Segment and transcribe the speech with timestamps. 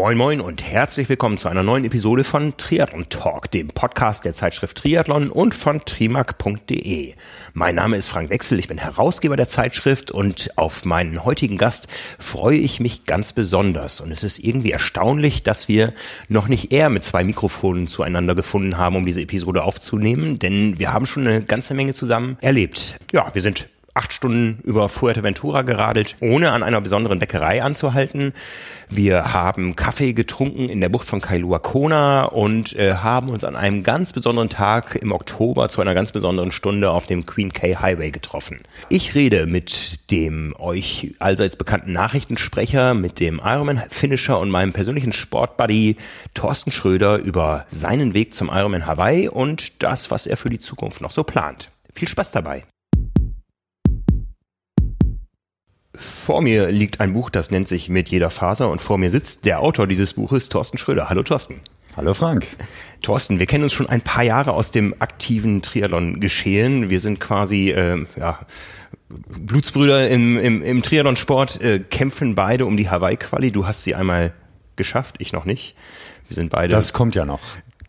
[0.00, 4.32] Moin Moin und herzlich willkommen zu einer neuen Episode von Triathlon Talk, dem Podcast der
[4.32, 7.12] Zeitschrift Triathlon und von trimac.de.
[7.52, 11.86] Mein Name ist Frank Wechsel, ich bin Herausgeber der Zeitschrift und auf meinen heutigen Gast
[12.18, 14.00] freue ich mich ganz besonders.
[14.00, 15.92] Und es ist irgendwie erstaunlich, dass wir
[16.28, 20.94] noch nicht eher mit zwei Mikrofonen zueinander gefunden haben, um diese Episode aufzunehmen, denn wir
[20.94, 22.96] haben schon eine ganze Menge zusammen erlebt.
[23.12, 28.32] Ja, wir sind acht Stunden über Fuerteventura geradelt, ohne an einer besonderen Bäckerei anzuhalten.
[28.88, 33.56] Wir haben Kaffee getrunken in der Bucht von Kailua Kona und äh, haben uns an
[33.56, 37.76] einem ganz besonderen Tag im Oktober zu einer ganz besonderen Stunde auf dem Queen K
[37.76, 38.60] Highway getroffen.
[38.88, 45.12] Ich rede mit dem euch allseits bekannten Nachrichtensprecher, mit dem Ironman Finisher und meinem persönlichen
[45.12, 45.96] Sportbuddy
[46.34, 51.00] Thorsten Schröder über seinen Weg zum Ironman Hawaii und das, was er für die Zukunft
[51.00, 51.70] noch so plant.
[51.92, 52.64] Viel Spaß dabei!
[55.94, 59.44] Vor mir liegt ein Buch, das nennt sich Mit jeder Faser und vor mir sitzt
[59.44, 61.08] der Autor dieses Buches, Thorsten Schröder.
[61.08, 61.56] Hallo Thorsten.
[61.96, 62.46] Hallo Frank.
[63.02, 66.90] Thorsten, wir kennen uns schon ein paar Jahre aus dem aktiven Triathlon geschehen.
[66.90, 68.38] Wir sind quasi äh, ja,
[69.08, 73.50] Blutsbrüder im, im, im Triathlon-Sport, äh, kämpfen beide um die Hawaii-Quali.
[73.50, 74.32] Du hast sie einmal
[74.76, 75.74] geschafft, ich noch nicht.
[76.28, 76.68] Wir sind beide.
[76.68, 77.40] Das kommt ja noch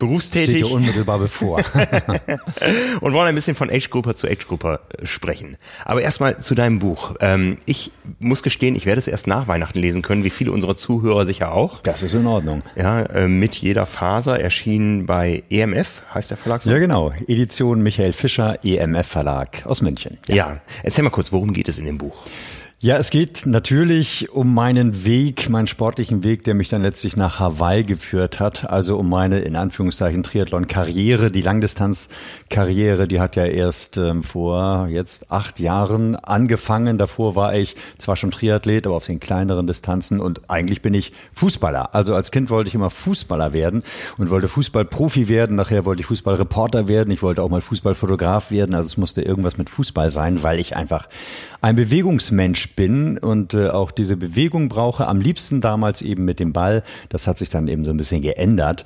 [0.02, 0.56] berufstätig.
[0.56, 1.58] Steht dir unmittelbar bevor.
[3.00, 5.56] und wollen ein bisschen von Age-Grupper zu Age-Grupper äh, sprechen.
[5.84, 7.14] Aber erstmal zu deinem Buch.
[7.20, 10.76] Ähm, ich muss gestehen, ich werde es erst nach Weihnachten lesen können, wie viele unserer
[10.76, 11.80] Zuhörer sicher auch.
[11.82, 12.62] Das ist in Ordnung.
[12.74, 16.70] Ja, äh, mit jeder Faser erschienen bei EMF, heißt der Verlag so?
[16.70, 17.12] Ja, genau.
[17.28, 20.18] Edition Michael Fischer, EMF Verlag aus München.
[20.26, 20.34] Ja.
[20.34, 20.60] ja.
[20.82, 22.16] Erzähl mal kurz, worum geht es in dem Buch?
[22.84, 27.38] Ja, es geht natürlich um meinen Weg, meinen sportlichen Weg, der mich dann letztlich nach
[27.38, 28.68] Hawaii geführt hat.
[28.68, 31.30] Also um meine, in Anführungszeichen, Triathlon-Karriere.
[31.30, 36.98] Die Langdistanz-Karriere, die hat ja erst ähm, vor jetzt acht Jahren angefangen.
[36.98, 41.12] Davor war ich zwar schon Triathlet, aber auf den kleineren Distanzen und eigentlich bin ich
[41.34, 41.94] Fußballer.
[41.94, 43.84] Also als Kind wollte ich immer Fußballer werden
[44.18, 45.54] und wollte Fußballprofi werden.
[45.54, 47.12] Nachher wollte ich Fußballreporter werden.
[47.12, 48.74] Ich wollte auch mal Fußballfotograf werden.
[48.74, 51.08] Also es musste irgendwas mit Fußball sein, weil ich einfach
[51.60, 55.06] ein Bewegungsmensch bin und äh, auch diese Bewegung brauche.
[55.06, 56.82] Am liebsten damals eben mit dem Ball.
[57.08, 58.84] Das hat sich dann eben so ein bisschen geändert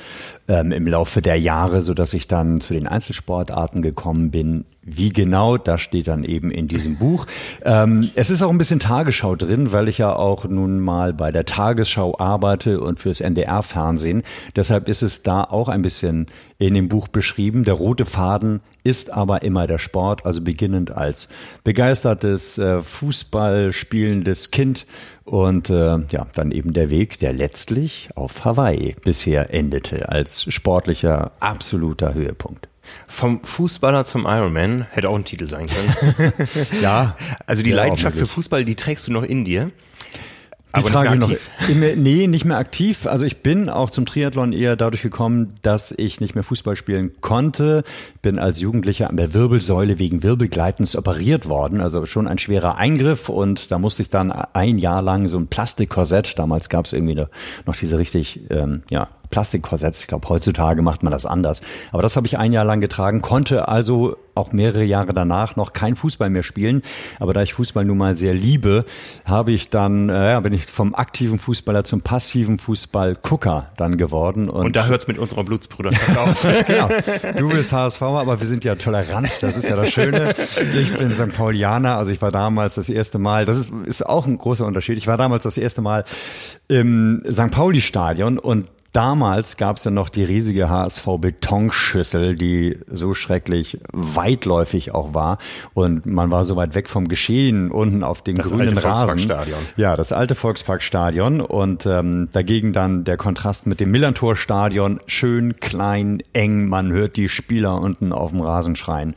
[0.48, 4.64] ähm, im Laufe der Jahre, so dass ich dann zu den Einzelsportarten gekommen bin.
[4.82, 7.26] Wie genau, das steht dann eben in diesem Buch.
[7.64, 11.32] Ähm, es ist auch ein bisschen Tagesschau drin, weil ich ja auch nun mal bei
[11.32, 14.22] der Tagesschau arbeite und fürs NDR-Fernsehen.
[14.54, 16.26] Deshalb ist es da auch ein bisschen
[16.58, 17.64] in dem Buch beschrieben.
[17.64, 21.28] Der rote Faden ist aber immer der Sport, also beginnend als
[21.64, 24.86] begeistertes äh, Fußball spielendes Kind
[25.24, 31.32] und äh, ja, dann eben der Weg, der letztlich auf Hawaii bisher endete, als sportlicher
[31.40, 32.68] absoluter Höhepunkt.
[33.08, 36.32] Vom Fußballer zum Ironman hätte auch ein Titel sein können.
[36.80, 39.72] ja, also die Leidenschaft für Fußball, die trägst du noch in dir.
[40.70, 41.96] Die aber trage nicht ich noch.
[41.96, 43.06] Nee, nicht mehr aktiv.
[43.06, 47.12] Also ich bin auch zum Triathlon eher dadurch gekommen, dass ich nicht mehr Fußball spielen
[47.20, 47.84] konnte.
[48.20, 51.80] Bin als Jugendlicher an der Wirbelsäule wegen Wirbelgleitens operiert worden.
[51.80, 55.46] Also schon ein schwerer Eingriff und da musste ich dann ein Jahr lang so ein
[55.46, 57.24] Plastikkorsett, damals gab es irgendwie
[57.64, 60.02] noch diese richtig ähm, ja, Plastikkorsetts.
[60.02, 61.62] Ich glaube, heutzutage macht man das anders.
[61.92, 65.72] Aber das habe ich ein Jahr lang getragen, konnte also auch mehrere Jahre danach noch
[65.72, 66.82] kein Fußball mehr spielen.
[67.18, 68.84] Aber da ich Fußball nun mal sehr liebe,
[69.24, 74.48] habe ich dann, äh, ja, bin ich vom aktiven Fußballer zum passiven Fußballgucker dann geworden.
[74.48, 76.46] Und, und da hört es mit unserer Blutsbruderschaft auf.
[76.66, 76.88] genau.
[77.38, 79.30] Du bist HSV, aber wir sind ja tolerant.
[79.40, 80.34] Das ist ja das Schöne.
[80.78, 81.32] Ich bin St.
[81.32, 81.96] Paulianer.
[81.96, 84.98] Also ich war damals das erste Mal, das ist, ist auch ein großer Unterschied.
[84.98, 86.04] Ich war damals das erste Mal
[86.68, 87.50] im St.
[87.50, 95.12] Pauli-Stadion und Damals gab es ja noch die riesige HSV-Betonschüssel, die so schrecklich weitläufig auch
[95.12, 95.36] war.
[95.74, 99.30] Und man war so weit weg vom Geschehen unten auf dem das grünen alte Rasen.
[99.76, 101.42] Ja, das alte Volksparkstadion.
[101.42, 105.00] Und ähm, dagegen dann der Kontrast mit dem Millantor-Stadion.
[105.06, 106.66] Schön, klein, eng.
[106.66, 109.14] Man hört die Spieler unten auf dem Rasen schreien.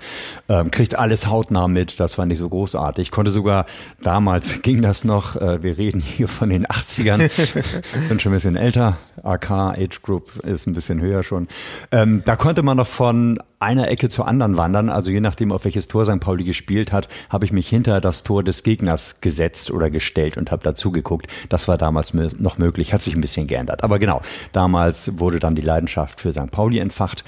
[0.49, 2.01] Ähm, kriegt alles hautnah mit.
[2.01, 3.03] Das fand ich so großartig.
[3.03, 3.65] Ich konnte sogar,
[4.03, 7.29] damals ging das noch, äh, wir reden hier von den 80ern.
[8.09, 8.97] Bin schon ein bisschen älter.
[9.23, 11.47] AK Age Group ist ein bisschen höher schon.
[11.91, 14.89] Ähm, da konnte man noch von einer Ecke zur anderen wandern.
[14.89, 16.19] Also je nachdem, auf welches Tor St.
[16.19, 20.51] Pauli gespielt hat, habe ich mich hinter das Tor des Gegners gesetzt oder gestellt und
[20.51, 21.27] habe dazu geguckt.
[21.49, 23.83] Das war damals noch möglich, hat sich ein bisschen geändert.
[23.83, 24.21] Aber genau,
[24.53, 26.51] damals wurde dann die Leidenschaft für St.
[26.51, 27.23] Pauli entfacht.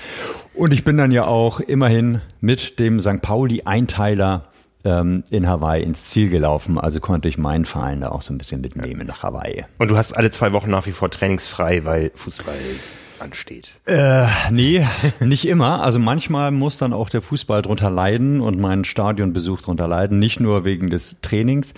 [0.53, 3.21] Und ich bin dann ja auch immerhin mit dem St.
[3.21, 4.45] Pauli-Einteiler
[4.85, 6.77] ähm, in Hawaii ins Ziel gelaufen.
[6.77, 9.65] Also konnte ich meinen Verein da auch so ein bisschen mitnehmen nach Hawaii.
[9.77, 12.55] Und du hast alle zwei Wochen nach wie vor trainingsfrei, weil Fußball
[13.21, 13.71] ansteht?
[13.85, 14.85] Äh, nee,
[15.19, 15.83] nicht immer.
[15.83, 20.19] Also manchmal muss dann auch der Fußball drunter leiden und mein Stadionbesuch drunter leiden.
[20.19, 21.73] Nicht nur wegen des Trainings,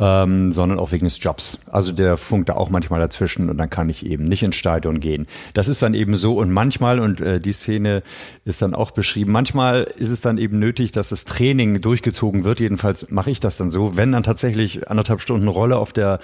[0.00, 1.60] ähm, sondern auch wegen des Jobs.
[1.70, 4.98] Also der funkt da auch manchmal dazwischen und dann kann ich eben nicht ins Stadion
[4.98, 5.26] gehen.
[5.52, 8.02] Das ist dann eben so und manchmal, und äh, die Szene
[8.46, 12.60] ist dann auch beschrieben, manchmal ist es dann eben nötig, dass das Training durchgezogen wird.
[12.60, 16.18] Jedenfalls mache ich das dann so, wenn dann tatsächlich anderthalb Stunden Rolle auf der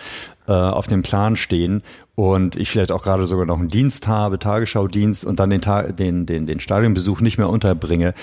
[0.49, 1.83] äh, auf dem Plan stehen
[2.15, 5.97] und ich vielleicht auch gerade sogar noch einen Dienst habe, Tagesschaudienst und dann den, Tag,
[5.99, 8.15] den, den, den Stadionbesuch nicht mehr unterbringe,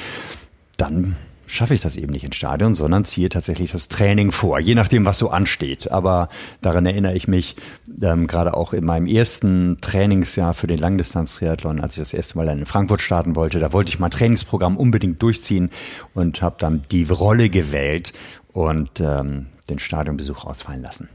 [0.78, 1.16] dann
[1.46, 5.06] schaffe ich das eben nicht ins Stadion, sondern ziehe tatsächlich das Training vor, je nachdem,
[5.06, 5.92] was so ansteht.
[5.92, 6.30] Aber
[6.62, 7.56] daran erinnere ich mich
[8.02, 12.48] ähm, gerade auch in meinem ersten Trainingsjahr für den Langdistanz-Triathlon, als ich das erste Mal
[12.50, 13.60] in Frankfurt starten wollte.
[13.60, 15.70] Da wollte ich mein Trainingsprogramm unbedingt durchziehen
[16.14, 18.14] und habe dann die Rolle gewählt
[18.52, 21.10] und ähm, den Stadionbesuch ausfallen lassen.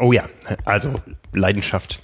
[0.00, 0.28] Oh ja,
[0.64, 0.94] also
[1.32, 2.02] Leidenschaft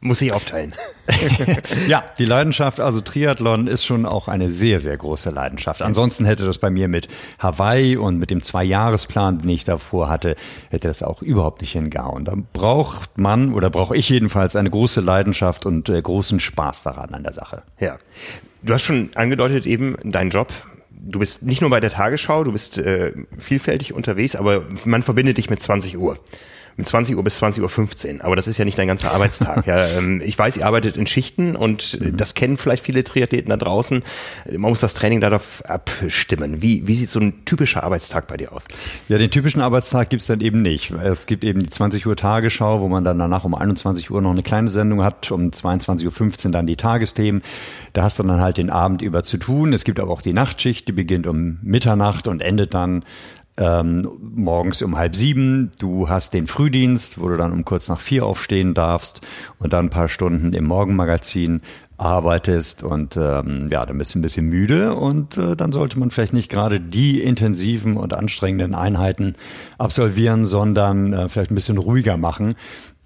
[0.00, 0.74] muss ich aufteilen.
[1.88, 5.82] ja, die Leidenschaft, also Triathlon ist schon auch eine sehr, sehr große Leidenschaft.
[5.82, 7.08] Ansonsten hätte das bei mir mit
[7.38, 10.36] Hawaii und mit dem Zwei-Jahres-Plan, den ich davor hatte,
[10.70, 12.24] hätte das auch überhaupt nicht hingehauen.
[12.24, 17.12] Da braucht man oder brauche ich jedenfalls eine große Leidenschaft und äh, großen Spaß daran
[17.12, 17.62] an der Sache.
[17.78, 17.98] Ja.
[18.62, 20.52] Du hast schon angedeutet eben deinen Job
[21.02, 25.38] du bist nicht nur bei der Tagesschau, du bist äh, vielfältig unterwegs, aber man verbindet
[25.38, 26.18] dich mit 20 Uhr
[26.76, 28.24] mit 20 Uhr bis 20.15 Uhr.
[28.24, 29.66] Aber das ist ja nicht dein ganzer Arbeitstag.
[29.66, 32.16] ja, ähm, ich weiß, ihr arbeitet in Schichten und mhm.
[32.16, 34.02] das kennen vielleicht viele Triathleten da draußen.
[34.50, 36.62] Man muss das Training darauf abstimmen.
[36.62, 38.64] Wie, wie sieht so ein typischer Arbeitstag bei dir aus?
[39.08, 40.90] Ja, den typischen Arbeitstag gibt's dann eben nicht.
[40.90, 44.30] Es gibt eben die 20 Uhr Tagesschau, wo man dann danach um 21 Uhr noch
[44.30, 47.42] eine kleine Sendung hat, um 22.15 Uhr dann die Tagesthemen.
[47.92, 49.72] Da hast du dann halt den Abend über zu tun.
[49.72, 53.04] Es gibt aber auch die Nachtschicht, die beginnt um Mitternacht und endet dann
[53.60, 55.70] ähm, morgens um halb sieben.
[55.78, 59.20] Du hast den Frühdienst, wo du dann um kurz nach vier aufstehen darfst
[59.58, 61.60] und dann ein paar Stunden im Morgenmagazin
[62.00, 66.10] arbeitest und ähm, ja, dann bist du ein bisschen müde und äh, dann sollte man
[66.10, 69.34] vielleicht nicht gerade die intensiven und anstrengenden Einheiten
[69.76, 72.54] absolvieren, sondern äh, vielleicht ein bisschen ruhiger machen.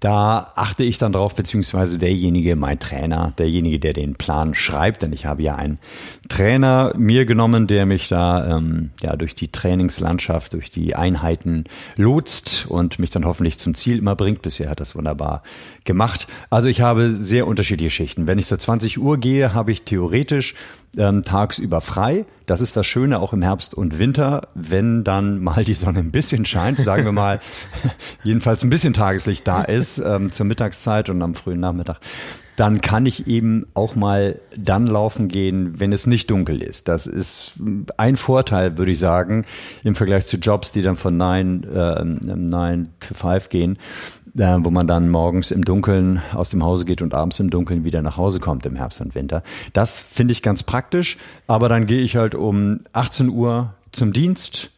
[0.05, 5.11] Da achte ich dann drauf, beziehungsweise derjenige, mein Trainer, derjenige, der den Plan schreibt, denn
[5.11, 5.79] ich habe ja einen
[6.29, 11.63] Trainer mir genommen, der mich da ähm, ja durch die Trainingslandschaft, durch die Einheiten
[11.95, 14.43] lotst und mich dann hoffentlich zum Ziel immer bringt.
[14.43, 15.41] Bisher hat das wunderbar
[15.85, 16.27] gemacht.
[16.51, 18.27] Also ich habe sehr unterschiedliche Schichten.
[18.27, 20.53] Wenn ich zur 20 Uhr gehe, habe ich theoretisch
[20.97, 22.25] ähm, tagsüber frei.
[22.45, 26.11] Das ist das Schöne auch im Herbst und Winter, wenn dann mal die Sonne ein
[26.11, 27.39] bisschen scheint, sagen wir mal,
[28.23, 31.99] jedenfalls ein bisschen Tageslicht da ist ähm, zur Mittagszeit und am frühen Nachmittag
[32.55, 36.87] dann kann ich eben auch mal dann laufen gehen, wenn es nicht dunkel ist.
[36.87, 37.53] Das ist
[37.97, 39.45] ein Vorteil, würde ich sagen,
[39.83, 43.77] im Vergleich zu Jobs, die dann von 9, äh, 9 to 5 gehen
[44.37, 47.83] äh, wo man dann morgens im Dunkeln aus dem Hause geht und abends im Dunkeln
[47.83, 49.43] wieder nach Hause kommt im Herbst und Winter.
[49.73, 51.17] Das finde ich ganz praktisch,
[51.47, 54.71] aber dann gehe ich halt um 18 Uhr zum Dienst,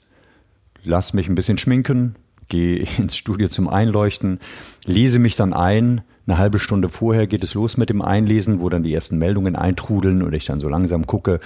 [0.84, 2.16] lass mich ein bisschen schminken,
[2.50, 4.40] gehe ins Studio zum Einleuchten,
[4.86, 8.70] lese mich dann ein, eine halbe Stunde vorher geht es los mit dem Einlesen, wo
[8.70, 11.40] dann die ersten Meldungen eintrudeln und ich dann so langsam gucke,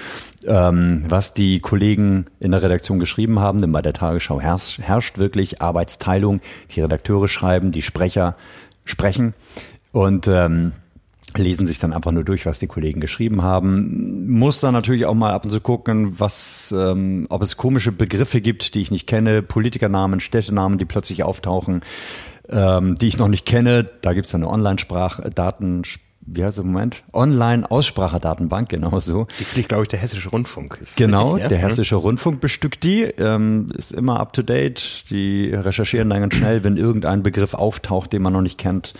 [0.46, 3.62] ähm, was die Kollegen in der Redaktion geschrieben haben.
[3.62, 6.42] Denn bei der Tagesschau herrscht, herrscht wirklich Arbeitsteilung.
[6.72, 8.36] Die Redakteure schreiben, die Sprecher
[8.84, 9.36] sprechen
[9.92, 10.72] und ähm,
[11.38, 14.28] lesen sich dann einfach nur durch, was die Kollegen geschrieben haben.
[14.30, 18.42] Muss dann natürlich auch mal ab und zu gucken, was, ähm, ob es komische Begriffe
[18.42, 21.82] gibt, die ich nicht kenne, Politikernamen, Städtenamen, die plötzlich auftauchen
[22.52, 23.90] ähm, die ich noch nicht kenne.
[24.02, 25.84] Da gibt's dann eine Online-Sprachdaten,
[26.24, 27.04] wie heißt es im Moment?
[27.14, 29.28] Online-Aussprachedatenbank, genau so.
[29.40, 30.80] Die fliegt, glaube ich, der Hessische Rundfunk.
[30.96, 31.48] genau, richtig, ja?
[31.50, 31.64] der mhm.
[31.64, 35.10] Hessische Rundfunk bestückt die, ähm, ist immer up to date.
[35.10, 38.94] Die recherchieren dann ganz schnell, wenn irgendein Begriff auftaucht, den man noch nicht kennt,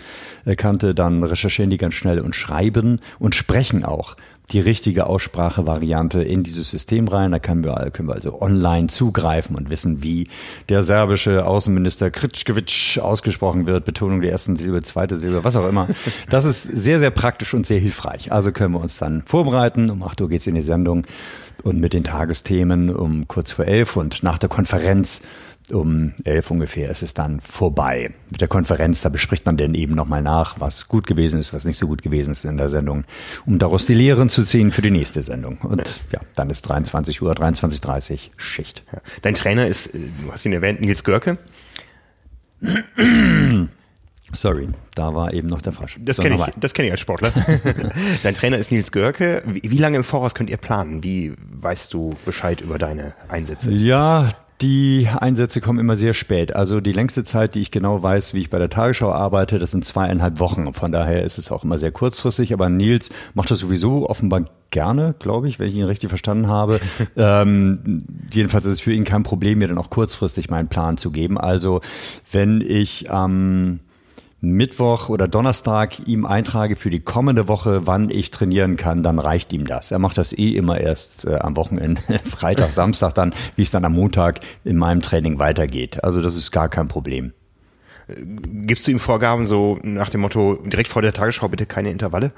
[0.44, 4.16] äh, kannte, dann recherchieren die ganz schnell und schreiben und sprechen auch
[4.50, 7.32] die richtige Aussprachevariante in dieses System rein.
[7.32, 10.28] Da können wir, können wir also online zugreifen und wissen, wie
[10.68, 13.84] der serbische Außenminister Kritschkewitsch ausgesprochen wird.
[13.84, 15.88] Betonung der ersten Silbe, zweite Silbe, was auch immer.
[16.28, 18.32] Das ist sehr, sehr praktisch und sehr hilfreich.
[18.32, 19.90] Also können wir uns dann vorbereiten.
[19.90, 21.06] Um 8 Uhr geht's in die Sendung
[21.62, 25.22] und mit den Tagesthemen um kurz vor elf und nach der Konferenz
[25.70, 28.12] um elf ungefähr ist es dann vorbei.
[28.30, 31.64] Mit der Konferenz, da bespricht man dann eben nochmal nach, was gut gewesen ist, was
[31.64, 33.04] nicht so gut gewesen ist in der Sendung,
[33.46, 35.58] um daraus die Lehren zu ziehen für die nächste Sendung.
[35.58, 38.84] Und ja, dann ist 23 Uhr, 23.30 Uhr Schicht.
[38.92, 39.00] Ja.
[39.22, 41.38] Dein Trainer ist, du hast ihn erwähnt, Nils Görke.
[44.34, 46.00] Sorry, da war eben noch der Falsche.
[46.00, 47.32] Das kenne ich, das kenne ich als Sportler.
[48.22, 49.42] Dein Trainer ist Nils Görke.
[49.44, 51.04] Wie, wie lange im Voraus könnt ihr planen?
[51.04, 53.70] Wie weißt du Bescheid über deine Einsätze?
[53.70, 54.30] Ja,
[54.62, 56.54] Die Einsätze kommen immer sehr spät.
[56.54, 59.72] Also die längste Zeit, die ich genau weiß, wie ich bei der Tagesschau arbeite, das
[59.72, 60.72] sind zweieinhalb Wochen.
[60.72, 62.52] Von daher ist es auch immer sehr kurzfristig.
[62.52, 66.80] Aber Nils macht das sowieso offenbar gerne, glaube ich, wenn ich ihn richtig verstanden habe.
[67.16, 71.10] ähm, jedenfalls ist es für ihn kein Problem, mir dann auch kurzfristig meinen Plan zu
[71.10, 71.38] geben.
[71.38, 71.80] Also
[72.30, 73.80] wenn ich am ähm,
[74.44, 79.52] Mittwoch oder Donnerstag ihm eintrage für die kommende Woche, wann ich trainieren kann, dann reicht
[79.52, 79.92] ihm das.
[79.92, 83.84] Er macht das eh immer erst äh, am Wochenende, Freitag, Samstag dann, wie es dann
[83.84, 86.02] am Montag in meinem Training weitergeht.
[86.02, 87.32] Also das ist gar kein Problem.
[88.08, 92.32] Gibst du ihm Vorgaben so nach dem Motto, direkt vor der Tagesschau bitte keine Intervalle?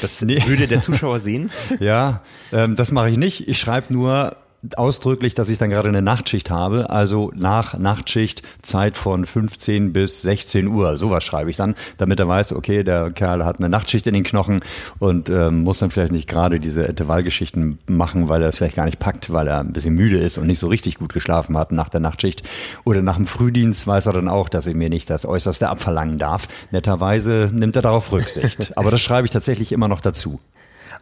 [0.00, 0.42] Das nee.
[0.46, 1.50] würde der Zuschauer sehen?
[1.78, 3.48] ja, ähm, das mache ich nicht.
[3.48, 4.34] Ich schreibe nur,
[4.76, 10.22] ausdrücklich, dass ich dann gerade eine Nachtschicht habe, also nach Nachtschicht Zeit von 15 bis
[10.22, 10.96] 16 Uhr.
[10.96, 14.24] Sowas schreibe ich dann, damit er weiß, okay, der Kerl hat eine Nachtschicht in den
[14.24, 14.60] Knochen
[14.98, 18.84] und ähm, muss dann vielleicht nicht gerade diese Intervallgeschichten machen, weil er es vielleicht gar
[18.84, 21.72] nicht packt, weil er ein bisschen müde ist und nicht so richtig gut geschlafen hat
[21.72, 22.42] nach der Nachtschicht.
[22.84, 26.18] Oder nach dem Frühdienst weiß er dann auch, dass er mir nicht das Äußerste abverlangen
[26.18, 26.48] darf.
[26.70, 28.72] Netterweise nimmt er darauf Rücksicht.
[28.76, 30.38] Aber das schreibe ich tatsächlich immer noch dazu.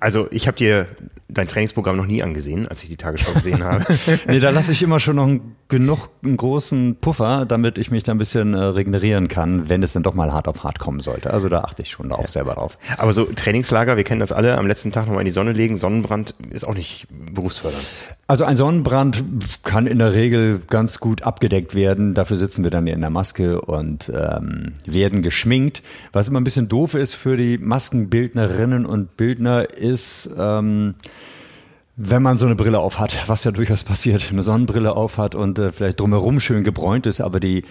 [0.00, 0.86] Also ich habe dir
[1.28, 3.84] dein Trainingsprogramm noch nie angesehen, als ich die Tagesschau gesehen habe.
[4.26, 8.02] nee, da lasse ich immer schon noch einen, genug einen großen Puffer, damit ich mich
[8.02, 11.00] da ein bisschen äh, regenerieren kann, wenn es dann doch mal hart auf hart kommen
[11.00, 11.32] sollte.
[11.32, 12.28] Also da achte ich schon auch ja.
[12.28, 12.78] selber drauf.
[12.96, 15.76] Aber so Trainingslager, wir kennen das alle, am letzten Tag nochmal in die Sonne legen,
[15.76, 17.84] Sonnenbrand ist auch nicht berufsfördernd.
[18.26, 19.24] Also ein Sonnenbrand
[19.62, 22.12] kann in der Regel ganz gut abgedeckt werden.
[22.12, 25.82] Dafür sitzen wir dann in der Maske und ähm, werden geschminkt.
[26.12, 30.96] Was immer ein bisschen doof ist für die Maskenbildnerinnen und Bildner ist, ähm,
[32.00, 35.34] wenn man so eine Brille auf hat, was ja durchaus passiert, eine Sonnenbrille auf hat
[35.34, 37.64] und äh, vielleicht drumherum schön gebräunt ist, aber die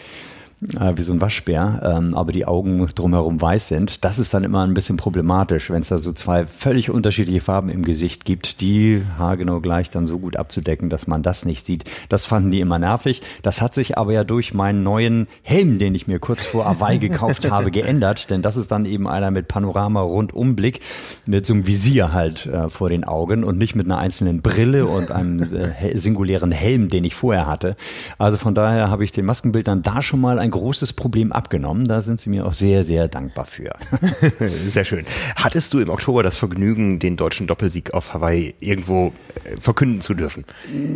[0.62, 4.04] äh, wie so ein Waschbär, ähm, aber die Augen drumherum weiß sind.
[4.04, 7.70] Das ist dann immer ein bisschen problematisch, wenn es da so zwei völlig unterschiedliche Farben
[7.70, 11.84] im Gesicht gibt, die haargenau gleich dann so gut abzudecken, dass man das nicht sieht.
[12.10, 13.22] Das fanden die immer nervig.
[13.44, 16.98] Das hat sich aber ja durch meinen neuen Helm, den ich mir kurz vor Hawaii
[17.08, 20.80] gekauft habe, geändert, denn das ist dann eben einer mit Panorama-Rundumblick,
[21.28, 24.88] mit so einem Visier halt äh, vor den Augen und nicht mit einer einzelnen Brille
[24.88, 27.76] und einem äh, singulären Helm, den ich vorher hatte.
[28.18, 31.86] Also von daher habe ich den Maskenbildern da schon mal ein ein großes Problem abgenommen.
[31.86, 33.76] Da sind sie mir auch sehr, sehr dankbar für.
[34.70, 35.06] sehr schön.
[35.36, 39.14] Hattest du im Oktober das Vergnügen, den deutschen Doppelsieg auf Hawaii irgendwo
[39.44, 40.46] äh, verkünden zu dürfen?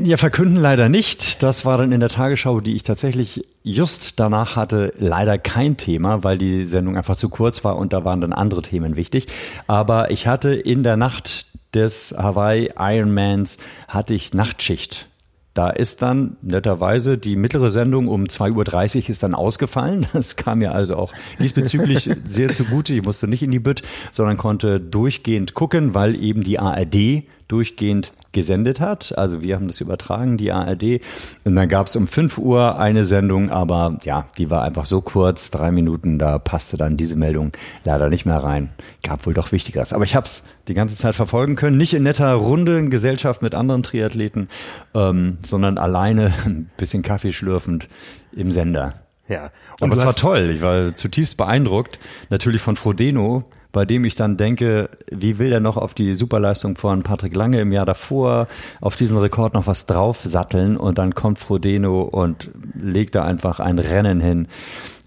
[0.03, 1.43] Ja, verkünden leider nicht.
[1.43, 6.24] Das war dann in der Tagesschau, die ich tatsächlich just danach hatte, leider kein Thema,
[6.24, 9.27] weil die Sendung einfach zu kurz war und da waren dann andere Themen wichtig.
[9.67, 15.08] Aber ich hatte in der Nacht des Hawaii Ironmans hatte ich Nachtschicht
[15.53, 20.08] da ist dann netterweise die mittlere Sendung um 2.30 Uhr ist dann ausgefallen.
[20.13, 22.93] Das kam mir also auch diesbezüglich sehr zugute.
[22.93, 23.81] Ich musste nicht in die Bütt,
[24.12, 29.17] sondern konnte durchgehend gucken, weil eben die ARD durchgehend gesendet hat.
[29.17, 31.01] Also wir haben das übertragen, die ARD.
[31.43, 35.01] Und dann gab es um 5 Uhr eine Sendung, aber ja, die war einfach so
[35.01, 37.51] kurz, drei Minuten, da passte dann diese Meldung
[37.84, 38.70] leider nicht mehr rein.
[39.03, 39.91] Gab wohl doch Wichtigeres.
[39.91, 41.77] Aber ich habe es die ganze Zeit verfolgen können.
[41.77, 44.48] Nicht in netter Runde, in Gesellschaft mit anderen Triathleten,
[44.93, 47.88] ähm, sondern alleine ein bisschen Kaffee schlürfend
[48.31, 48.93] im Sender.
[49.27, 49.50] Ja.
[49.79, 50.51] Und Aber es war toll.
[50.53, 52.00] Ich war zutiefst beeindruckt.
[52.29, 56.75] Natürlich von Frodeno, bei dem ich dann denke, wie will er noch auf die Superleistung
[56.77, 58.47] von Patrick Lange im Jahr davor,
[58.81, 63.79] auf diesen Rekord noch was draufsatteln und dann kommt Frodeno und legt da einfach ein
[63.79, 64.47] Rennen hin,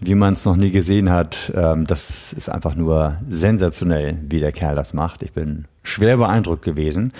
[0.01, 1.53] wie man es noch nie gesehen hat.
[1.55, 5.23] Ähm, das ist einfach nur sensationell, wie der Kerl das macht.
[5.23, 7.13] Ich bin schwer beeindruckt gewesen.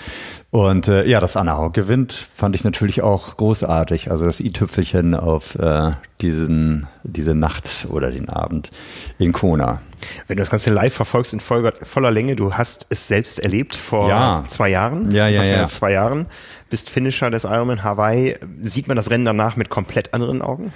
[0.51, 4.11] Und äh, ja, dass Anna Haug gewinnt, fand ich natürlich auch großartig.
[4.11, 8.71] Also das i-Tüpfelchen auf äh, diesen, diese Nacht oder den Abend
[9.19, 9.81] in Kona.
[10.27, 13.75] Wenn du das Ganze live verfolgst in voller, voller Länge, du hast es selbst erlebt
[13.75, 14.43] vor ja.
[14.47, 15.11] zwei Jahren.
[15.11, 15.65] Ja, ja, ja.
[15.67, 16.27] zwei Jahren,
[16.69, 18.37] bist Finisher des Ironman Hawaii.
[18.61, 20.73] Sieht man das Rennen danach mit komplett anderen Augen?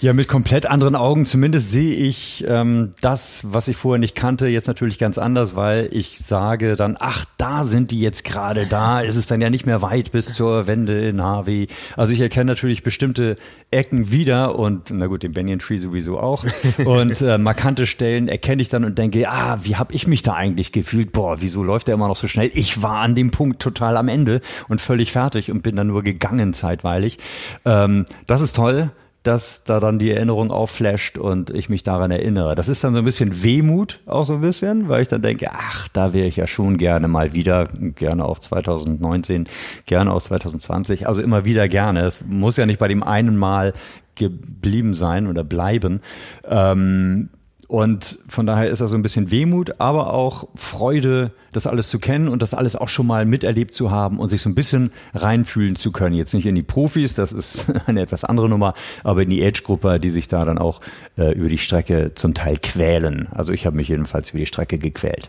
[0.00, 1.26] Ja, mit komplett anderen Augen.
[1.26, 5.88] Zumindest sehe ich ähm, das, was ich vorher nicht kannte, jetzt natürlich ganz anders, weil
[5.90, 9.66] ich sage dann, ach, da sind die jetzt gerade, da ist es dann ja nicht
[9.66, 11.66] mehr weit bis zur Wende in Harvey.
[11.96, 13.34] Also ich erkenne natürlich bestimmte
[13.72, 16.44] Ecken wieder und na gut, den Banyan Tree sowieso auch.
[16.84, 20.34] Und äh, markante Stellen erkenne ich dann und denke, ah, wie habe ich mich da
[20.34, 21.12] eigentlich gefühlt?
[21.12, 22.50] Boah, wieso läuft der immer noch so schnell?
[22.54, 26.02] Ich war an dem Punkt total am Ende und völlig fertig und bin dann nur
[26.02, 27.18] gegangen zeitweilig.
[27.64, 28.90] Ähm, das ist toll
[29.28, 32.54] dass da dann die Erinnerung aufflasht und ich mich daran erinnere.
[32.54, 35.50] Das ist dann so ein bisschen Wehmut, auch so ein bisschen, weil ich dann denke,
[35.52, 39.44] ach, da wäre ich ja schon gerne mal wieder, gerne auch 2019,
[39.84, 42.06] gerne auch 2020, also immer wieder gerne.
[42.06, 43.74] Es muss ja nicht bei dem einen Mal
[44.14, 46.00] geblieben sein oder bleiben.
[46.48, 47.28] Ähm,
[47.68, 51.98] Und von daher ist das so ein bisschen Wehmut, aber auch Freude, das alles zu
[51.98, 54.90] kennen und das alles auch schon mal miterlebt zu haben und sich so ein bisschen
[55.14, 56.14] reinfühlen zu können.
[56.14, 58.72] Jetzt nicht in die Profis, das ist eine etwas andere Nummer,
[59.04, 60.80] aber in die Age-Gruppe, die sich da dann auch
[61.18, 63.28] äh, über die Strecke zum Teil quälen.
[63.32, 65.28] Also ich habe mich jedenfalls über die Strecke gequält.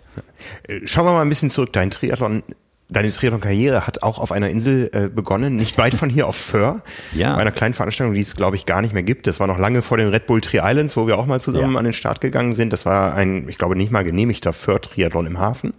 [0.85, 1.73] Schauen wir mal ein bisschen zurück.
[1.73, 2.43] Dein Triathlon
[2.91, 6.81] Deine Triathlon-Karriere hat auch auf einer Insel äh, begonnen, nicht weit von hier auf Föhr,
[7.13, 7.35] ja.
[7.35, 9.27] bei einer kleinen Veranstaltung, die es, glaube ich, gar nicht mehr gibt.
[9.27, 11.73] Das war noch lange vor den Red Bull Tri Islands, wo wir auch mal zusammen
[11.73, 11.79] ja.
[11.79, 12.73] an den Start gegangen sind.
[12.73, 15.73] Das war ein, ich glaube, nicht mal genehmigter Föhr-Triathlon im Hafen.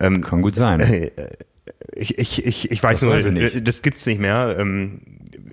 [0.00, 0.80] Ähm, Kann gut sein.
[0.80, 1.10] Äh,
[1.92, 4.56] ich, ich, ich, ich weiß das nur, weiß ich das gibt's nicht mehr.
[4.58, 5.00] Ähm,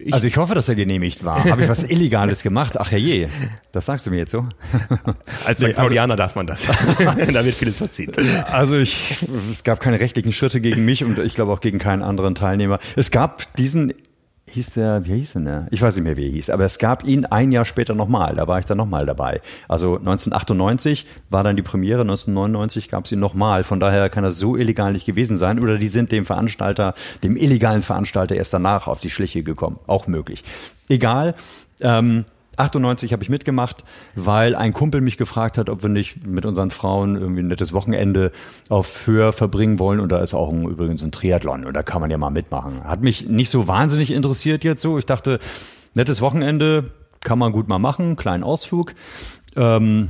[0.04, 1.44] ich also ich hoffe, dass er genehmigt war.
[1.46, 2.80] Habe ich was Illegales gemacht?
[2.80, 3.30] Ach herrje,
[3.72, 4.48] das sagst du mir jetzt so.
[5.46, 5.76] Als St.
[5.76, 6.68] Paulianer also, darf man das.
[6.98, 8.14] da wird vieles verziehen.
[8.52, 9.18] Also ich,
[9.52, 12.80] es gab keine rechtlichen Schritte gegen mich und ich glaube auch gegen keinen anderen Teilnehmer.
[12.96, 13.94] Es gab diesen
[14.52, 15.68] hieß der, wie hieß denn der?
[15.72, 18.36] Ich weiß nicht mehr, wie er hieß, aber es gab ihn ein Jahr später nochmal,
[18.36, 19.42] da war ich dann nochmal dabei.
[19.68, 24.38] Also 1998 war dann die Premiere, 1999 gab es ihn nochmal, von daher kann das
[24.38, 26.94] so illegal nicht gewesen sein oder die sind dem Veranstalter,
[27.24, 30.44] dem illegalen Veranstalter erst danach auf die Schliche gekommen, auch möglich.
[30.90, 31.36] Egal,
[31.80, 32.26] ähm,
[32.62, 33.84] 98 habe ich mitgemacht,
[34.16, 37.74] weil ein Kumpel mich gefragt hat, ob wir nicht mit unseren Frauen irgendwie ein nettes
[37.74, 38.32] Wochenende
[38.70, 40.00] auf Höhe verbringen wollen.
[40.00, 42.84] Und da ist auch ein, übrigens ein Triathlon und da kann man ja mal mitmachen.
[42.84, 44.98] Hat mich nicht so wahnsinnig interessiert jetzt so.
[44.98, 45.40] Ich dachte,
[45.96, 46.92] nettes Wochenende
[47.22, 48.96] kann man gut mal machen, kleinen Ausflug.
[49.56, 50.10] Ähm,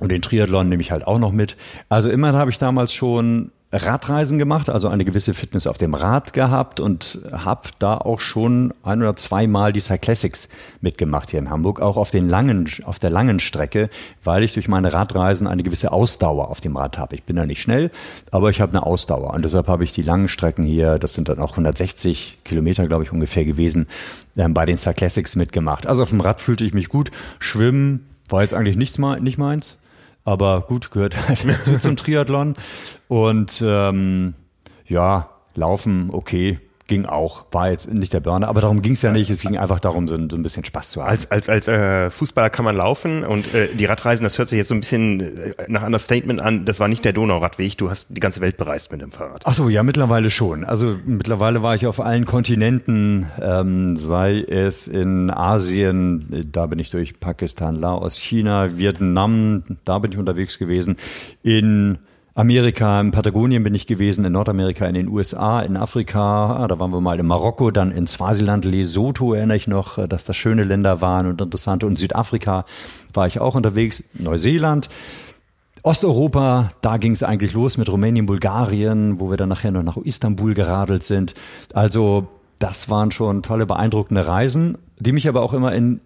[0.00, 1.56] und den Triathlon nehme ich halt auch noch mit.
[1.88, 6.32] Also immerhin habe ich damals schon Radreisen gemacht, also eine gewisse Fitness auf dem Rad
[6.32, 10.48] gehabt und habe da auch schon ein oder zweimal die Cyclassics
[10.80, 13.88] mitgemacht hier in Hamburg, auch auf den langen, auf der langen Strecke,
[14.24, 17.14] weil ich durch meine Radreisen eine gewisse Ausdauer auf dem Rad habe.
[17.14, 17.92] Ich bin da nicht schnell,
[18.32, 21.28] aber ich habe eine Ausdauer und deshalb habe ich die langen Strecken hier, das sind
[21.28, 23.86] dann auch 160 Kilometer, glaube ich, ungefähr gewesen,
[24.36, 25.86] ähm, bei den Cyclassics mitgemacht.
[25.86, 27.12] Also auf dem Rad fühlte ich mich gut.
[27.38, 29.78] Schwimmen war jetzt eigentlich nichts nicht meins.
[30.24, 32.54] Aber gut, gehört halt dazu zum Triathlon.
[33.08, 34.34] Und ähm,
[34.86, 36.58] ja, Laufen, okay,
[36.90, 39.30] ging auch, war jetzt nicht der Burner, aber darum ging es ja nicht.
[39.30, 41.10] Es ging einfach darum, so ein, so ein bisschen Spaß zu haben.
[41.10, 44.58] Als, als, als äh, Fußballer kann man laufen und äh, die Radreisen, das hört sich
[44.58, 46.64] jetzt so ein bisschen äh, nach Understatement an.
[46.64, 49.42] Das war nicht der Donauradweg, du hast die ganze Welt bereist mit dem Fahrrad.
[49.44, 50.64] Ach so, ja, mittlerweile schon.
[50.64, 56.90] Also mittlerweile war ich auf allen Kontinenten, ähm, sei es in Asien, da bin ich
[56.90, 60.96] durch Pakistan, Laos, China, Vietnam, da bin ich unterwegs gewesen,
[61.44, 61.98] in
[62.34, 66.78] Amerika, in Patagonien bin ich gewesen, in Nordamerika, in den USA, in Afrika, ah, da
[66.78, 70.36] waren wir mal in Marokko, dann in Swasiland, Lesotho erinnere ich noch, äh, dass das
[70.36, 71.86] schöne Länder waren und interessante.
[71.86, 72.64] Und Südafrika
[73.12, 74.88] war ich auch unterwegs, Neuseeland.
[75.82, 79.96] Osteuropa, da ging es eigentlich los mit Rumänien, Bulgarien, wo wir dann nachher noch nach
[79.96, 81.34] Istanbul geradelt sind.
[81.72, 86.00] Also das waren schon tolle, beeindruckende Reisen, die mich aber auch immer in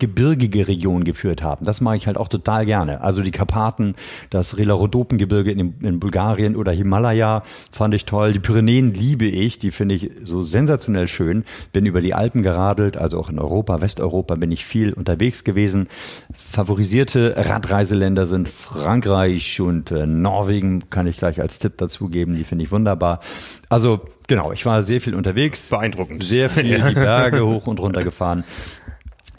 [0.00, 1.64] gebirgige Region geführt haben.
[1.64, 3.02] Das mag ich halt auch total gerne.
[3.02, 3.94] Also die Karpaten,
[4.30, 8.32] das Rela-Rhodopen-Gebirge in, in, Bulgarien oder Himalaya fand ich toll.
[8.32, 11.44] Die Pyrenäen liebe ich, die finde ich so sensationell schön.
[11.72, 15.88] Bin über die Alpen geradelt, also auch in Europa, Westeuropa bin ich viel unterwegs gewesen.
[16.34, 22.36] Favorisierte Radreiseländer sind Frankreich und äh, Norwegen, kann ich gleich als Tipp dazu geben.
[22.36, 23.20] Die finde ich wunderbar.
[23.68, 25.70] Also Genau, ich war sehr viel unterwegs.
[25.70, 26.22] Beeindruckend.
[26.22, 28.44] Sehr viel die Berge hoch und runter gefahren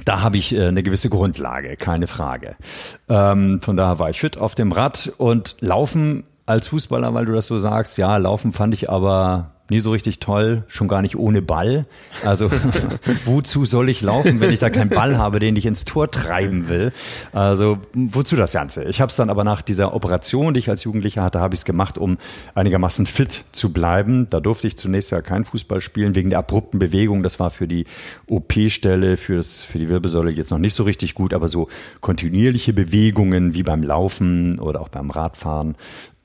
[0.05, 2.55] da habe ich äh, eine gewisse Grundlage, keine Frage.
[3.09, 7.33] Ähm, von daher war ich fit auf dem Rad und Laufen als Fußballer, weil du
[7.33, 11.17] das so sagst, ja, Laufen fand ich aber nie so richtig toll, schon gar nicht
[11.17, 11.85] ohne Ball.
[12.23, 12.51] Also
[13.25, 16.67] wozu soll ich laufen, wenn ich da keinen Ball habe, den ich ins Tor treiben
[16.67, 16.91] will?
[17.31, 18.83] Also wozu das Ganze?
[18.83, 21.61] Ich habe es dann aber nach dieser Operation, die ich als Jugendlicher hatte, habe ich
[21.61, 22.17] es gemacht, um
[22.53, 24.27] einigermaßen fit zu bleiben.
[24.29, 27.23] Da durfte ich zunächst ja kein Fußball spielen wegen der abrupten Bewegung.
[27.23, 27.85] Das war für die
[28.27, 31.69] OP-Stelle, für, für die Wirbelsäule jetzt noch nicht so richtig gut, aber so
[32.01, 35.75] kontinuierliche Bewegungen wie beim Laufen oder auch beim Radfahren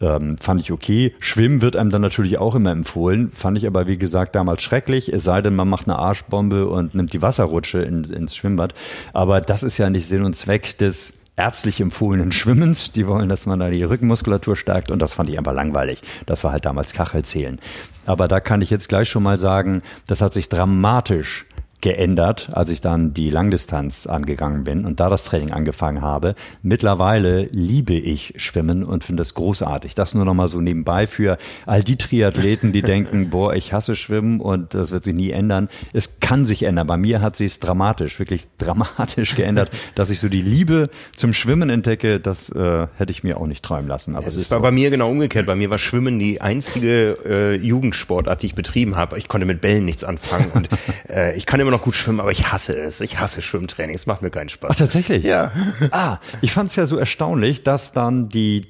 [0.01, 1.15] ähm, fand ich okay.
[1.21, 3.33] Schwimmen wird einem dann natürlich auch immer empfohlen.
[3.33, 5.13] Fand ich aber, wie gesagt, damals schrecklich.
[5.13, 8.75] Es sei denn, man macht eine Arschbombe und nimmt die Wasserrutsche in, ins Schwimmbad.
[9.13, 12.93] Aber das ist ja nicht Sinn und Zweck des ärztlich empfohlenen Schwimmens.
[12.93, 16.01] Die wollen, dass man da die Rückenmuskulatur stärkt und das fand ich einfach langweilig.
[16.27, 17.59] Das war halt damals Kachelzählen.
[18.07, 21.47] Aber da kann ich jetzt gleich schon mal sagen, das hat sich dramatisch
[21.81, 26.35] geändert, als ich dann die Langdistanz angegangen bin und da das Training angefangen habe.
[26.63, 29.95] Mittlerweile liebe ich Schwimmen und finde es großartig.
[29.95, 33.97] Das nur noch mal so nebenbei für all die Triathleten, die denken, boah, ich hasse
[33.97, 35.69] Schwimmen und das wird sich nie ändern.
[35.93, 36.87] Es kann sich ändern.
[36.87, 41.35] Bei mir hat sich es dramatisch, wirklich dramatisch geändert, dass ich so die Liebe zum
[41.35, 42.21] Schwimmen entdecke.
[42.21, 44.17] Das äh, hätte ich mir auch nicht träumen lassen.
[44.17, 44.63] Aber es, es ist war so.
[44.63, 45.47] bei mir genau umgekehrt.
[45.47, 49.19] Bei mir war Schwimmen die einzige äh, Jugendsportart, die ich betrieben habe.
[49.19, 50.69] Ich konnte mit Bällen nichts anfangen und
[51.09, 53.01] äh, ich kann immer noch gut schwimmen, aber ich hasse es.
[53.01, 53.97] Ich hasse Schwimmtraining.
[53.97, 54.71] Es macht mir keinen Spaß.
[54.73, 55.25] Ach, tatsächlich?
[55.25, 55.51] Ja.
[55.91, 58.67] Ah, ich fand es ja so erstaunlich, dass dann die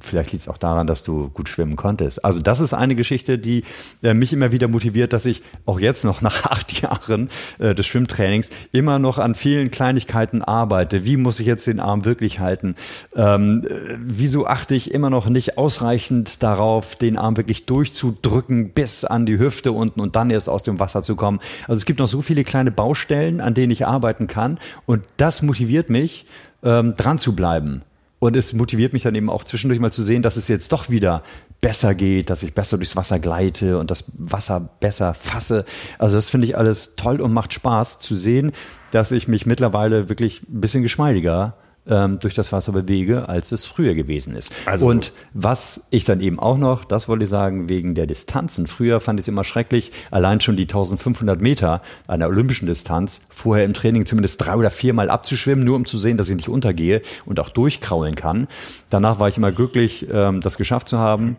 [0.00, 2.24] Vielleicht liegt es auch daran, dass du gut schwimmen konntest.
[2.24, 3.64] Also das ist eine Geschichte, die
[4.02, 7.86] äh, mich immer wieder motiviert, dass ich auch jetzt noch nach acht Jahren äh, des
[7.86, 11.04] Schwimmtrainings immer noch an vielen Kleinigkeiten arbeite.
[11.04, 12.76] Wie muss ich jetzt den Arm wirklich halten?
[13.14, 19.04] Ähm, äh, wieso achte ich immer noch nicht ausreichend darauf, den Arm wirklich durchzudrücken bis
[19.04, 21.40] an die Hüfte unten und dann erst aus dem Wasser zu kommen?
[21.66, 25.42] Also es gibt noch so viele kleine Baustellen, an denen ich arbeiten kann und das
[25.42, 26.26] motiviert mich,
[26.62, 27.82] ähm, dran zu bleiben.
[28.22, 30.88] Und es motiviert mich dann eben auch zwischendurch mal zu sehen, dass es jetzt doch
[30.88, 31.24] wieder
[31.60, 35.64] besser geht, dass ich besser durchs Wasser gleite und das Wasser besser fasse.
[35.98, 38.52] Also das finde ich alles toll und macht Spaß zu sehen,
[38.92, 41.56] dass ich mich mittlerweile wirklich ein bisschen geschmeidiger
[41.86, 44.52] ähm, durch das Wasser bewege, als es früher gewesen ist.
[44.66, 48.66] Also, und was ich dann eben auch noch, das wollte ich sagen, wegen der Distanzen.
[48.66, 53.64] Früher fand ich es immer schrecklich, allein schon die 1500 Meter einer olympischen Distanz vorher
[53.64, 57.02] im Training zumindest drei oder viermal abzuschwimmen, nur um zu sehen, dass ich nicht untergehe
[57.26, 58.46] und auch durchkraulen kann.
[58.90, 61.36] Danach war ich immer glücklich, ähm, das geschafft zu haben.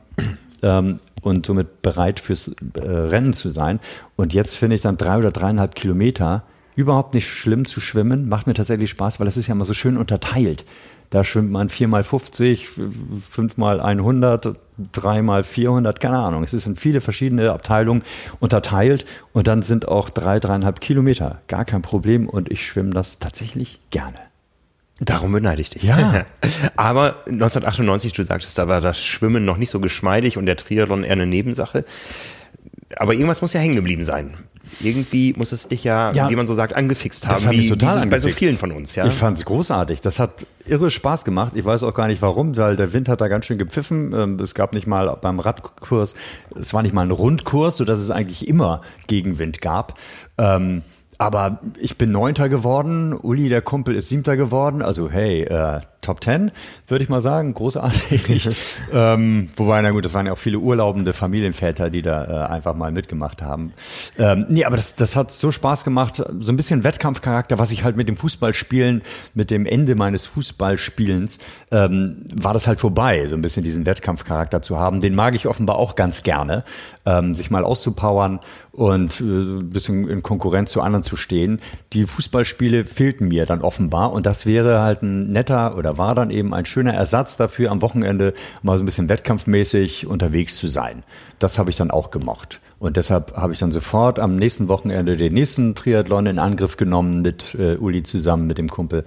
[0.61, 3.79] Ähm, und somit bereit fürs äh, Rennen zu sein.
[4.17, 6.43] Und jetzt finde ich dann drei oder dreieinhalb Kilometer
[6.75, 8.29] überhaupt nicht schlimm zu schwimmen.
[8.29, 10.65] Macht mir tatsächlich Spaß, weil es ist ja immer so schön unterteilt.
[11.09, 12.69] Da schwimmt man viermal 50,
[13.29, 14.55] fünfmal 100,
[14.91, 16.43] dreimal 400, keine Ahnung.
[16.43, 18.01] Es ist in viele verschiedene Abteilungen
[18.39, 23.19] unterteilt und dann sind auch drei, dreieinhalb Kilometer gar kein Problem und ich schwimme das
[23.19, 24.17] tatsächlich gerne.
[24.99, 25.83] Darum beneide ich dich.
[25.83, 26.25] Ja.
[26.75, 31.03] Aber 1998, du sagtest, da war das Schwimmen noch nicht so geschmeidig und der Triathlon
[31.03, 31.85] eher eine Nebensache.
[32.97, 34.37] Aber irgendwas muss ja hängen geblieben sein
[34.79, 37.35] irgendwie muss es dich ja, ja, wie man so sagt, angefixt haben.
[37.35, 38.25] Das hat mich total angefixt.
[38.25, 39.05] Bei so vielen von uns, ja.
[39.05, 40.01] Ich fand es großartig.
[40.01, 41.53] Das hat irre Spaß gemacht.
[41.55, 44.13] Ich weiß auch gar nicht warum, weil der Wind hat da ganz schön gepfiffen.
[44.13, 46.15] Ähm, es gab nicht mal beim Radkurs,
[46.57, 49.99] es war nicht mal ein Rundkurs, sodass es eigentlich immer Gegenwind gab.
[50.37, 50.81] Ähm,
[51.17, 54.81] aber ich bin Neunter geworden, Uli, der Kumpel, ist Siebter geworden.
[54.81, 56.51] Also hey, äh, Top Ten,
[56.87, 58.49] würde ich mal sagen, großartig.
[58.93, 62.75] ähm, wobei, na gut, das waren ja auch viele urlaubende Familienväter, die da äh, einfach
[62.75, 63.73] mal mitgemacht haben.
[64.17, 67.83] Ähm, nee, aber das, das hat so Spaß gemacht, so ein bisschen Wettkampfcharakter, was ich
[67.83, 69.01] halt mit dem Fußballspielen,
[69.33, 71.39] mit dem Ende meines Fußballspielens,
[71.71, 75.01] ähm, war das halt vorbei, so ein bisschen diesen Wettkampfcharakter zu haben.
[75.01, 76.63] Den mag ich offenbar auch ganz gerne,
[77.05, 78.39] ähm, sich mal auszupowern
[78.73, 81.59] und äh, ein bisschen in Konkurrenz zu anderen zu stehen.
[81.93, 86.29] Die Fußballspiele fehlten mir dann offenbar und das wäre halt ein netter oder war dann
[86.29, 91.03] eben ein schöner Ersatz dafür, am Wochenende mal so ein bisschen wettkampfmäßig unterwegs zu sein.
[91.39, 92.59] Das habe ich dann auch gemocht.
[92.83, 97.21] Und deshalb habe ich dann sofort am nächsten Wochenende den nächsten Triathlon in Angriff genommen
[97.21, 99.05] mit äh, Uli zusammen mit dem Kumpel.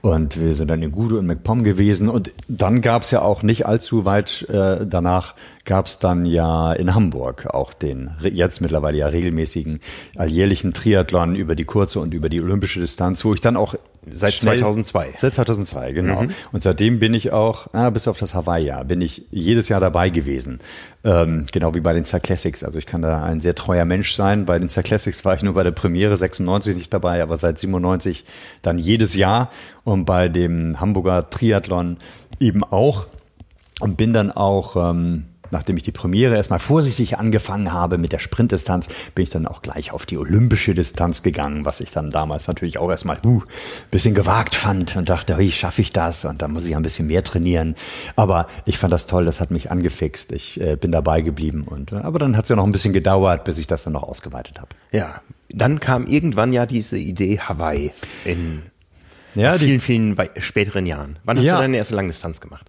[0.00, 2.08] Und wir sind dann in Gude und McPom gewesen.
[2.08, 5.34] Und dann gab es ja auch nicht allzu weit äh, danach
[5.66, 9.80] gab es dann ja in Hamburg auch den jetzt mittlerweile ja regelmäßigen
[10.16, 13.74] alljährlichen Triathlon über die kurze und über die olympische Distanz, wo ich dann auch
[14.12, 15.14] Seit schnell, 2002.
[15.16, 16.22] Seit 2002, genau.
[16.22, 16.30] Mhm.
[16.52, 20.10] Und seitdem bin ich auch, ah, bis auf das Hawaii-Jahr, bin ich jedes Jahr dabei
[20.10, 20.60] gewesen.
[21.04, 22.64] Ähm, genau wie bei den Classics.
[22.64, 24.44] Also ich kann da ein sehr treuer Mensch sein.
[24.44, 28.24] Bei den Classics war ich nur bei der Premiere 96 nicht dabei, aber seit 97
[28.62, 29.50] dann jedes Jahr.
[29.84, 31.98] Und bei dem Hamburger Triathlon
[32.40, 33.06] eben auch.
[33.80, 38.18] Und bin dann auch ähm, nachdem ich die Premiere erstmal vorsichtig angefangen habe mit der
[38.18, 42.48] Sprintdistanz, bin ich dann auch gleich auf die olympische Distanz gegangen, was ich dann damals
[42.48, 43.42] natürlich auch erstmal uh,
[43.90, 46.24] bisschen gewagt fand und dachte, wie schaffe ich das?
[46.24, 47.74] Und dann muss ich ein bisschen mehr trainieren.
[48.16, 50.32] Aber ich fand das toll, das hat mich angefixt.
[50.32, 51.64] Ich äh, bin dabei geblieben.
[51.64, 53.92] Und, äh, aber dann hat es ja noch ein bisschen gedauert, bis ich das dann
[53.92, 54.70] noch ausgeweitet habe.
[54.92, 57.92] Ja, dann kam irgendwann ja diese Idee Hawaii
[58.24, 58.62] in
[59.34, 61.18] ja, vielen, vielen späteren Jahren.
[61.24, 61.56] Wann hast ja.
[61.56, 62.66] du deine erste Langdistanz gemacht?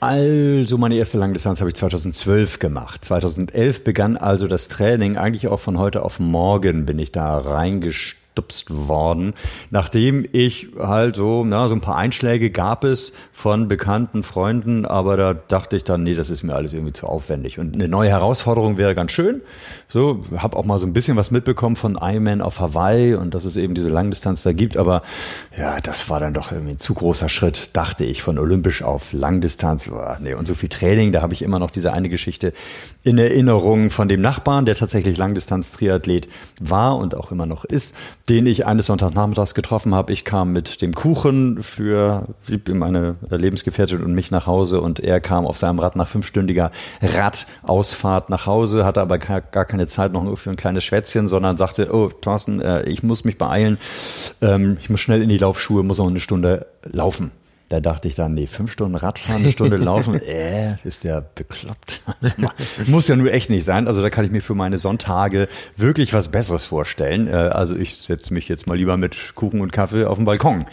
[0.00, 3.04] Also meine erste Langdistanz habe ich 2012 gemacht.
[3.04, 5.18] 2011 begann also das Training.
[5.18, 9.34] Eigentlich auch von heute auf morgen bin ich da reingestürzt gestupst worden,
[9.70, 15.16] nachdem ich halt so, na, so ein paar Einschläge gab es von bekannten Freunden, aber
[15.16, 17.58] da dachte ich dann, nee, das ist mir alles irgendwie zu aufwendig.
[17.58, 19.42] Und eine neue Herausforderung wäre ganz schön.
[19.88, 23.44] So, habe auch mal so ein bisschen was mitbekommen von Ironman auf Hawaii und dass
[23.44, 25.02] es eben diese Langdistanz da gibt, aber
[25.58, 29.12] ja, das war dann doch irgendwie ein zu großer Schritt, dachte ich, von olympisch auf
[29.12, 29.88] Langdistanz.
[29.88, 32.52] Boah, nee, und so viel Training, da habe ich immer noch diese eine Geschichte
[33.02, 36.28] in Erinnerung von dem Nachbarn, der tatsächlich Langdistanz-Triathlet
[36.60, 37.96] war und auch immer noch ist,
[38.30, 40.12] den ich eines Sonntagnachmittags getroffen habe.
[40.12, 42.28] Ich kam mit dem Kuchen für
[42.68, 46.70] meine Lebensgefährtin und mich nach Hause und er kam auf seinem Rad nach fünfstündiger
[47.02, 51.92] Radausfahrt nach Hause, hatte aber gar keine Zeit noch für ein kleines Schwätzchen, sondern sagte,
[51.92, 53.78] oh Thorsten, äh, ich muss mich beeilen,
[54.40, 57.32] ähm, ich muss schnell in die Laufschuhe, muss noch eine Stunde laufen.
[57.70, 62.02] Da dachte ich dann, nee, fünf Stunden Radfahren, eine Stunde laufen, äh, ist der bekloppt.
[62.04, 62.48] Also,
[62.86, 63.86] muss ja nur echt nicht sein.
[63.86, 67.28] Also da kann ich mir für meine Sonntage wirklich was Besseres vorstellen.
[67.28, 70.66] Äh, also ich setze mich jetzt mal lieber mit Kuchen und Kaffee auf den Balkon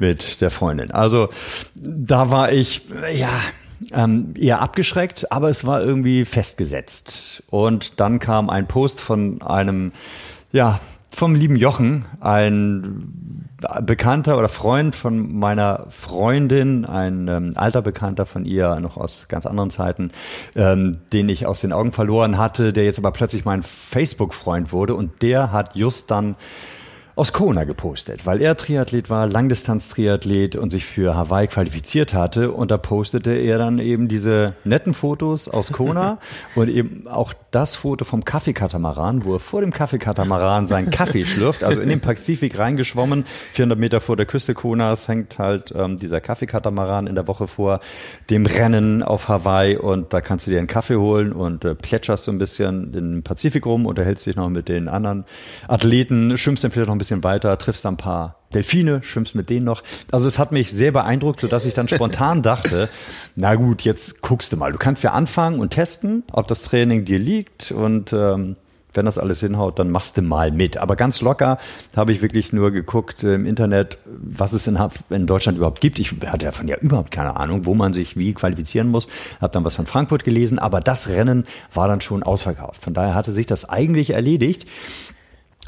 [0.00, 0.90] mit der Freundin.
[0.90, 1.28] Also
[1.76, 2.82] da war ich,
[3.14, 3.30] ja,
[3.92, 7.44] ähm, eher abgeschreckt, aber es war irgendwie festgesetzt.
[7.48, 9.92] Und dann kam ein Post von einem,
[10.50, 10.80] ja,
[11.10, 13.46] vom lieben Jochen, ein
[13.82, 19.44] Bekannter oder Freund von meiner Freundin, ein ähm, alter Bekannter von ihr, noch aus ganz
[19.44, 20.12] anderen Zeiten,
[20.56, 24.94] ähm, den ich aus den Augen verloren hatte, der jetzt aber plötzlich mein Facebook-Freund wurde.
[24.94, 26.36] Und der hat just dann
[27.20, 32.50] aus Kona gepostet, weil er Triathlet war, Langdistanz-Triathlet und sich für Hawaii qualifiziert hatte.
[32.50, 36.18] Und da postete er dann eben diese netten Fotos aus Kona
[36.54, 41.62] und eben auch das Foto vom Kaffeekatamaran, wo er vor dem Kaffeekatamaran seinen Kaffee schlürft,
[41.62, 43.24] also in den Pazifik reingeschwommen.
[43.52, 47.80] 400 Meter vor der Küste Konas hängt halt ähm, dieser Kaffeekatamaran in der Woche vor
[48.30, 52.24] dem Rennen auf Hawaii und da kannst du dir einen Kaffee holen und äh, plätscherst
[52.24, 55.26] so ein bisschen den Pazifik rum, unterhältst dich noch mit den anderen
[55.68, 59.50] Athleten, schwimmst dann vielleicht noch ein bisschen bisschen weiter, triffst ein paar Delfine, schwimmst mit
[59.50, 59.82] denen noch.
[60.10, 62.88] Also es hat mich sehr beeindruckt, sodass ich dann spontan dachte,
[63.36, 64.72] na gut, jetzt guckst du mal.
[64.72, 68.56] Du kannst ja anfangen und testen, ob das Training dir liegt und ähm,
[68.92, 70.76] wenn das alles hinhaut, dann machst du mal mit.
[70.76, 71.58] Aber ganz locker
[71.94, 74.76] habe ich wirklich nur geguckt im Internet, was es in,
[75.10, 76.00] in Deutschland überhaupt gibt.
[76.00, 79.06] Ich hatte davon ja überhaupt keine Ahnung, wo man sich wie qualifizieren muss.
[79.40, 82.82] Habe dann was von Frankfurt gelesen, aber das Rennen war dann schon ausverkauft.
[82.82, 84.66] Von daher hatte sich das eigentlich erledigt.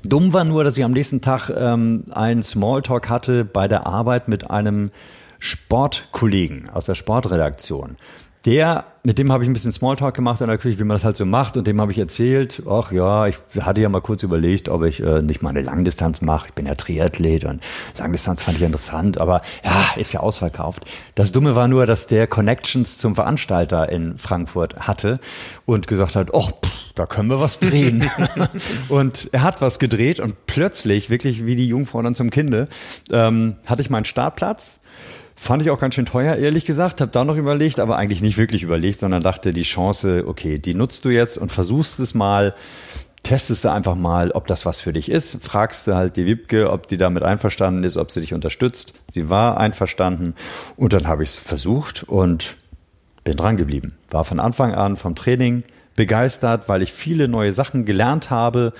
[0.04, 4.28] Dumm war nur, dass ich am nächsten Tag ähm, einen Smalltalk hatte bei der Arbeit
[4.28, 4.90] mit einem
[5.38, 7.96] Sportkollegen aus der Sportredaktion.
[8.44, 11.04] Der, mit dem habe ich ein bisschen Smalltalk gemacht in der Küche, wie man das
[11.04, 14.24] halt so macht, und dem habe ich erzählt, ach ja, ich hatte ja mal kurz
[14.24, 16.48] überlegt, ob ich äh, nicht mal eine Langdistanz mache.
[16.48, 17.62] Ich bin ja Triathlet und
[17.98, 20.84] Langdistanz fand ich interessant, aber ja, ist ja ausverkauft.
[21.14, 25.20] Das Dumme war nur, dass der Connections zum Veranstalter in Frankfurt hatte
[25.64, 28.10] und gesagt hat, ach, pff, da können wir was drehen.
[28.88, 32.66] und er hat was gedreht und plötzlich, wirklich wie die Jungfrau dann zum Kinde,
[33.12, 34.80] ähm, hatte ich meinen Startplatz
[35.42, 37.00] Fand ich auch ganz schön teuer, ehrlich gesagt.
[37.00, 40.72] Habe da noch überlegt, aber eigentlich nicht wirklich überlegt, sondern dachte, die Chance, okay, die
[40.72, 42.54] nutzt du jetzt und versuchst es mal.
[43.24, 45.42] Testest du einfach mal, ob das was für dich ist.
[45.42, 49.00] Fragst du halt die Wipke, ob die damit einverstanden ist, ob sie dich unterstützt.
[49.10, 50.36] Sie war einverstanden
[50.76, 52.56] und dann habe ich es versucht und
[53.24, 53.96] bin dran geblieben.
[54.10, 55.64] War von Anfang an vom Training
[55.96, 58.74] begeistert, weil ich viele neue Sachen gelernt habe,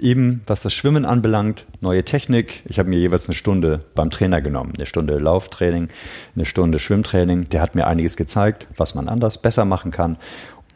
[0.00, 2.62] eben was das Schwimmen anbelangt, neue Technik.
[2.66, 4.72] Ich habe mir jeweils eine Stunde beim Trainer genommen.
[4.76, 5.88] Eine Stunde Lauftraining,
[6.34, 7.48] eine Stunde Schwimmtraining.
[7.50, 10.18] Der hat mir einiges gezeigt, was man anders, besser machen kann.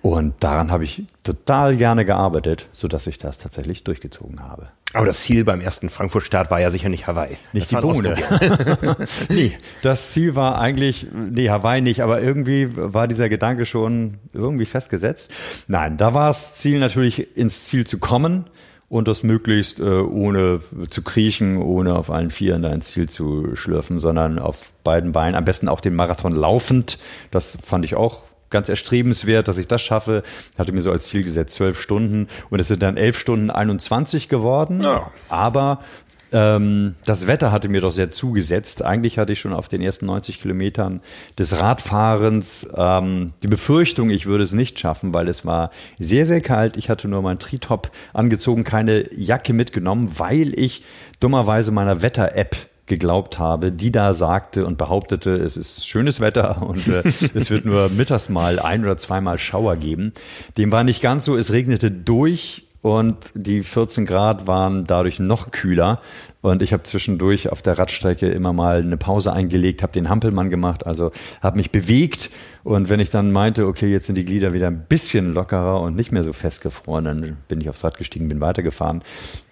[0.02, 4.68] Und daran habe ich total gerne gearbeitet, sodass ich das tatsächlich durchgezogen habe.
[4.94, 7.36] Aber das Ziel beim ersten Frankfurt-Start war ja sicher nicht Hawaii.
[7.52, 8.16] Nicht das die Bohne.
[9.28, 14.64] nee, das Ziel war eigentlich, nee, Hawaii nicht, aber irgendwie war dieser Gedanke schon irgendwie
[14.64, 15.30] festgesetzt.
[15.68, 18.46] Nein, da war das Ziel natürlich, ins Ziel zu kommen
[18.90, 23.54] und das möglichst äh, ohne zu kriechen, ohne auf allen Vieren da ins Ziel zu
[23.54, 26.98] schlürfen, sondern auf beiden Beinen, am besten auch den Marathon laufend.
[27.30, 30.24] Das fand ich auch ganz erstrebenswert, dass ich das schaffe.
[30.58, 34.28] Hatte mir so als Ziel gesetzt, zwölf Stunden und es sind dann elf Stunden 21
[34.28, 34.82] geworden.
[34.82, 35.12] Ja.
[35.28, 35.84] Aber
[36.32, 38.84] ähm, das Wetter hatte mir doch sehr zugesetzt.
[38.84, 41.00] Eigentlich hatte ich schon auf den ersten 90 Kilometern
[41.38, 46.40] des Radfahrens ähm, die Befürchtung, ich würde es nicht schaffen, weil es war sehr, sehr
[46.40, 46.76] kalt.
[46.76, 50.82] Ich hatte nur mein Tritop angezogen, keine Jacke mitgenommen, weil ich
[51.18, 56.88] dummerweise meiner Wetter-App geglaubt habe, die da sagte und behauptete, es ist schönes Wetter und
[56.88, 57.02] äh,
[57.34, 60.12] es wird nur mittags mal ein oder zweimal Schauer geben.
[60.58, 61.36] Dem war nicht ganz so.
[61.36, 66.00] Es regnete durch und die 14 Grad waren dadurch noch kühler.
[66.40, 70.48] Und ich habe zwischendurch auf der Radstrecke immer mal eine Pause eingelegt, habe den Hampelmann
[70.48, 71.12] gemacht, also
[71.42, 72.30] habe mich bewegt.
[72.64, 75.94] Und wenn ich dann meinte, okay, jetzt sind die Glieder wieder ein bisschen lockerer und
[75.94, 79.02] nicht mehr so festgefroren, dann bin ich aufs Rad gestiegen, bin weitergefahren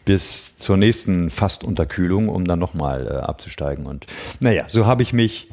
[0.06, 3.84] bis zur nächsten Fastunterkühlung, um dann nochmal äh, abzusteigen.
[3.84, 4.06] Und
[4.40, 5.50] naja, so habe ich mich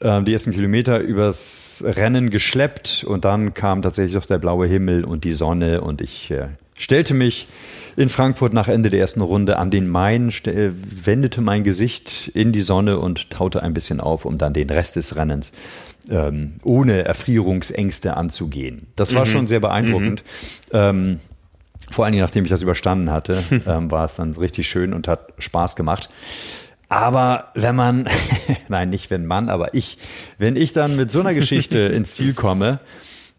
[0.00, 5.04] äh, die ersten Kilometer übers Rennen geschleppt und dann kam tatsächlich doch der blaue Himmel
[5.04, 6.48] und die Sonne und ich äh,
[6.82, 7.46] stellte mich
[7.96, 12.60] in Frankfurt nach Ende der ersten Runde an den Main, wendete mein Gesicht in die
[12.60, 15.52] Sonne und taute ein bisschen auf, um dann den Rest des Rennens
[16.10, 18.88] ähm, ohne Erfrierungsängste anzugehen.
[18.96, 19.30] Das war mhm.
[19.30, 20.24] schon sehr beeindruckend.
[20.72, 20.78] Mhm.
[20.78, 21.20] Ähm,
[21.90, 25.06] vor allen Dingen, nachdem ich das überstanden hatte, ähm, war es dann richtig schön und
[25.06, 26.08] hat Spaß gemacht.
[26.88, 28.08] Aber wenn man,
[28.68, 29.98] nein, nicht wenn man, aber ich,
[30.38, 32.80] wenn ich dann mit so einer Geschichte ins Ziel komme,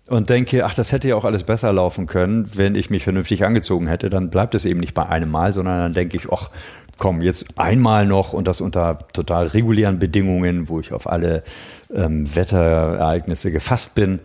[0.07, 3.45] und denke, ach, das hätte ja auch alles besser laufen können, wenn ich mich vernünftig
[3.45, 6.49] angezogen hätte, dann bleibt es eben nicht bei einem Mal, sondern dann denke ich, ach,
[6.97, 11.43] komm, jetzt einmal noch und das unter total regulären Bedingungen, wo ich auf alle
[11.93, 14.19] ähm, Wetterereignisse gefasst bin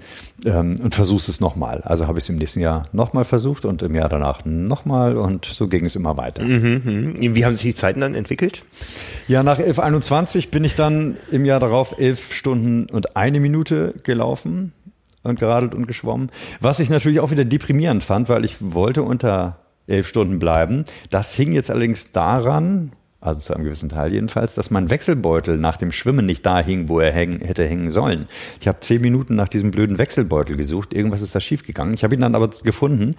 [0.45, 1.81] ähm, und versuchst es nochmal.
[1.85, 5.47] Also habe ich es im nächsten Jahr nochmal versucht und im Jahr danach nochmal und
[5.47, 6.43] so ging es immer weiter.
[6.43, 7.35] Mhm, mhm.
[7.35, 8.65] Wie haben sich die Zeiten dann entwickelt?
[9.29, 14.73] Ja, nach 11.21 bin ich dann im Jahr darauf elf Stunden und eine Minute gelaufen
[15.29, 16.31] und geradelt und geschwommen.
[16.61, 20.85] Was ich natürlich auch wieder deprimierend fand, weil ich wollte unter elf Stunden bleiben.
[21.11, 25.77] Das hing jetzt allerdings daran, also zu einem gewissen Teil jedenfalls, dass mein Wechselbeutel nach
[25.77, 28.27] dem Schwimmen nicht da hing, wo er häng, hätte hängen sollen.
[28.61, 30.95] Ich habe zehn Minuten nach diesem blöden Wechselbeutel gesucht.
[30.95, 31.95] Irgendwas ist da schiefgegangen.
[31.95, 33.17] Ich habe ihn dann aber gefunden.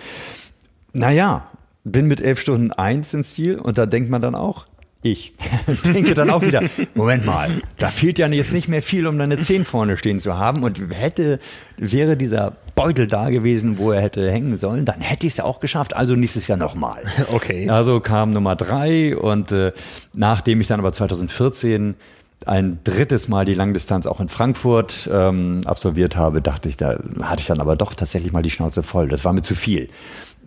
[0.93, 1.49] Naja,
[1.83, 4.67] bin mit elf Stunden eins ins Ziel und da denkt man dann auch,
[5.01, 5.33] ich
[5.85, 6.61] denke dann auch wieder,
[6.93, 10.37] Moment mal, da fehlt ja jetzt nicht mehr viel, um deine Zehn vorne stehen zu
[10.37, 10.63] haben.
[10.63, 11.39] Und hätte,
[11.77, 15.45] wäre dieser Beutel da gewesen, wo er hätte hängen sollen, dann hätte ich es ja
[15.45, 15.95] auch geschafft.
[15.95, 17.03] Also nächstes Jahr nochmal.
[17.31, 17.69] Okay.
[17.69, 19.71] Also kam Nummer drei und äh,
[20.13, 21.95] nachdem ich dann aber 2014
[22.45, 27.41] ein drittes Mal die Langdistanz auch in Frankfurt ähm, absolviert habe, dachte ich, da hatte
[27.41, 29.07] ich dann aber doch tatsächlich mal die Schnauze voll.
[29.07, 29.89] Das war mir zu viel.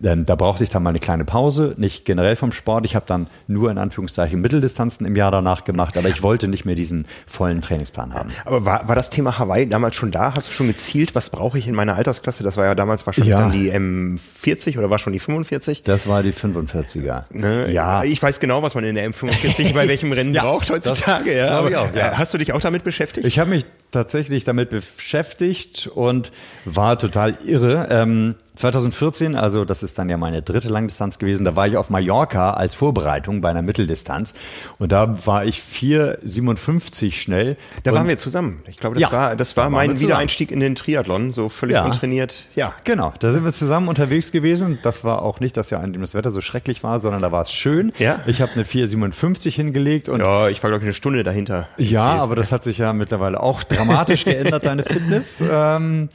[0.03, 2.85] Ähm, da brauchte ich dann mal eine kleine Pause, nicht generell vom Sport.
[2.85, 6.65] Ich habe dann nur in Anführungszeichen Mitteldistanzen im Jahr danach gemacht, aber ich wollte nicht
[6.65, 8.29] mehr diesen vollen Trainingsplan haben.
[8.45, 10.33] Aber war, war das Thema Hawaii damals schon da?
[10.35, 12.43] Hast du schon gezielt, was brauche ich in meiner Altersklasse?
[12.43, 13.39] Das war ja damals wahrscheinlich Ja.
[13.39, 15.83] dann die M40 oder war schon die 45?
[15.83, 17.23] Das war die 45er.
[17.31, 17.71] Ne?
[17.71, 18.03] Ja.
[18.03, 21.35] Ich weiß genau, was man in der M45 bei welchem Rennen Ja, braucht heutzutage.
[21.37, 22.17] Ja, aber, auch, ja.
[22.17, 23.25] Hast du dich auch damit beschäftigt?
[23.25, 26.31] Ich habe mich tatsächlich damit beschäftigt und
[26.65, 27.87] war total irre.
[27.89, 31.89] Ähm, 2014, also das ist dann ja meine dritte Langdistanz gewesen, da war ich auf
[31.89, 34.35] Mallorca als Vorbereitung bei einer Mitteldistanz
[34.77, 37.57] und da war ich 4,57 schnell.
[37.83, 38.61] da und waren wir zusammen.
[38.67, 39.99] Ich glaube, das Ja, war, das war da mein.
[39.99, 41.85] Wiedereinstieg in den Triathlon, so völlig Ja.
[41.85, 42.45] untrainiert.
[42.55, 42.73] Ja.
[42.83, 44.79] Genau, da sind wir zusammen unterwegs gewesen.
[44.83, 47.31] Das war auch nicht das Jahr, an dem das Wetter so schrecklich war, sondern da
[47.31, 47.91] war es schön.
[47.99, 48.19] Ja.
[48.27, 51.67] Ich habe eine 4,57 hingelegt und Ja, ich war, glaube ich, eine Stunde dahinter.
[51.77, 55.43] Ja, aber das hat sich ja mittlerweile auch dramatisch geändert, deine Fitness.
[55.47, 56.09] Ähm,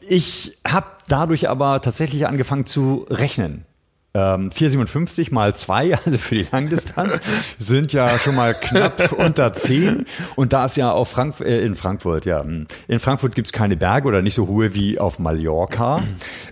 [0.00, 3.64] ich habe dadurch aber tatsächlich angefangen zu rechnen.
[4.16, 7.20] Ähm, 4,57 mal 2, also für die Langdistanz,
[7.58, 10.06] sind ja schon mal knapp unter 10.
[10.36, 13.76] Und da es ja auf Frank äh, in Frankfurt, ja, hm, in Frankfurt gibt's keine
[13.76, 16.00] Berge oder nicht so hohe wie auf Mallorca.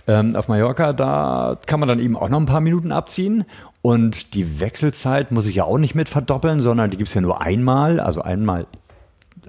[0.07, 3.45] Ähm, auf Mallorca, da kann man dann eben auch noch ein paar Minuten abziehen.
[3.81, 7.41] Und die Wechselzeit muss ich ja auch nicht mit verdoppeln, sondern die gibt's ja nur
[7.41, 8.65] einmal, also einmal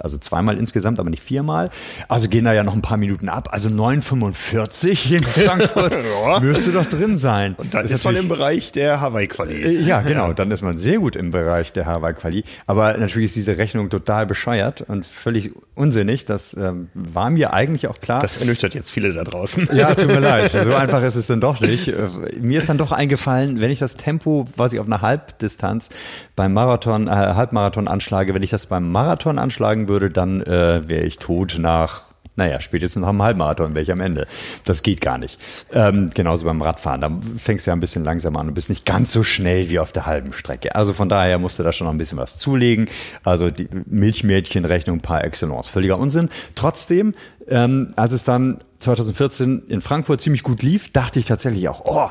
[0.01, 1.71] also zweimal insgesamt, aber nicht viermal.
[2.09, 3.49] Also gehen da ja noch ein paar Minuten ab.
[3.53, 6.41] Also 9,45 in Frankfurt Ja.
[6.41, 7.55] müsste doch drin sein.
[7.57, 9.55] Und dann ist, man im Bereich der Hawaii-Quali.
[9.63, 10.33] Äh, Ja, genau.
[10.33, 12.45] Dann ist man sehr gut im Bereich der Hawaii-Quali.
[12.67, 16.25] Aber natürlich ist diese Rechnung total bescheuert und völlig unsinnig.
[16.25, 18.21] Das ähm, war mir eigentlich auch klar.
[18.23, 19.69] Das ernüchtert jetzt viele da draußen.
[19.73, 20.53] Ja, tut mir leid.
[20.65, 21.89] So einfach ist es dann doch nicht.
[21.89, 21.95] Äh,
[22.41, 25.91] Mir ist dann doch eingefallen, wenn ich das Tempo, was ich auf einer Halbdistanz
[26.37, 31.05] beim Marathon, äh, Halbmarathon anschlage, wenn ich das beim Marathon anschlagen würde, dann äh, wäre
[31.05, 34.27] ich tot nach naja, spätestens nach dem Halbmarathon wäre ich am Ende.
[34.65, 35.39] Das geht gar nicht.
[35.73, 37.01] Ähm, genauso beim Radfahren.
[37.01, 39.79] Da fängst du ja ein bisschen langsam an und bist nicht ganz so schnell wie
[39.79, 40.75] auf der halben Strecke.
[40.75, 42.89] Also von daher musst du da schon noch ein bisschen was zulegen.
[43.23, 45.69] Also die Milchmädchenrechnung par excellence.
[45.69, 46.29] Völliger Unsinn.
[46.57, 47.15] Trotzdem,
[47.47, 52.11] ähm, als es dann 2014 in Frankfurt ziemlich gut lief, dachte ich tatsächlich auch, oh,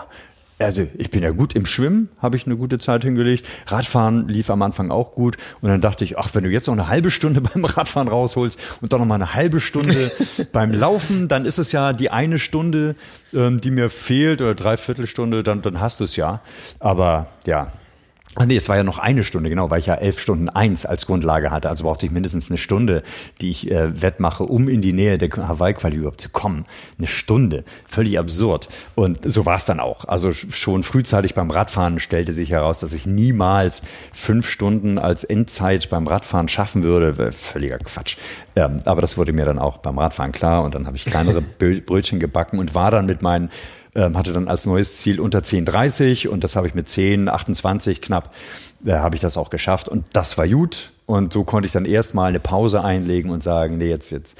[0.64, 3.46] also ich bin ja gut im Schwimmen, habe ich eine gute Zeit hingelegt.
[3.68, 5.38] Radfahren lief am Anfang auch gut.
[5.62, 8.60] Und dann dachte ich, ach, wenn du jetzt noch eine halbe Stunde beim Radfahren rausholst
[8.82, 10.12] und dann noch mal eine halbe Stunde
[10.52, 12.96] beim Laufen, dann ist es ja die eine Stunde,
[13.34, 16.42] ähm, die mir fehlt oder dreiviertel Stunde, dann, dann hast du es ja.
[16.80, 17.72] Aber ja,
[18.36, 20.86] Ach nee, es war ja noch eine Stunde, genau, weil ich ja elf Stunden eins
[20.86, 21.70] als Grundlage hatte.
[21.70, 23.04] Also brauchte ich mindestens eine Stunde,
[23.42, 26.66] die ich äh, wettmache, um in die Nähe der Hawaii-Quali überhaupt zu kommen.
[26.98, 27.64] Eine Stunde.
[27.86, 28.70] Völlig absurd.
[28.96, 30.06] Und so war es dann auch.
[30.06, 35.90] Also schon frühzeitig beim Radfahren stellte sich heraus, dass ich niemals fünf Stunden als Endzeit
[35.92, 37.32] beim Radfahren schaffen würde.
[37.32, 38.18] Völliger Quatsch.
[38.56, 40.64] Ähm, aber das wurde mir dann auch beim Radfahren klar.
[40.64, 43.52] Und dann habe ich kleinere Brötchen gebacken und war dann mit meinen
[43.96, 48.34] ähm, hatte dann als neues Ziel unter 10,30 und das habe ich mit 10,28 knapp,
[48.86, 51.86] äh, habe ich das auch geschafft und das war gut und so konnte ich dann
[51.86, 54.38] erstmal eine Pause einlegen und sagen, nee, jetzt, jetzt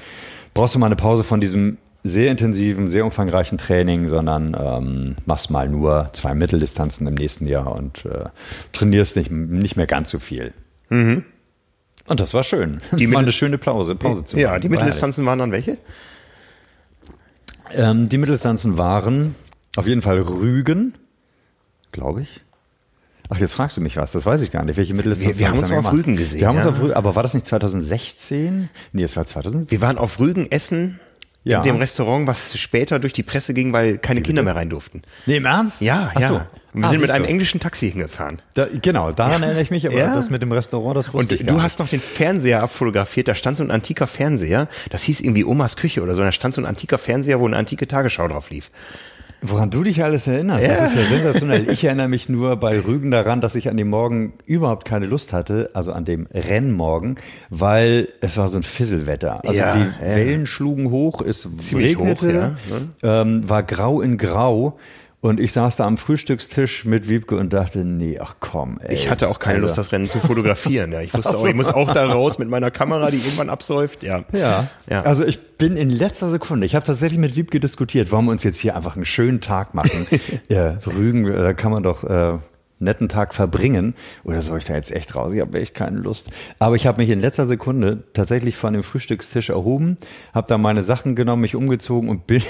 [0.54, 5.50] brauchst du mal eine Pause von diesem sehr intensiven, sehr umfangreichen Training, sondern ähm, machst
[5.50, 8.26] mal nur zwei Mitteldistanzen im nächsten Jahr und äh,
[8.72, 10.52] trainierst nicht, nicht mehr ganz so viel.
[10.90, 11.24] Und
[12.06, 12.82] das war schön.
[12.92, 14.60] Die Mittel- eine schöne Pause, Pause zu Ja, machen.
[14.60, 15.78] die War Mitteldistanzen waren dann welche?
[17.72, 19.34] Ähm, die Mitteldistanzen waren
[19.76, 20.94] auf jeden Fall Rügen,
[21.92, 22.40] glaube ich.
[23.30, 24.76] Ach, jetzt fragst du mich was, das weiß ich gar nicht.
[24.76, 25.92] Welche Mitteldistanz Wir- wir haben uns auf?
[25.92, 26.70] Rügen gesehen, Wir haben uns ja.
[26.70, 28.68] auf Rügen, aber war das nicht 2016?
[28.92, 29.70] Nee, es war 2000.
[29.70, 31.00] Wir waren auf Rügen, Essen
[31.46, 31.58] Ja.
[31.58, 35.02] In dem Restaurant, was später durch die Presse ging, weil keine Kinder mehr rein durften.
[35.26, 35.82] Nee, im Ernst?
[35.82, 36.28] Ja, Ach ja.
[36.28, 36.40] So.
[36.72, 38.42] Wir ah, sind mit einem englischen Taxi hingefahren.
[38.54, 39.46] Da, genau, daran ja.
[39.48, 40.14] erinnere ich mich, aber ja.
[40.14, 43.34] das mit dem Restaurant, das wusste Und ich du hast noch den Fernseher abfotografiert, da
[43.34, 46.62] stand so ein antiker Fernseher, das hieß irgendwie Omas Küche oder so, da stand so
[46.62, 48.70] ein antiker Fernseher, wo eine antike Tagesschau drauf lief.
[49.46, 50.74] Woran du dich alles erinnerst, ja.
[50.74, 51.68] das ist ja sensationell.
[51.70, 55.34] Ich erinnere mich nur bei Rügen daran, dass ich an dem Morgen überhaupt keine Lust
[55.34, 57.16] hatte, also an dem Rennmorgen,
[57.50, 59.44] weil es war so ein Fisselwetter.
[59.44, 60.16] Also ja, die ja.
[60.16, 64.78] Wellen schlugen hoch, es Ziemlich regnete, hoch, ähm, war grau in grau.
[65.24, 68.78] Und ich saß da am Frühstückstisch mit Wiebke und dachte, nee, ach komm.
[68.82, 69.68] Ey, ich hatte auch keine Alter.
[69.68, 70.92] Lust, das Rennen zu fotografieren.
[70.92, 74.02] Ja, ich wusste auch, ich muss auch da raus mit meiner Kamera, die irgendwann absäuft.
[74.02, 74.24] Ja.
[74.32, 74.68] ja.
[74.86, 75.00] Ja.
[75.04, 76.66] Also ich bin in letzter Sekunde.
[76.66, 79.72] Ich habe tatsächlich mit Wiebke diskutiert, warum wir uns jetzt hier einfach einen schönen Tag
[79.72, 80.06] machen.
[80.50, 82.36] ja, Rügen, da kann man doch äh,
[82.78, 83.94] netten Tag verbringen
[84.24, 85.32] oder soll ich da jetzt echt raus?
[85.32, 86.30] Ich habe echt keine Lust.
[86.58, 89.96] Aber ich habe mich in letzter Sekunde tatsächlich von dem Frühstückstisch erhoben,
[90.32, 92.42] habe da meine Sachen genommen, mich umgezogen und bin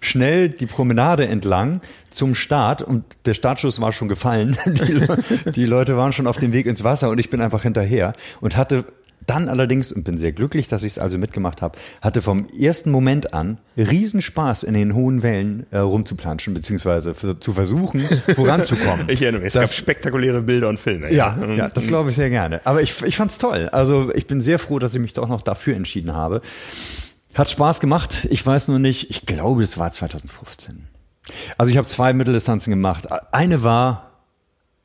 [0.00, 4.56] schnell die Promenade entlang zum Start und der Startschuss war schon gefallen.
[4.66, 8.12] Die, die Leute waren schon auf dem Weg ins Wasser und ich bin einfach hinterher
[8.40, 8.84] und hatte
[9.26, 12.90] dann allerdings, und bin sehr glücklich, dass ich es also mitgemacht habe, hatte vom ersten
[12.90, 18.02] Moment an Riesenspaß in den hohen Wellen äh, rumzuplanschen, beziehungsweise für, zu versuchen,
[18.34, 19.08] voranzukommen.
[19.08, 21.12] ich erinnere mich, es das, gab spektakuläre Bilder und Filme.
[21.12, 22.60] Ja, ja, ja das glaube ich sehr gerne.
[22.64, 23.68] Aber ich, ich fand es toll.
[23.72, 26.42] Also ich bin sehr froh, dass ich mich doch noch dafür entschieden habe.
[27.34, 28.26] Hat Spaß gemacht.
[28.30, 30.86] Ich weiß nur nicht, ich glaube, es war 2015.
[31.56, 33.06] Also ich habe zwei Mitteldistanzen gemacht.
[33.32, 34.12] Eine war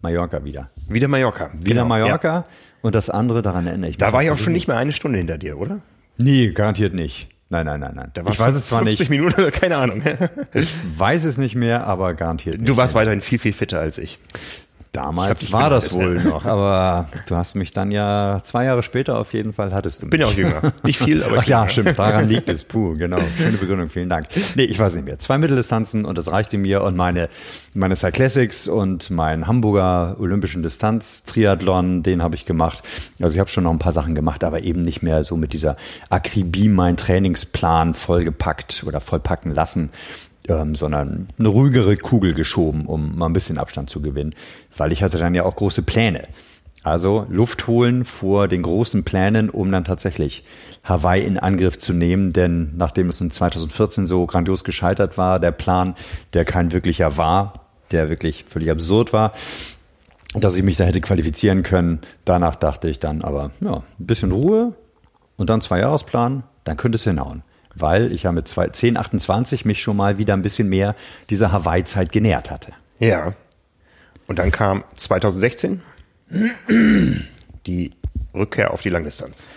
[0.01, 0.69] Mallorca wieder.
[0.87, 1.51] Wieder Mallorca.
[1.53, 2.35] Wieder genau, Mallorca.
[2.35, 2.45] Ja.
[2.81, 3.97] Und das andere, daran erinnere ich mich.
[3.97, 5.79] Da war ich auch schon nicht mehr eine Stunde hinter dir, oder?
[6.17, 7.29] Nee, garantiert nicht.
[7.49, 8.11] Nein, nein, nein, nein.
[8.13, 9.09] Da ich weiß es zwar 50 nicht.
[9.09, 10.01] Minuten, keine Ahnung.
[10.53, 12.67] ich weiß es nicht mehr, aber garantiert nicht.
[12.67, 14.19] Du warst weiterhin viel, viel fitter als ich.
[14.91, 19.33] Damals war das wohl noch, aber du hast mich dann ja zwei Jahre später auf
[19.33, 20.11] jeden Fall hattest du mich.
[20.11, 20.73] Bin ja auch jünger.
[20.83, 22.63] Nicht viel, aber Ach ja, stimmt, daran liegt es.
[22.63, 23.19] Puh, genau.
[23.37, 24.27] Schöne Begründung, vielen Dank.
[24.55, 25.19] Nee, ich weiß nicht mehr.
[25.19, 27.29] Zwei Mitteldistanzen und das reichte mir und meine,
[27.73, 32.81] meine Cyclassics und mein Hamburger Olympischen Distanz Triathlon, den habe ich gemacht.
[33.21, 35.53] Also ich habe schon noch ein paar Sachen gemacht, aber eben nicht mehr so mit
[35.53, 35.77] dieser
[36.09, 39.91] Akribie meinen Trainingsplan vollgepackt oder vollpacken lassen
[40.47, 44.35] ähm, sondern eine ruhigere Kugel geschoben, um mal ein bisschen Abstand zu gewinnen,
[44.75, 46.23] weil ich hatte dann ja auch große Pläne.
[46.83, 50.45] Also Luft holen vor den großen Plänen, um dann tatsächlich
[50.83, 52.31] Hawaii in Angriff zu nehmen.
[52.31, 55.95] Denn nachdem es in 2014 so grandios gescheitert war, der Plan,
[56.33, 59.33] der kein wirklicher war, der wirklich völlig absurd war,
[60.33, 61.99] dass ich mich da hätte qualifizieren können.
[62.23, 64.73] Danach dachte ich dann aber, ja, ein bisschen Ruhe
[65.35, 67.43] und dann zwei Jahresplan, dann könnte es hinhauen
[67.81, 70.95] weil ich ja mit 1028 mich schon mal wieder ein bisschen mehr
[71.29, 72.73] dieser Hawaii-Zeit genähert hatte.
[72.99, 73.33] Ja.
[74.27, 75.81] Und dann kam 2016
[77.65, 77.91] die
[78.33, 79.49] Rückkehr auf die Langdistanz.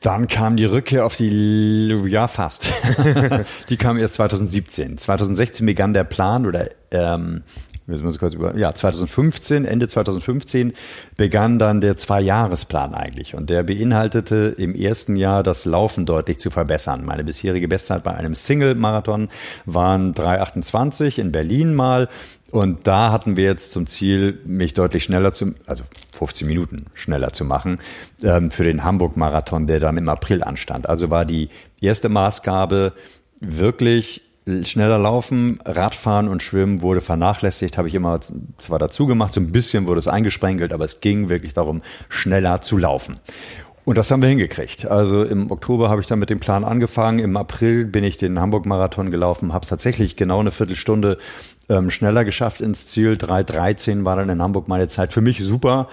[0.00, 2.72] Dann kam die Rückkehr auf die, ja fast.
[3.68, 4.98] die kam erst 2017.
[4.98, 7.44] 2016 begann der Plan oder ähm,
[7.86, 10.72] wir müssen kurz über, ja, 2015, Ende 2015
[11.16, 13.34] begann dann der Zwei-Jahres-Plan eigentlich.
[13.34, 17.04] Und der beinhaltete im ersten Jahr das Laufen deutlich zu verbessern.
[17.04, 19.28] Meine bisherige Bestzeit bei einem Single-Marathon
[19.66, 22.08] waren 3,28 in Berlin mal.
[22.52, 27.32] Und da hatten wir jetzt zum Ziel, mich deutlich schneller zu, also 15 Minuten schneller
[27.32, 27.80] zu machen,
[28.22, 30.88] ähm, für den Hamburg-Marathon, der dann im April anstand.
[30.88, 31.48] Also war die
[31.80, 32.92] erste Maßgabe
[33.40, 34.22] wirklich
[34.64, 38.20] schneller laufen, Radfahren und Schwimmen wurde vernachlässigt, habe ich immer
[38.58, 42.60] zwar dazu gemacht, so ein bisschen wurde es eingesprengelt, aber es ging wirklich darum, schneller
[42.60, 43.18] zu laufen.
[43.84, 44.86] Und das haben wir hingekriegt.
[44.86, 47.18] Also im Oktober habe ich dann mit dem Plan angefangen.
[47.18, 51.18] Im April bin ich den Hamburg-Marathon gelaufen, habe es tatsächlich genau eine Viertelstunde
[51.68, 53.14] ähm, schneller geschafft ins Ziel.
[53.14, 55.12] 3.13 war dann in Hamburg meine Zeit.
[55.12, 55.88] Für mich super.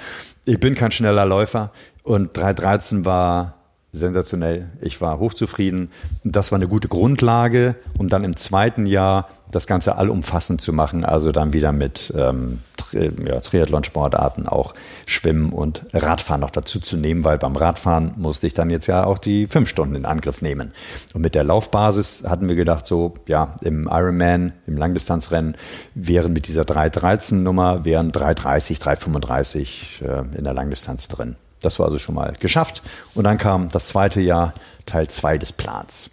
[0.46, 1.72] Ich bin kein schneller Läufer
[2.04, 3.59] und 3.13 war
[3.92, 4.70] sensationell.
[4.82, 5.92] Ich war hochzufrieden.
[6.24, 11.04] Das war eine gute Grundlage, um dann im zweiten Jahr das Ganze allumfassend zu machen.
[11.04, 12.60] Also dann wieder mit ähm,
[12.92, 14.74] ja, Triathlon-Sportarten auch
[15.06, 19.04] Schwimmen und Radfahren noch dazu zu nehmen, weil beim Radfahren musste ich dann jetzt ja
[19.06, 20.72] auch die fünf Stunden in Angriff nehmen.
[21.16, 25.56] Und mit der Laufbasis hatten wir gedacht, so ja, im Ironman, im Langdistanzrennen
[25.96, 31.36] wären mit dieser 313-Nummer, wären 330, 335 äh, in der Langdistanz drin.
[31.62, 32.82] Das war also schon mal geschafft.
[33.16, 34.54] Und dann kam das zweite Jahr,
[34.86, 36.12] Teil 2 des Plans.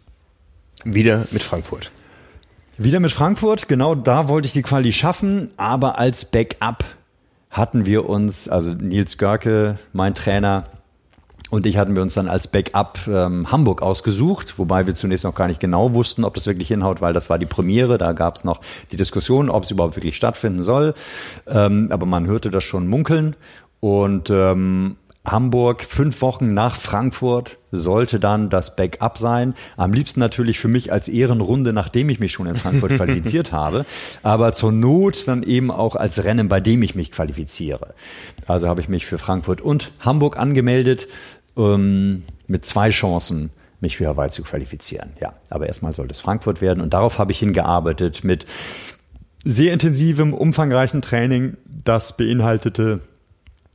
[0.84, 1.90] Wieder mit Frankfurt.
[2.78, 6.84] Wieder mit Frankfurt, genau da wollte ich die Quali schaffen, aber als Backup
[7.50, 10.64] hatten wir uns, also Nils Görke, mein Trainer,
[11.48, 15.34] und ich hatten wir uns dann als Backup ähm, Hamburg ausgesucht, wobei wir zunächst noch
[15.34, 17.98] gar nicht genau wussten, ob das wirklich hinhaut, weil das war die Premiere.
[17.98, 20.94] Da gab es noch die Diskussion, ob es überhaupt wirklich stattfinden soll.
[21.46, 23.36] Ähm, aber man hörte das schon munkeln.
[23.78, 24.96] Und ähm,
[25.26, 29.54] Hamburg, fünf Wochen nach Frankfurt sollte dann das Backup sein.
[29.76, 33.84] Am liebsten natürlich für mich als Ehrenrunde, nachdem ich mich schon in Frankfurt qualifiziert habe.
[34.22, 37.94] Aber zur Not dann eben auch als Rennen, bei dem ich mich qualifiziere.
[38.46, 41.08] Also habe ich mich für Frankfurt und Hamburg angemeldet,
[41.56, 43.50] ähm, mit zwei Chancen
[43.80, 45.10] mich für Hawaii zu qualifizieren.
[45.20, 48.46] Ja, aber erstmal sollte es Frankfurt werden und darauf habe ich hingearbeitet mit
[49.44, 51.56] sehr intensivem, umfangreichen Training.
[51.84, 53.00] Das beinhaltete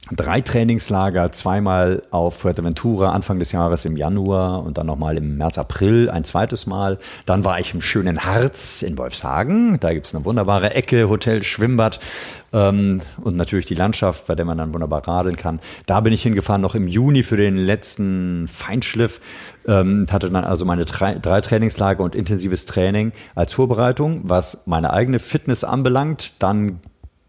[0.10, 5.58] drei Trainingslager, zweimal auf Fuerteventura Anfang des Jahres im Januar und dann nochmal im März,
[5.58, 6.98] April ein zweites Mal.
[7.26, 9.80] Dann war ich im schönen Harz in Wolfshagen.
[9.80, 12.00] Da gibt's eine wunderbare Ecke, Hotel, Schwimmbad
[12.52, 15.60] ähm, und natürlich die Landschaft, bei der man dann wunderbar radeln kann.
[15.86, 19.22] Da bin ich hingefahren, noch im Juni für den letzten Feinschliff.
[19.68, 24.22] Ähm, hatte dann also meine drei, drei Trainingslager und intensives Training als Vorbereitung.
[24.24, 26.80] Was meine eigene Fitness anbelangt, dann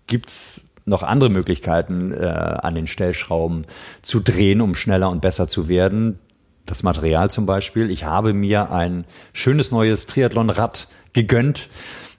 [0.06, 3.66] gibt's noch andere Möglichkeiten äh, an den Stellschrauben
[4.02, 6.18] zu drehen, um schneller und besser zu werden.
[6.66, 7.90] Das Material zum Beispiel.
[7.90, 11.68] Ich habe mir ein schönes neues Triathlon-Rad gegönnt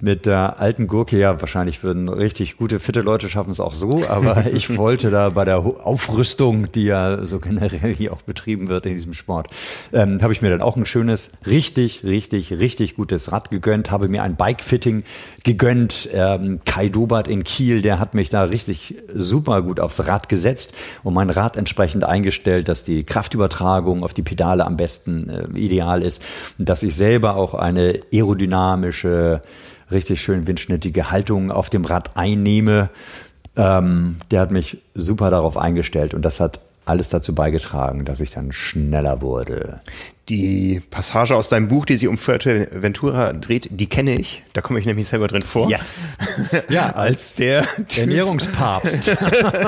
[0.03, 4.03] mit der alten Gurke, ja, wahrscheinlich würden richtig gute, fitte Leute schaffen es auch so,
[4.09, 8.85] aber ich wollte da bei der Aufrüstung, die ja so generell hier auch betrieben wird
[8.85, 9.47] in diesem Sport,
[9.93, 14.09] ähm, habe ich mir dann auch ein schönes, richtig, richtig, richtig gutes Rad gegönnt, habe
[14.09, 15.03] mir ein Bike-Fitting
[15.45, 16.09] gegönnt.
[16.11, 20.73] Ähm, Kai Dobert in Kiel, der hat mich da richtig super gut aufs Rad gesetzt
[21.03, 26.01] und mein Rad entsprechend eingestellt, dass die Kraftübertragung auf die Pedale am besten äh, ideal
[26.01, 26.21] ist,
[26.57, 29.41] dass ich selber auch eine aerodynamische
[29.93, 32.89] richtig schön windschnittige Haltung auf dem Rad einnehme.
[33.55, 38.31] Ähm, der hat mich super darauf eingestellt und das hat alles dazu beigetragen, dass ich
[38.31, 39.79] dann schneller wurde.
[40.29, 44.43] Die Passage aus deinem Buch, die sie um Fuerteventura dreht, die kenne ich.
[44.53, 45.69] Da komme ich nämlich selber drin vor.
[45.69, 46.17] Yes.
[46.69, 47.65] Ja, als der
[47.95, 49.11] Ernährungspapst.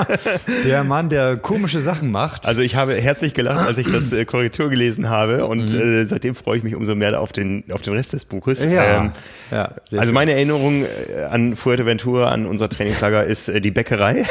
[0.64, 2.46] der Mann, der komische Sachen macht.
[2.46, 5.80] Also ich habe herzlich gelacht, als ich das äh, Korrektur gelesen habe und mhm.
[5.80, 8.64] äh, seitdem freue ich mich umso mehr auf den, auf den Rest des Buches.
[8.64, 9.02] Ja.
[9.02, 9.12] Ähm,
[9.50, 14.24] ja also meine Erinnerung äh, an Fuerteventura, an unser Trainingslager ist äh, die Bäckerei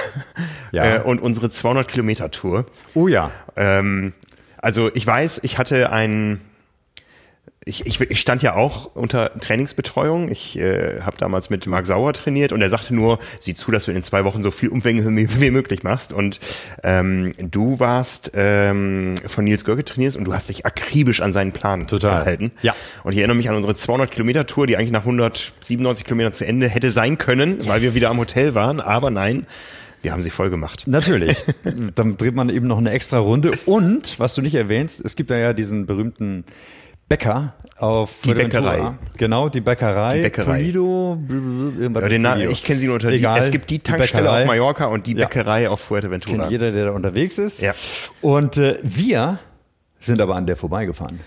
[0.76, 1.02] ja.
[1.02, 2.66] Und unsere 200 Kilometer Tour.
[2.94, 3.32] Oh ja.
[3.56, 4.14] Ähm,
[4.66, 6.42] also ich weiß, ich hatte ein,
[7.66, 10.32] ich, ich, ich stand ja auch unter Trainingsbetreuung.
[10.32, 13.86] Ich äh, habe damals mit Marc Sauer trainiert und er sagte nur, sieh zu, dass
[13.86, 16.14] du in zwei Wochen so viel Umfänge wie, wie möglich machst.
[16.14, 16.40] Und
[16.82, 21.52] ähm, du warst ähm, von Nils Görke trainiert und du hast dich akribisch an seinen
[21.52, 22.22] Plan Total.
[22.22, 22.52] gehalten.
[22.64, 22.76] Ja.
[23.04, 26.44] Und ich erinnere mich an unsere 200 Kilometer Tour, die eigentlich nach 197 Kilometern zu
[26.44, 27.68] Ende hätte sein können, yes.
[27.68, 28.82] weil wir wieder am Hotel waren.
[28.82, 29.46] Aber nein,
[30.06, 30.84] wir haben sie voll gemacht.
[30.86, 31.36] Natürlich.
[31.96, 33.54] Dann dreht man eben noch eine extra Runde.
[33.66, 36.46] Und, was du nicht erwähnst, es gibt da ja diesen berühmten
[37.10, 38.98] Bäcker auf die Bäckerei.
[39.18, 40.18] Genau, die Bäckerei.
[40.18, 40.58] Die Bäckerei.
[40.58, 41.18] Polido,
[41.80, 44.30] ja, den Namen, ich kenne sie nur unter Egal, die, Es gibt die Tankstelle die
[44.30, 45.70] auf Mallorca und die Bäckerei ja.
[45.72, 46.38] auf Fuerteventura.
[46.38, 47.62] Kennt jeder, der da unterwegs ist.
[47.62, 47.74] Ja.
[48.22, 49.40] Und äh, wir
[50.00, 51.20] sind aber an der vorbeigefahren.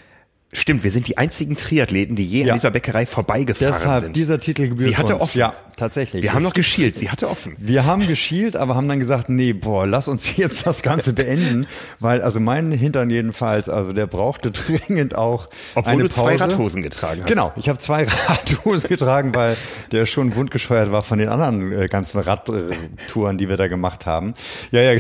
[0.55, 2.55] Stimmt, wir sind die einzigen Triathleten, die je ja.
[2.55, 4.17] an dieser Bäckerei vorbeigefahren Deshalb, sind.
[4.17, 5.25] dieser Titel gebührt Sie hatte uns.
[5.25, 5.39] offen.
[5.39, 6.23] Ja, tatsächlich.
[6.23, 7.55] Wir haben noch geschielt, sie hatte offen.
[7.59, 11.67] Wir haben geschielt, aber haben dann gesagt, nee, boah, lass uns jetzt das Ganze beenden,
[12.01, 16.21] weil also mein Hintern jedenfalls, also der brauchte dringend auch Obwohl eine du Pause.
[16.21, 17.29] zwei Radhosen getragen hast.
[17.29, 19.55] Genau, ich habe zwei Radhosen getragen, weil
[19.93, 24.33] der schon wundgescheuert war von den anderen äh, ganzen Radtouren, die wir da gemacht haben.
[24.71, 24.99] Ja, ja,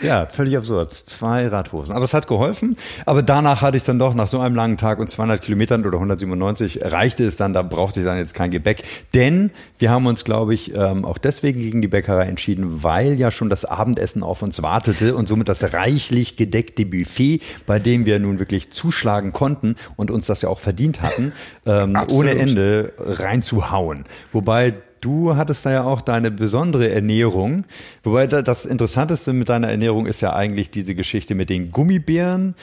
[0.00, 0.94] ja, völlig absurd.
[0.94, 1.94] Zwei Radhosen.
[1.94, 2.78] Aber es hat geholfen.
[3.04, 5.96] Aber danach hatte ich dann doch nach so einem langen Tag und 200 Kilometern oder
[5.96, 8.82] 197 reichte es dann, da brauchte ich dann jetzt kein Gebäck.
[9.14, 13.30] Denn wir haben uns, glaube ich, ähm, auch deswegen gegen die Bäckerei entschieden, weil ja
[13.30, 18.18] schon das Abendessen auf uns wartete und somit das reichlich gedeckte Buffet, bei dem wir
[18.18, 21.32] nun wirklich zuschlagen konnten und uns das ja auch verdient hatten,
[21.66, 24.04] ähm, ohne Ende reinzuhauen.
[24.32, 27.64] Wobei Du hattest da ja auch deine besondere Ernährung.
[28.02, 32.54] Wobei das Interessanteste mit deiner Ernährung ist ja eigentlich diese Geschichte mit den Gummibären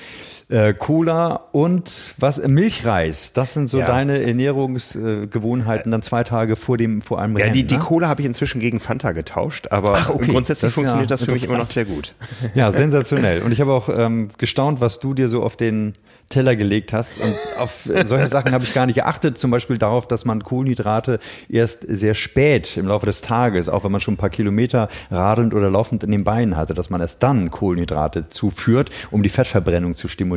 [0.47, 3.33] äh, Cola und was äh, Milchreis.
[3.33, 3.87] Das sind so ja.
[3.87, 7.53] deine Ernährungsgewohnheiten dann zwei Tage vor dem vor einem ja, Rennen.
[7.53, 7.81] Die, die ne?
[7.81, 10.31] Cola habe ich inzwischen gegen Fanta getauscht, aber Ach, okay.
[10.31, 12.13] grundsätzlich das funktioniert ja das für mich immer noch sehr gut.
[12.53, 13.41] Ja, sensationell.
[13.41, 15.93] Und ich habe auch ähm, gestaunt, was du dir so auf den
[16.29, 17.19] Teller gelegt hast.
[17.19, 19.37] Und auf solche Sachen habe ich gar nicht geachtet.
[19.37, 21.19] Zum Beispiel darauf, dass man Kohlenhydrate
[21.49, 25.53] erst sehr spät im Laufe des Tages, auch wenn man schon ein paar Kilometer radelnd
[25.53, 29.95] oder laufend in den Beinen hatte, dass man erst dann Kohlenhydrate zuführt, um die Fettverbrennung
[29.95, 30.34] zu stimulieren.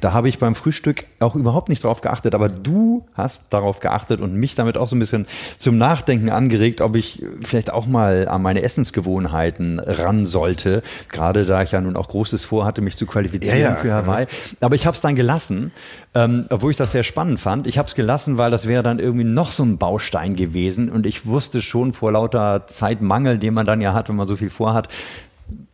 [0.00, 2.34] Da habe ich beim Frühstück auch überhaupt nicht drauf geachtet.
[2.34, 5.26] Aber du hast darauf geachtet und mich damit auch so ein bisschen
[5.56, 10.82] zum Nachdenken angeregt, ob ich vielleicht auch mal an meine Essensgewohnheiten ran sollte.
[11.08, 13.76] Gerade da ich ja nun auch Großes vorhatte, mich zu qualifizieren ja, ja.
[13.76, 14.26] für Hawaii.
[14.60, 15.72] Aber ich habe es dann gelassen,
[16.14, 17.66] ähm, obwohl ich das sehr spannend fand.
[17.66, 21.06] Ich habe es gelassen, weil das wäre dann irgendwie noch so ein Baustein gewesen und
[21.06, 24.50] ich wusste schon vor lauter Zeitmangel, den man dann ja hat, wenn man so viel
[24.50, 24.88] vorhat,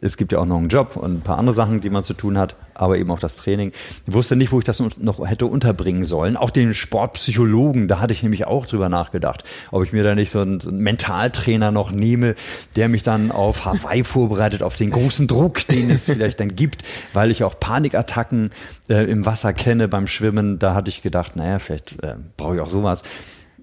[0.01, 2.15] es gibt ja auch noch einen Job und ein paar andere Sachen, die man zu
[2.15, 3.73] tun hat, aber eben auch das Training.
[4.07, 6.37] Ich wusste nicht, wo ich das noch hätte unterbringen sollen.
[6.37, 10.31] Auch den Sportpsychologen, da hatte ich nämlich auch drüber nachgedacht, ob ich mir da nicht
[10.31, 12.35] so einen, Mentaltrainer noch nehme,
[12.77, 16.83] der mich dann auf Hawaii vorbereitet, auf den großen Druck, den es vielleicht dann gibt,
[17.13, 18.51] weil ich auch Panikattacken
[18.89, 20.59] äh, im Wasser kenne beim Schwimmen.
[20.59, 23.03] Da hatte ich gedacht, naja, vielleicht äh, brauche ich auch sowas.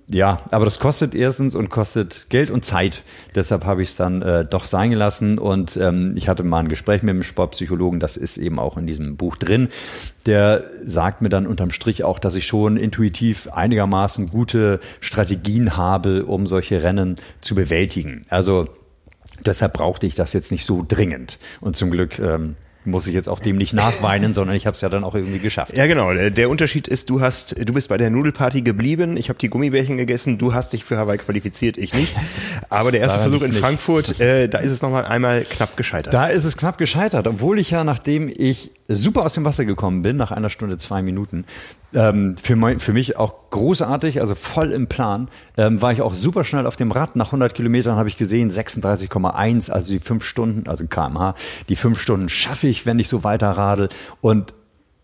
[0.10, 3.04] Ja, aber das kostet erstens und kostet Geld und Zeit.
[3.36, 6.70] Deshalb habe ich es dann äh, doch sein gelassen und ähm, ich hatte mal ein
[6.70, 9.68] Gespräch mit dem Sportpsychologen, das ist eben auch in diesem Buch drin.
[10.26, 16.26] Der sagt mir dann unterm Strich auch, dass ich schon intuitiv einigermaßen gute Strategien habe,
[16.26, 18.22] um solche Rennen zu bewältigen.
[18.30, 18.66] Also
[19.46, 21.38] deshalb brauchte ich das jetzt nicht so dringend.
[21.60, 22.56] Und zum Glück ähm,
[22.88, 25.40] muss ich jetzt auch dem nicht nachweinen, sondern ich habe es ja dann auch irgendwie
[25.40, 25.76] geschafft.
[25.76, 26.14] Ja, genau.
[26.14, 29.18] Der Unterschied ist, du hast, du bist bei der Nudelparty geblieben.
[29.18, 30.38] Ich habe die Gummibärchen gegessen.
[30.38, 32.16] Du hast dich für Hawaii qualifiziert, ich nicht.
[32.70, 36.14] Aber der erste Versuch in Frankfurt, äh, da ist es nochmal einmal knapp gescheitert.
[36.14, 40.02] Da ist es knapp gescheitert, obwohl ich ja, nachdem ich super aus dem Wasser gekommen
[40.02, 41.46] bin, nach einer Stunde zwei Minuten,
[41.94, 46.16] ähm, für, mein, für mich auch großartig, also voll im Plan, ähm, war ich auch
[46.16, 47.16] super schnell auf dem Rad.
[47.16, 51.36] Nach 100 Kilometern habe ich gesehen 36,1, also die fünf Stunden, also kmh,
[51.70, 53.90] die fünf Stunden schaffe ich, wenn ich so weiter radel.
[54.22, 54.54] Und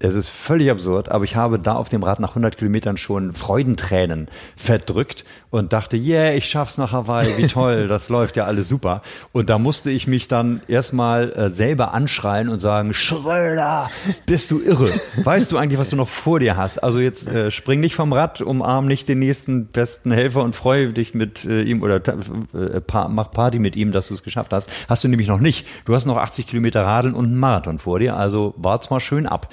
[0.03, 3.33] es ist völlig absurd, aber ich habe da auf dem Rad nach 100 Kilometern schon
[3.33, 4.27] Freudentränen
[4.57, 9.01] verdrückt und dachte, yeah, ich schaff's nach Hawaii, wie toll, das läuft ja alles super.
[9.31, 13.89] Und da musste ich mich dann erstmal äh, selber anschreien und sagen, Schröder,
[14.25, 14.91] bist du irre?
[15.23, 16.83] Weißt du eigentlich, was du noch vor dir hast?
[16.83, 20.91] Also jetzt äh, spring nicht vom Rad, umarm nicht den nächsten besten Helfer und freue
[20.91, 24.51] dich mit äh, ihm oder äh, pa mach Party mit ihm, dass du es geschafft
[24.51, 24.69] hast.
[24.89, 25.65] Hast du nämlich noch nicht.
[25.85, 29.27] Du hast noch 80 Kilometer Radeln und einen Marathon vor dir, also wart's mal schön
[29.27, 29.47] ab.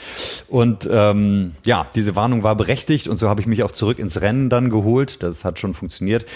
[0.48, 4.20] Und ähm, ja, diese Warnung war berechtigt und so habe ich mich auch zurück ins
[4.20, 5.22] Rennen dann geholt.
[5.22, 6.26] Das hat schon funktioniert.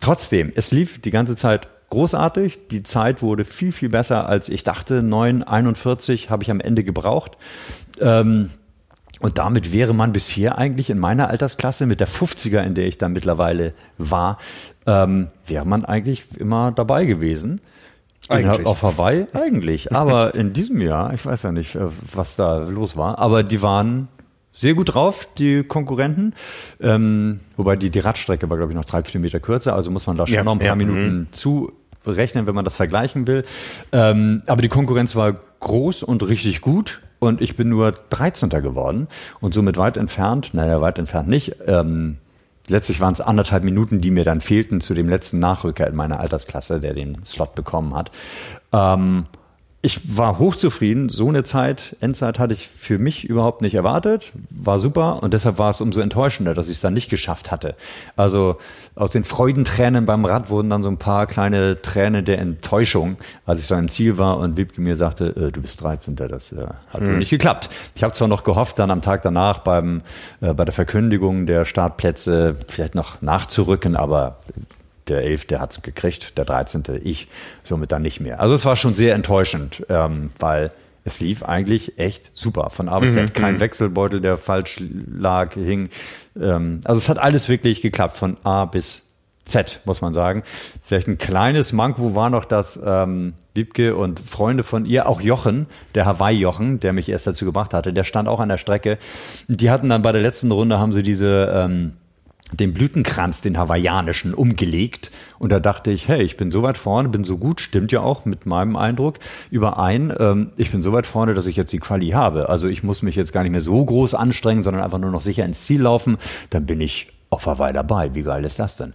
[0.00, 2.68] Trotzdem, es lief die ganze Zeit großartig.
[2.70, 5.00] Die Zeit wurde viel, viel besser, als ich dachte.
[5.00, 7.36] 9,41 habe ich am Ende gebraucht.
[8.00, 8.50] Ähm,
[9.20, 12.98] und damit wäre man bisher eigentlich in meiner Altersklasse mit der 50er, in der ich
[12.98, 14.38] da mittlerweile war,
[14.86, 17.60] ähm, wäre man eigentlich immer dabei gewesen.
[18.28, 18.66] Eigentlich.
[18.66, 19.92] Auf Hawaii eigentlich.
[19.94, 23.62] Aber in diesem Jahr, ich weiß ja nicht, äh, was da los war, aber die
[23.62, 24.08] waren
[24.52, 26.34] sehr gut drauf, die Konkurrenten.
[26.80, 30.16] Ähm, wobei die, die Radstrecke war, glaube ich, noch drei Kilometer kürzer, also muss man
[30.16, 31.26] da schon ja, noch ein paar ja, Minuten mh.
[31.30, 31.72] zu
[32.02, 33.44] berechnen, wenn man das vergleichen will.
[33.92, 38.50] Ähm, aber die Konkurrenz war groß und richtig gut und ich bin nur 13.
[38.50, 39.08] geworden
[39.40, 42.16] und somit weit entfernt, naja, weit entfernt nicht, ähm,
[42.68, 46.20] letztlich waren es anderthalb Minuten, die mir dann fehlten zu dem letzten Nachrücker in meiner
[46.20, 48.10] Altersklasse, der den Slot bekommen hat.
[48.72, 49.26] Ähm,
[49.80, 51.08] ich war hochzufrieden.
[51.08, 54.32] So eine Zeit, Endzeit hatte ich für mich überhaupt nicht erwartet.
[54.50, 57.76] War super und deshalb war es umso enttäuschender, dass ich es dann nicht geschafft hatte.
[58.16, 58.56] Also
[58.96, 63.60] aus den Freudentränen beim Rad wurden dann so ein paar kleine Tränen der Enttäuschung, als
[63.60, 66.16] ich dann im Ziel war und Wiebke mir sagte, äh, du bist 13.
[66.16, 67.18] Das äh, hat mhm.
[67.18, 67.70] nicht geklappt.
[67.94, 70.02] Ich habe zwar noch gehofft, dann am Tag danach beim,
[70.40, 74.38] äh, bei der Verkündigung der Startplätze vielleicht noch nachzurücken, aber
[75.08, 75.46] der 11.
[75.58, 76.84] hat es gekriegt, der 13.
[77.02, 77.28] ich,
[77.62, 78.40] somit dann nicht mehr.
[78.40, 80.72] Also es war schon sehr enttäuschend, ähm, weil
[81.04, 82.70] es lief eigentlich echt super.
[82.70, 83.60] Von A bis Z mhm, kein mhm.
[83.60, 84.80] Wechselbeutel, der falsch
[85.10, 85.88] lag, hing.
[86.38, 89.08] Ähm, also es hat alles wirklich geklappt, von A bis
[89.44, 90.42] Z, muss man sagen.
[90.82, 95.66] Vielleicht ein kleines Manko war noch, dass ähm, Wiebke und Freunde von ihr, auch Jochen,
[95.94, 98.98] der Hawaii-Jochen, der mich erst dazu gebracht hatte, der stand auch an der Strecke.
[99.48, 101.94] Die hatten dann bei der letzten Runde, haben sie diese ähm,
[102.52, 105.10] den Blütenkranz, den hawaiianischen, umgelegt.
[105.38, 108.00] Und da dachte ich, hey, ich bin so weit vorne, bin so gut, stimmt ja
[108.00, 109.18] auch mit meinem Eindruck
[109.50, 110.12] überein.
[110.18, 112.48] Ähm, ich bin so weit vorne, dass ich jetzt die Quali habe.
[112.48, 115.22] Also ich muss mich jetzt gar nicht mehr so groß anstrengen, sondern einfach nur noch
[115.22, 116.16] sicher ins Ziel laufen.
[116.50, 118.14] Dann bin ich auf Hawaii dabei.
[118.14, 118.94] Wie geil ist das denn?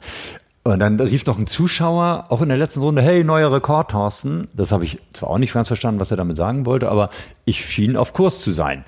[0.65, 4.47] Und dann rief noch ein Zuschauer, auch in der letzten Runde, hey, neuer Rekord, Thorsten.
[4.53, 7.09] Das habe ich zwar auch nicht ganz verstanden, was er damit sagen wollte, aber
[7.43, 8.85] ich schien auf Kurs zu sein.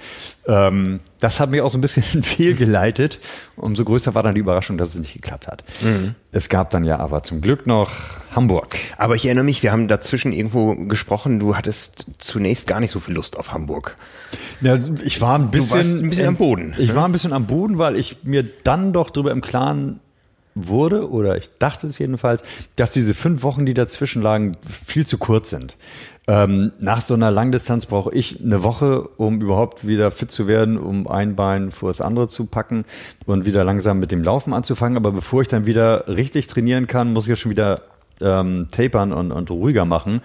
[0.48, 3.20] Ähm, das hat mich auch so ein bisschen fehlgeleitet.
[3.58, 5.66] Umso größer war dann die Überraschung, dass es nicht geklappt hat.
[5.82, 6.16] Mhm.
[6.32, 7.92] Es gab dann ja aber zum Glück noch
[8.34, 8.78] Hamburg.
[8.98, 13.02] Aber ich erinnere mich, wir haben dazwischen irgendwo gesprochen, du hattest zunächst gar nicht so
[13.02, 13.98] viel Lust auf Hamburg.
[14.62, 16.74] Ja, ich war ein bisschen, ein bisschen am Boden.
[16.78, 16.96] Ich ne?
[16.96, 20.00] war ein bisschen am Boden, weil ich mir dann doch darüber im Klaren
[20.56, 22.44] wurde, oder ich dachte es jedenfalls,
[22.78, 25.76] dass diese fünf Wochen, die dazwischen lagen, viel zu kurz sind.
[26.28, 30.78] Ähm, nach so einer Langdistanz brauche ich eine Woche, um überhaupt wieder fit zu werden,
[30.78, 32.86] um ein Bein vor das andere zu packen
[33.26, 34.98] und wieder langsam mit dem Laufen anzufangen.
[34.98, 37.82] Aber bevor ich dann wieder richtig trainieren kann, muss ich ja schon wieder
[38.22, 40.22] ähm, tapern und, und ruhiger machen.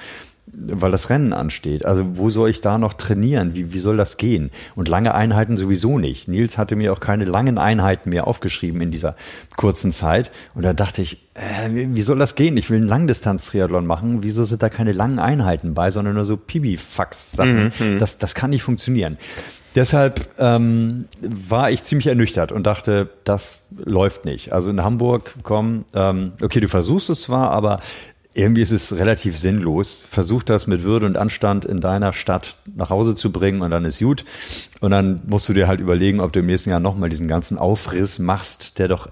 [0.52, 1.84] Weil das Rennen ansteht.
[1.84, 3.54] Also wo soll ich da noch trainieren?
[3.54, 4.50] Wie, wie soll das gehen?
[4.74, 6.28] Und lange Einheiten sowieso nicht.
[6.28, 9.16] Nils hatte mir auch keine langen Einheiten mehr aufgeschrieben in dieser
[9.56, 10.30] kurzen Zeit.
[10.54, 12.56] Und da dachte ich, äh, wie soll das gehen?
[12.56, 14.22] Ich will einen Langdistanz-Triathlon machen.
[14.22, 17.72] Wieso sind da keine langen Einheiten bei, sondern nur so Pibi-Fax-Sachen?
[17.78, 17.98] Mhm, mhm.
[17.98, 19.18] das, das kann nicht funktionieren.
[19.76, 24.52] Deshalb ähm, war ich ziemlich ernüchtert und dachte, das läuft nicht.
[24.52, 27.80] Also in Hamburg, komm, ähm, okay, du versuchst es zwar, aber
[28.32, 30.04] irgendwie ist es relativ sinnlos.
[30.08, 33.84] Versuch das mit Würde und Anstand in deiner Stadt nach Hause zu bringen und dann
[33.84, 34.24] ist gut.
[34.80, 37.58] Und dann musst du dir halt überlegen, ob du im nächsten Jahr nochmal diesen ganzen
[37.58, 39.08] Aufriss machst, der doch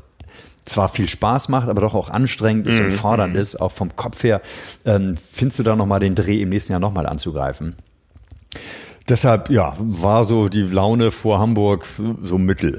[0.64, 2.93] zwar viel Spaß macht, aber doch auch anstrengend ist und mhm.
[2.93, 3.41] fordernd mhm.
[3.41, 4.41] ist, auch vom Kopf her.
[4.85, 7.75] Ähm, findest du da nochmal den Dreh im nächsten Jahr nochmal anzugreifen?
[9.09, 11.87] Deshalb, ja, war so die Laune vor Hamburg
[12.23, 12.79] so mittel.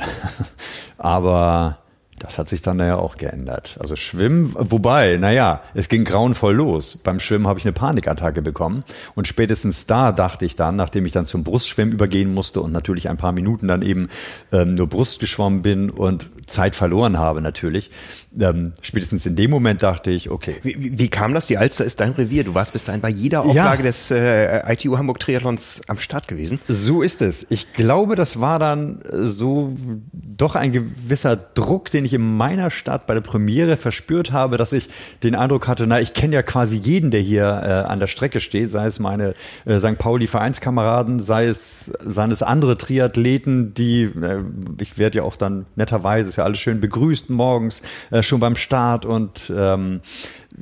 [0.97, 1.79] aber
[2.19, 3.77] das hat sich dann ja auch geändert.
[3.79, 6.97] Also Schwimmen, wobei, naja, es ging grauenvoll los.
[6.97, 8.83] Beim Schwimmen habe ich eine Panikattacke bekommen.
[9.15, 13.09] Und spätestens da dachte ich dann, nachdem ich dann zum Brustschwimmen übergehen musste und natürlich
[13.09, 14.09] ein paar Minuten dann eben
[14.51, 17.91] ähm, nur Brust geschwommen bin und Zeit verloren habe natürlich,
[18.39, 20.55] ähm, spätestens in dem Moment dachte ich, okay.
[20.63, 21.47] Wie, wie, kam das?
[21.47, 22.43] Die Alster ist dein Revier.
[22.43, 23.87] Du warst bis dahin bei jeder Auflage ja.
[23.87, 26.59] des äh, ITU Hamburg Triathlons am Start gewesen.
[26.67, 27.45] So ist es.
[27.49, 29.75] Ich glaube, das war dann äh, so
[30.11, 34.73] doch ein gewisser Druck, den ich in meiner Stadt bei der Premiere verspürt habe, dass
[34.73, 34.89] ich
[35.23, 38.39] den Eindruck hatte, na, ich kenne ja quasi jeden, der hier äh, an der Strecke
[38.39, 39.33] steht, sei es meine
[39.65, 39.97] äh, St.
[39.97, 44.43] Pauli Vereinskameraden, sei es, seien andere Triathleten, die, äh,
[44.79, 47.81] ich werde ja auch dann netterweise, ist ja alles schön begrüßt morgens,
[48.11, 50.01] äh, schon beim Start und ähm,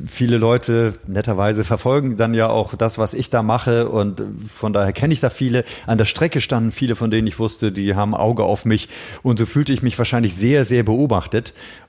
[0.05, 4.21] viele Leute netterweise verfolgen dann ja auch das, was ich da mache und
[4.53, 5.63] von daher kenne ich da viele.
[5.85, 8.89] An der Strecke standen viele, von denen ich wusste, die haben Auge auf mich
[9.23, 11.36] und so fühlte ich mich wahrscheinlich sehr, sehr beobachtet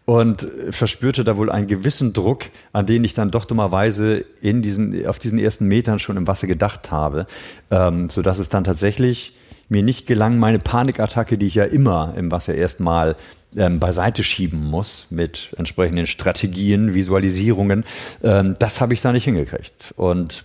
[0.04, 5.06] und verspürte da wohl einen gewissen Druck, an den ich dann doch dummerweise in diesen,
[5.06, 7.26] auf diesen ersten Metern schon im Wasser gedacht habe,
[7.70, 9.34] ähm, so dass es dann tatsächlich
[9.68, 13.16] mir nicht gelang, meine Panikattacke, die ich ja immer im Wasser erstmal
[13.56, 17.84] ähm, beiseite schieben muss mit entsprechenden Strategien, Visualisierungen,
[18.22, 19.92] ähm, das habe ich da nicht hingekriegt.
[19.96, 20.44] Und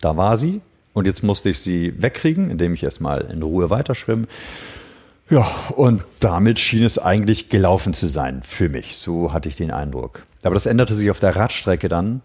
[0.00, 0.60] da war sie.
[0.92, 4.26] Und jetzt musste ich sie wegkriegen, indem ich erstmal in Ruhe weiterschwimme.
[5.30, 8.96] Ja, und damit schien es eigentlich gelaufen zu sein für mich.
[8.98, 10.24] So hatte ich den Eindruck.
[10.42, 12.20] Aber das änderte sich auf der Radstrecke dann.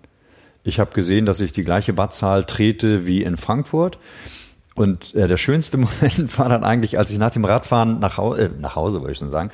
[0.64, 3.98] Ich habe gesehen, dass ich die gleiche Wattzahl trete wie in Frankfurt.
[4.76, 8.46] Und äh, der schönste Moment war dann eigentlich, als ich nach dem Radfahren nach, Hause,
[8.46, 9.52] äh, nach Hause, würde ich schon sagen,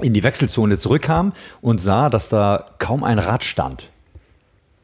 [0.00, 3.90] in die Wechselzone zurückkam und sah, dass da kaum ein Rad stand.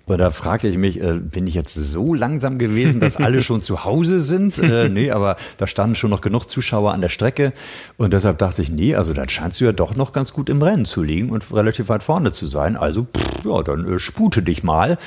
[0.07, 3.63] Und da fragte ich mich, äh, bin ich jetzt so langsam gewesen, dass alle schon
[3.63, 4.59] zu Hause sind?
[4.59, 7.53] Äh, nee, aber da standen schon noch genug Zuschauer an der Strecke.
[7.97, 10.63] Und deshalb dachte ich, nee, also dann scheinst du ja doch noch ganz gut im
[10.63, 12.77] Rennen zu liegen und relativ weit vorne zu sein.
[12.77, 14.99] Also, pff, ja, dann äh, spute dich mal.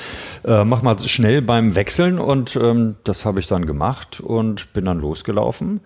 [0.44, 2.18] Äh, mach mal schnell beim Wechseln.
[2.18, 5.80] Und ähm, das habe ich dann gemacht und bin dann losgelaufen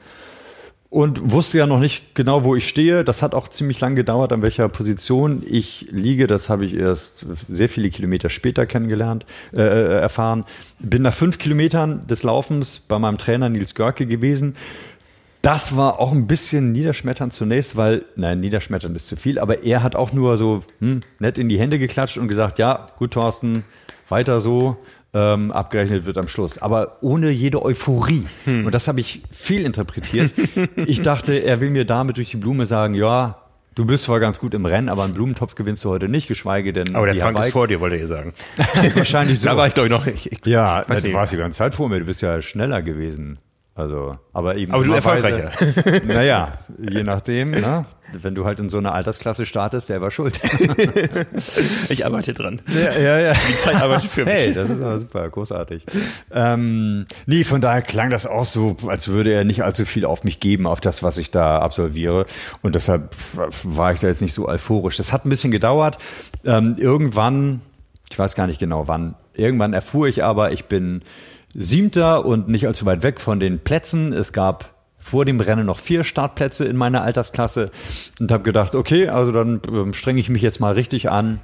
[0.90, 3.04] und wusste ja noch nicht genau, wo ich stehe.
[3.04, 6.26] Das hat auch ziemlich lang gedauert, an welcher Position ich liege.
[6.26, 10.44] Das habe ich erst sehr viele Kilometer später kennengelernt, äh, äh, erfahren.
[10.78, 14.56] Bin nach fünf Kilometern des Laufens bei meinem Trainer Nils Görke gewesen.
[15.42, 19.82] Das war auch ein bisschen niederschmetternd zunächst, weil, nein, niederschmetternd ist zu viel, aber er
[19.82, 23.64] hat auch nur so hm, nett in die Hände geklatscht und gesagt, ja, gut, Thorsten,
[24.08, 24.78] weiter so
[25.14, 26.58] ähm, abgerechnet wird am Schluss.
[26.58, 28.26] Aber ohne jede Euphorie.
[28.44, 28.66] Hm.
[28.66, 30.32] Und das habe ich viel interpretiert.
[30.76, 33.36] ich dachte, er will mir damit durch die Blume sagen, ja,
[33.78, 36.72] Du bist zwar ganz gut im Rennen, aber einen Blumentopf gewinnst du heute nicht, geschweige
[36.72, 36.96] denn.
[36.96, 38.34] Aber der Frank Hawaii ist vor dir, wollte ich sagen.
[38.96, 39.50] Wahrscheinlich so.
[39.50, 40.04] Da war ich, glaube ich, noch.
[40.04, 42.00] Ich, ich, ja, du warst die ganze Zeit vor mir.
[42.00, 43.38] Du bist ja schneller gewesen.
[43.76, 44.72] Also, aber eben.
[44.72, 45.52] Aber du erfolgreicher.
[46.08, 47.86] Naja, je nachdem, ne?
[48.12, 50.40] Wenn du halt in so einer Altersklasse startest, der war schuld.
[51.88, 52.60] ich arbeite dran.
[52.68, 53.32] Ja, ja, ja.
[53.32, 54.32] Die Zeit arbeitet für mich.
[54.32, 55.84] Hey, das ist aber super, großartig.
[56.30, 60.24] Ähm, nee, von daher klang das auch so, als würde er nicht allzu viel auf
[60.24, 62.26] mich geben, auf das, was ich da absolviere.
[62.62, 63.14] Und deshalb
[63.62, 64.96] war ich da jetzt nicht so euphorisch.
[64.96, 65.98] Das hat ein bisschen gedauert.
[66.44, 67.60] Ähm, irgendwann,
[68.10, 71.02] ich weiß gar nicht genau wann, irgendwann erfuhr ich aber, ich bin
[71.54, 74.12] Siebter und nicht allzu weit weg von den Plätzen.
[74.12, 74.77] Es gab
[75.08, 77.70] vor dem Rennen noch vier Startplätze in meiner Altersklasse
[78.20, 81.40] und habe gedacht, okay, also dann ähm, strenge ich mich jetzt mal richtig an.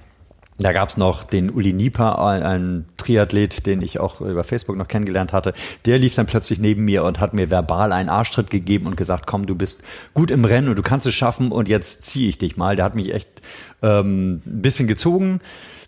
[0.57, 5.33] Da gab's noch den Uli Nieper, ein Triathlet, den ich auch über Facebook noch kennengelernt
[5.33, 5.53] hatte.
[5.85, 9.27] Der lief dann plötzlich neben mir und hat mir verbal einen Arschtritt gegeben und gesagt,
[9.27, 12.39] komm, du bist gut im Rennen und du kannst es schaffen und jetzt ziehe ich
[12.39, 12.77] dich mal.
[12.77, 13.43] Der hat mich echt
[13.83, 15.41] ähm, ein bisschen gezogen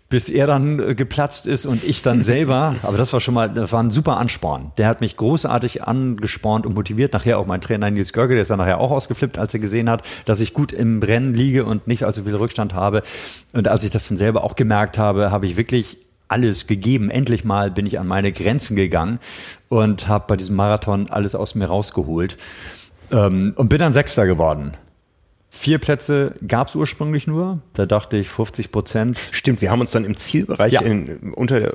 [0.09, 2.75] bis er dann äh, geplatzt ist und ich dann selber.
[2.81, 4.71] Aber das war schon mal, das war ein super Ansporn.
[4.77, 7.13] Der hat mich großartig angespornt und motiviert.
[7.13, 9.89] Nachher auch mein Trainer Nils Görge, der ist dann nachher auch ausgeflippt, als er gesehen
[9.89, 13.03] hat, dass ich gut im Rennen liege und nicht allzu viel Rückstand habe.
[13.53, 15.97] Und als ich das dann selber auch gemerkt habe, habe ich wirklich
[16.27, 17.09] alles gegeben.
[17.09, 19.19] Endlich mal bin ich an meine Grenzen gegangen
[19.69, 22.37] und habe bei diesem Marathon alles aus mir rausgeholt
[23.11, 24.73] ähm, und bin dann Sechster geworden.
[25.59, 27.59] Vier Plätze gab es ursprünglich nur.
[27.73, 29.19] Da dachte ich 50 Prozent.
[29.31, 30.81] Stimmt, wir haben uns dann im Zielbereich Ja.
[30.81, 31.73] in, unter,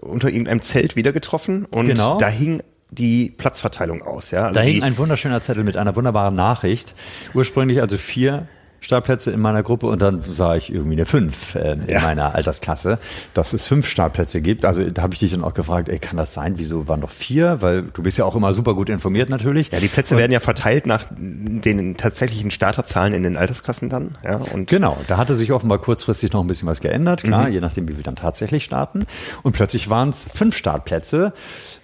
[0.00, 2.16] unter irgendeinem Zelt wieder getroffen und Genau.
[2.16, 4.30] da hing die Platzverteilung aus.
[4.30, 4.44] Ja?
[4.46, 6.94] Also Da hing ein wunderschöner Zettel mit einer wunderbaren Nachricht.
[7.34, 8.48] Ursprünglich also vier
[8.80, 12.00] Startplätze in meiner Gruppe und dann sah ich irgendwie eine fünf äh, in Ja.
[12.00, 12.98] meiner Altersklasse,
[13.34, 14.64] dass es fünf Startplätze gibt.
[14.64, 16.54] Also da habe ich dich dann auch gefragt, ey, kann das sein?
[16.56, 17.60] Wieso waren noch vier?
[17.60, 19.70] Weil du bist ja auch immer super gut informiert natürlich.
[19.70, 24.16] ja, die Plätze werden ja verteilt nach den tatsächlichen Starterzahlen in den Altersklassen dann.
[24.24, 24.36] Ja?
[24.52, 27.88] Und Genau, da hatte sich offenbar kurzfristig noch ein bisschen was geändert, klar, je nachdem,
[27.88, 29.06] wie wir dann tatsächlich starten.
[29.42, 31.32] Und plötzlich waren es fünf Startplätze.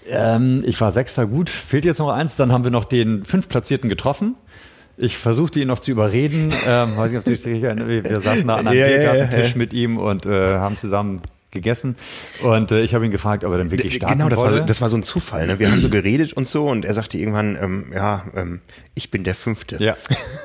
[0.09, 2.37] Ähm, ich war Sechster, gut, fehlt jetzt noch eins.
[2.37, 4.37] Dann haben wir noch den fünf Platzierten getroffen.
[4.99, 6.53] Ich versuchte ihn noch zu überreden.
[6.69, 9.53] Ähm, weiß nicht, ob du dich wir saßen da an einem Ja, ja, ja, Biergartentisch
[9.53, 9.59] ja.
[9.59, 11.21] mit ihm und äh, haben zusammen
[11.57, 11.97] gegessen.
[12.43, 14.61] Und äh, ich habe ihn gefragt, ob er denn wirklich starten Genau, das war, so,
[14.61, 15.47] das war so ein Zufall.
[15.47, 15.59] Ne?
[15.59, 18.61] Wir haben so geredet und so und er sagte irgendwann, ähm, ja, ähm,
[18.95, 19.77] ich bin der Fünfte.
[19.83, 19.97] ja,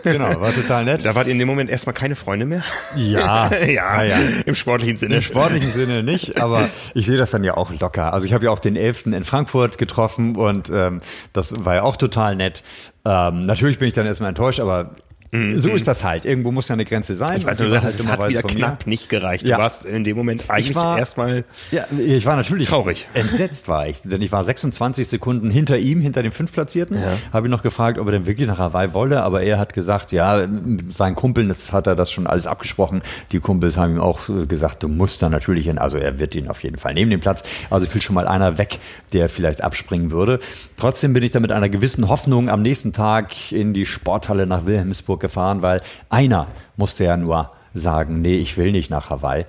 [0.04, 1.06] genau, war total nett.
[1.12, 2.64] Da wart ihr in dem Moment erstmal keine Freunde mehr?
[2.96, 5.16] Ja, ja, ja, im sportlichen Sinne.
[5.16, 8.14] Im sportlichen Sinne nicht, aber ich sehe das dann ja auch locker.
[8.14, 9.08] Also ich habe ja auch den 11.
[9.08, 11.00] in Frankfurt getroffen und ähm,
[11.34, 12.64] das war ja auch total nett.
[13.06, 14.92] Ähm, natürlich bin ich dann erstmal enttäuscht, aber
[15.32, 16.26] so ist das halt.
[16.26, 17.32] Irgendwo muss ja eine Grenze sein.
[17.32, 17.38] Mhm.
[17.38, 19.48] Ich weiß nur, die es hat wieder knapp nicht gereicht.
[19.48, 19.58] Ja.
[19.58, 23.08] Du warst in dem Moment eigentlich erstmal Ja, ich war natürlich Traurig.
[23.14, 27.02] Entsetzt war ich, denn ich war 26 Sekunden hinter ihm, hinter dem Fünftplatzierten.
[27.02, 27.18] Ja.
[27.32, 30.12] Habe ihn noch gefragt, ob er denn wirklich nach Hawaii wolle, aber er hat gesagt,
[30.12, 33.02] ja, mit seinen Kumpeln, das hat er das schon alles abgesprochen.
[33.32, 35.78] Die Kumpels haben ihm auch gesagt, du musst da natürlich hin.
[35.78, 37.44] Also er wird ihn auf jeden Fall nehmen, den Platz.
[37.70, 38.80] Also fiel schon mal einer weg,
[39.14, 40.40] der vielleicht abspringen würde.
[40.78, 44.66] Trotzdem bin ich da mit einer gewissen Hoffnung am nächsten Tag in die Sporthalle nach
[44.66, 49.46] Wilhelmsburg gefahren, weil einer musste ja nur sagen, nee, ich will nicht nach Hawaii.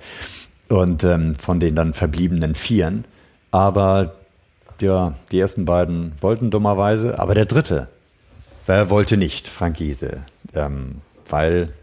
[0.69, 3.03] Und ähm, von den dann verbliebenen Vieren.
[3.51, 4.15] Aber
[4.79, 7.89] ja, die ersten beiden wollten dummerweise, aber der dritte,
[8.67, 10.21] der wollte nicht, Frank Giese,
[10.55, 11.73] ähm, weil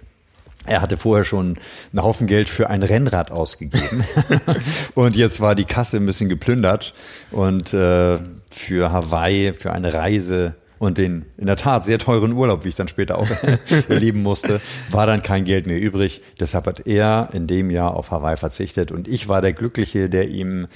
[0.66, 1.56] er hatte vorher schon
[1.92, 4.04] einen Haufen Geld für ein Rennrad ausgegeben.
[4.94, 6.92] Und jetzt war die Kasse ein bisschen geplündert.
[7.30, 8.18] Und äh,
[8.50, 12.74] für Hawaii, für eine Reise und den in der Tat sehr teuren Urlaub, wie ich
[12.74, 13.28] dann später auch
[13.88, 16.22] erleben musste, war dann kein Geld mehr übrig.
[16.40, 20.28] Deshalb hat er in dem Jahr auf Hawaii verzichtet und ich war der Glückliche, der
[20.28, 20.68] ihm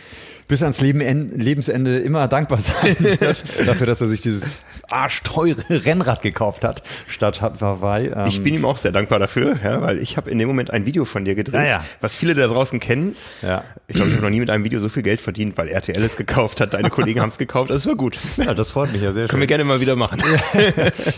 [0.48, 1.00] bis ans Leben,
[1.38, 7.40] Lebensende immer dankbar sein wird dafür, dass er sich dieses arschteure Rennrad gekauft hat statt
[7.40, 8.08] Hawaii.
[8.08, 10.70] Ähm, Ich bin ihm auch sehr dankbar dafür, ja, weil ich habe in dem Moment
[10.70, 11.84] ein Video von dir gedreht, Ah, ja.
[12.00, 13.16] was viele da draußen kennen.
[13.42, 13.64] Ja.
[13.88, 16.02] Ich glaube, ich habe noch nie mit einem Video so viel Geld verdient, weil RTL
[16.02, 17.70] es gekauft hat, deine Kollegen haben es gekauft.
[17.70, 18.18] Das war gut.
[18.36, 20.22] ja, das freut mich ja sehr Können wir gerne mal wieder machen.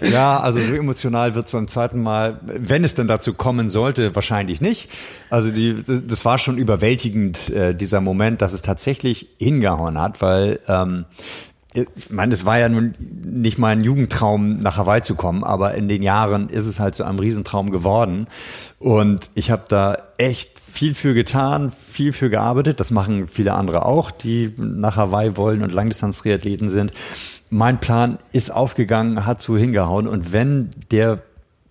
[0.03, 4.14] Ja, also so emotional wird es beim zweiten Mal, wenn es denn dazu kommen sollte,
[4.14, 4.91] wahrscheinlich nicht.
[5.31, 10.60] Also die, das war schon überwältigend, äh, dieser Moment, dass es tatsächlich hingehauen hat, weil
[10.68, 11.06] ähm,
[11.76, 15.88] ich meine, es war ja nun nicht mein Jugendtraum, nach Hawaii zu kommen, aber in
[15.88, 18.28] den Jahren ist es halt zu einem Riesentraum geworden.
[18.78, 22.80] Und ich habe da echt viel für getan, viel für gearbeitet.
[22.80, 26.92] Das machen viele andere auch, die nach Hawaii wollen und Langdistanz-Triathleten sind.
[27.50, 30.06] Mein Plan ist aufgegangen, hat so hingehauen.
[30.08, 31.20] Und wenn der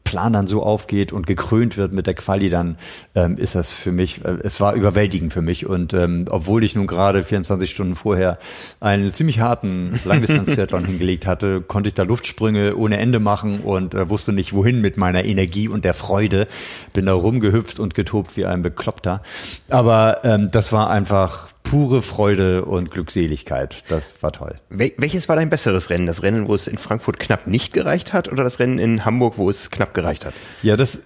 [0.06, 2.78] Plan dann so aufgeht und gekrönt wird mit der Quali, dann
[3.16, 5.66] ähm, ist das für mich, äh, es war überwältigend für mich.
[5.66, 8.38] Und ähm, obwohl ich nun gerade 24 Stunden vorher
[8.80, 14.10] einen ziemlich harten Langdistanz-Triathlon hingelegt hatte, konnte ich da Luftsprünge ohne Ende machen und äh,
[14.10, 16.48] wusste nicht, wohin mit meiner Energie und der Freude.
[16.94, 19.22] Bin da rumgehüpft und getobt wie ein Bekloppter.
[19.70, 23.92] Aber ähm, das war einfach pure Freude und Glückseligkeit.
[23.92, 24.56] Das war toll.
[24.70, 26.06] Wel welches war dein besseres Rennen?
[26.06, 29.38] Das Rennen, wo es in Frankfurt knapp nicht gereicht hat oder das Rennen in Hamburg,
[29.38, 30.34] wo es knapp gereicht hat?
[30.62, 31.02] Ja, das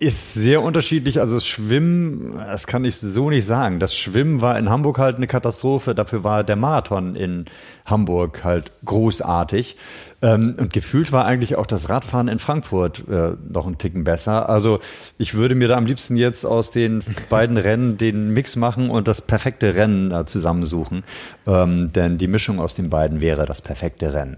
[0.00, 1.20] ist sehr unterschiedlich.
[1.20, 3.80] Also das Schwimmen, das kann ich so nicht sagen.
[3.80, 5.94] Das Schwimmen war in Hamburg halt eine Katastrophe.
[5.94, 7.46] Dafür war der Marathon in
[7.84, 9.76] Hamburg halt großartig.
[10.22, 14.48] Ähm, und gefühlt war eigentlich auch das Radfahren in Frankfurt äh, noch ein Ticken besser.
[14.48, 14.78] Also
[15.18, 19.08] ich würde mir da am liebsten jetzt aus den beiden Rennen den Mix machen und
[19.08, 21.02] das perfekte Rennen äh, zusammensuchen.
[21.46, 24.36] Ähm, denn die Mischung aus den beiden wäre das perfekte Rennen.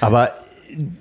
[0.00, 0.30] Aber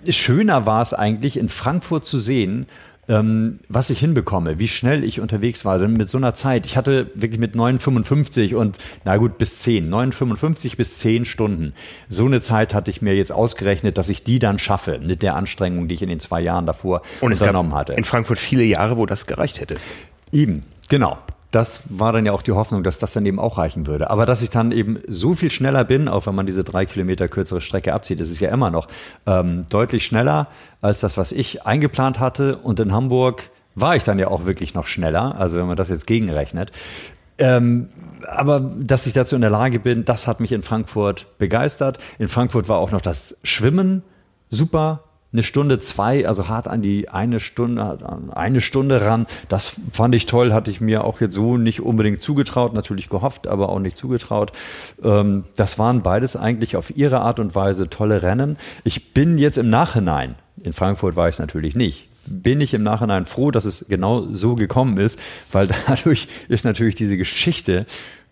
[0.10, 2.68] schöner war es eigentlich, in Frankfurt zu sehen,
[3.08, 5.80] ähm, was ich hinbekomme, wie schnell ich unterwegs war.
[5.80, 9.90] Denn mit so einer Zeit, ich hatte wirklich mit 9,55 und na gut, bis 10,
[9.94, 11.74] 9,55 bis 10 Stunden.
[12.10, 15.36] So eine Zeit hatte ich mir jetzt ausgerechnet, dass ich die dann schaffe, mit der
[15.36, 17.94] Anstrengung, die ich in den zwei Jahren davor Und es gab unternommen hatte.
[17.94, 19.76] in Frankfurt viele Jahre, wo das gereicht hätte.
[20.32, 21.18] Eben, genau.
[21.56, 24.10] Das war dann ja auch die Hoffnung, dass das dann eben auch reichen würde.
[24.10, 27.30] Aber dass ich dann eben so viel schneller bin, auch wenn man diese drei Kilometer
[27.30, 28.90] kürzere Strecke abzieht, ist es ja immer noch
[29.26, 30.50] ähm, deutlich schneller
[30.82, 32.58] als das, was ich eingeplant hatte.
[32.58, 35.40] Und in Hamburg war ich dann ja auch wirklich noch schneller.
[35.40, 36.74] Also wenn man das jetzt gegenrechnet.
[37.38, 37.88] Ähm,
[38.28, 42.00] aber dass ich dazu in der Lage bin, das hat mich in Frankfurt begeistert.
[42.20, 44.04] In Frankfurt war auch noch das Schwimmen
[44.50, 45.05] super.
[45.36, 48.00] Eine Stunde, zwei, also hart an die eine Stunde,
[48.34, 49.28] eine Stunde ran.
[49.50, 53.46] Das fand ich toll, hatte ich mir auch jetzt so nicht unbedingt zugetraut, natürlich gehofft,
[53.46, 54.54] aber auch nicht zugetraut.
[55.04, 58.56] Ähm, das waren beides eigentlich auf ihre Art und Weise tolle Rennen.
[58.86, 62.84] Ich bin jetzt im Nachhinein, in Frankfurt war ich es natürlich nicht, bin ich im
[62.84, 65.20] Nachhinein froh, dass es genau so gekommen ist,
[65.52, 67.86] weil dadurch ist natürlich diese Geschichte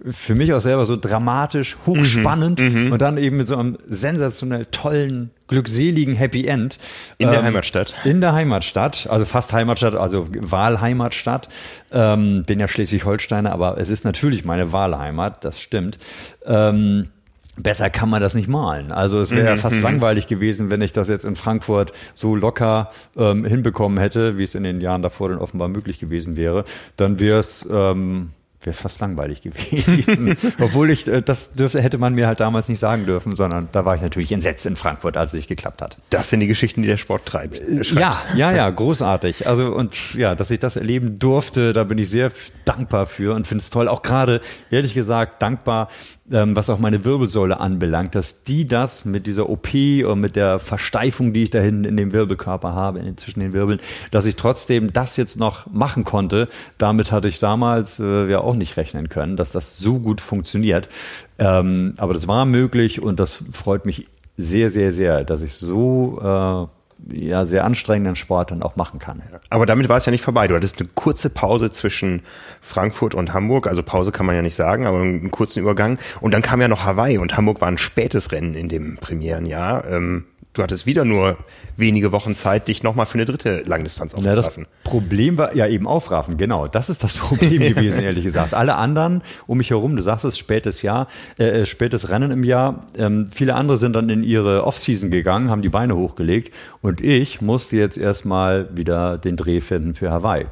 [0.10, 4.66] für mich auch selber so dramatisch, hochspannend mhm, und dann eben mit so einem sensationell
[4.66, 6.80] tollen, glückseligen Happy End.
[7.18, 7.96] In der ähm, Heimatstadt.
[8.04, 11.48] In der Heimatstadt, also fast Heimatstadt, also Wahlheimatstadt.
[11.92, 15.98] Ähm, bin ja Schleswig-Holsteiner, aber es ist natürlich meine Wahlheimat, das stimmt.
[16.46, 17.10] Ähm,
[17.56, 18.92] Besser kann man das nicht malen.
[18.92, 19.84] Also es wäre mhm, fast mhm.
[19.84, 24.56] langweilig gewesen, wenn ich das jetzt in Frankfurt so locker ähm, hinbekommen hätte, wie es
[24.56, 26.66] in den Jahren davor dann offenbar möglich gewesen wäre.
[26.98, 28.32] Dann wäre es ähm,
[28.66, 30.38] wäre es fast langweilig gewesen.
[30.60, 33.86] Obwohl ich, äh, das dürfte, hätte man mir halt damals nicht sagen dürfen, sondern da
[33.86, 35.98] war ich natürlich entsetzt in Frankfurt, als es nicht geklappt hat.
[36.10, 37.60] Das sind die Geschichten, die der Sport treibt.
[37.60, 39.48] Äh, ja, ja, ja, großartig.
[39.48, 42.32] Also und ja, dass ich das erleben durfte, da bin ich sehr
[42.66, 43.88] dankbar für und finde es toll.
[43.88, 44.42] Auch gerade,
[44.72, 45.90] ehrlich gesagt, dankbar,
[46.34, 50.60] ähm, was auch meine Wirbelsäule anbelangt, dass die das mit dieser OP und mit der
[50.60, 53.80] Versteifung, die ich da hinten in dem Wirbelkörper habe, in, zwischen den Wirbeln,
[54.12, 56.50] dass ich trotzdem das jetzt noch machen konnte.
[56.78, 60.90] Damit hatte ich damals äh, ja auch nicht rechnen können, dass das so gut funktioniert.
[61.38, 66.20] Ähm, aber das war möglich und das freut mich sehr, sehr, sehr, dass ich so
[66.22, 69.22] äh, ja sehr anstrengenden Sport dann auch machen kann.
[69.50, 70.48] Aber damit war es ja nicht vorbei.
[70.48, 72.22] Du hattest eine kurze Pause zwischen
[72.62, 73.68] Frankfurt und Hamburg.
[73.68, 75.98] Also Pause kann man ja nicht sagen, aber einen kurzen Übergang.
[76.22, 79.86] Und dann kam ja noch Hawaii und Hamburg war ein spätes Rennen in dem Premierenjahr.
[79.88, 81.38] Ähm, du hattest wieder nur
[81.76, 84.64] wenige Wochen Zeit, dich nochmal für eine dritte Langdistanz aufzuraffen.
[84.64, 86.68] Ja, das Problem war ja eben aufraffen, genau.
[86.68, 88.54] Das ist das Problem gewesen, ehrlich gesagt.
[88.54, 91.08] Alle anderen um mich herum, du sagst es, spätes Jahr,
[91.40, 95.50] äh, äh, spätes Rennen im Jahr, ähm, viele andere sind dann in ihre Offseason gegangen,
[95.50, 100.46] haben die Beine hochgelegt und ich musste jetzt erstmal wieder den Dreh finden für Hawaii.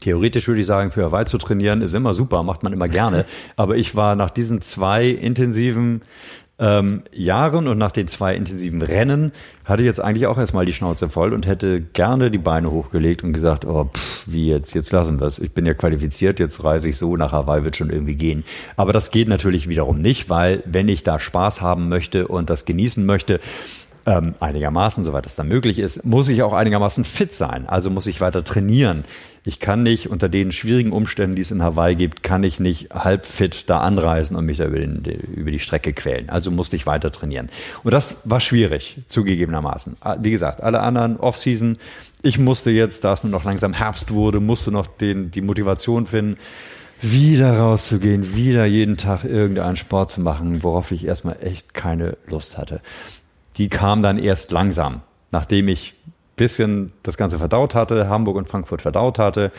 [0.00, 3.24] Theoretisch würde ich sagen, für Hawaii zu trainieren ist immer super, macht man immer gerne.
[3.56, 6.02] Aber ich war nach diesen zwei intensiven
[6.58, 9.32] ähm, Jahren und nach den zwei intensiven Rennen
[9.64, 13.22] hatte ich jetzt eigentlich auch erstmal die Schnauze voll und hätte gerne die Beine hochgelegt
[13.22, 15.38] und gesagt, oh, pff, wie jetzt, jetzt lassen wir es.
[15.38, 18.44] Ich bin ja qualifiziert, jetzt reise ich so nach Hawaii, wird schon irgendwie gehen.
[18.76, 22.64] Aber das geht natürlich wiederum nicht, weil wenn ich da Spaß haben möchte und das
[22.64, 23.40] genießen möchte,
[24.06, 27.68] ähm, einigermaßen, soweit es dann möglich ist, muss ich auch einigermaßen fit sein.
[27.68, 29.04] Also muss ich weiter trainieren.
[29.48, 32.90] Ich kann nicht unter den schwierigen Umständen, die es in Hawaii gibt, kann ich nicht
[32.90, 36.28] halb fit da anreisen und mich da über, den, über die Strecke quälen.
[36.30, 37.48] Also musste ich weiter trainieren.
[37.84, 39.98] Und das war schwierig, zugegebenermaßen.
[40.00, 41.78] Ah, wie gesagt, alle anderen Offseason.
[42.22, 46.06] Ich musste jetzt, da es nur noch langsam Herbst wurde, musste noch den, die Motivation
[46.06, 46.38] finden,
[47.00, 52.58] wieder rauszugehen, wieder jeden Tag irgendeinen Sport zu machen, worauf ich erstmal echt keine Lust
[52.58, 52.80] hatte.
[53.58, 55.94] Die kam dann erst langsam, nachdem ich
[56.36, 59.52] bisschen das Ganze verdaut hatte, Hamburg und Frankfurt verdaut hatte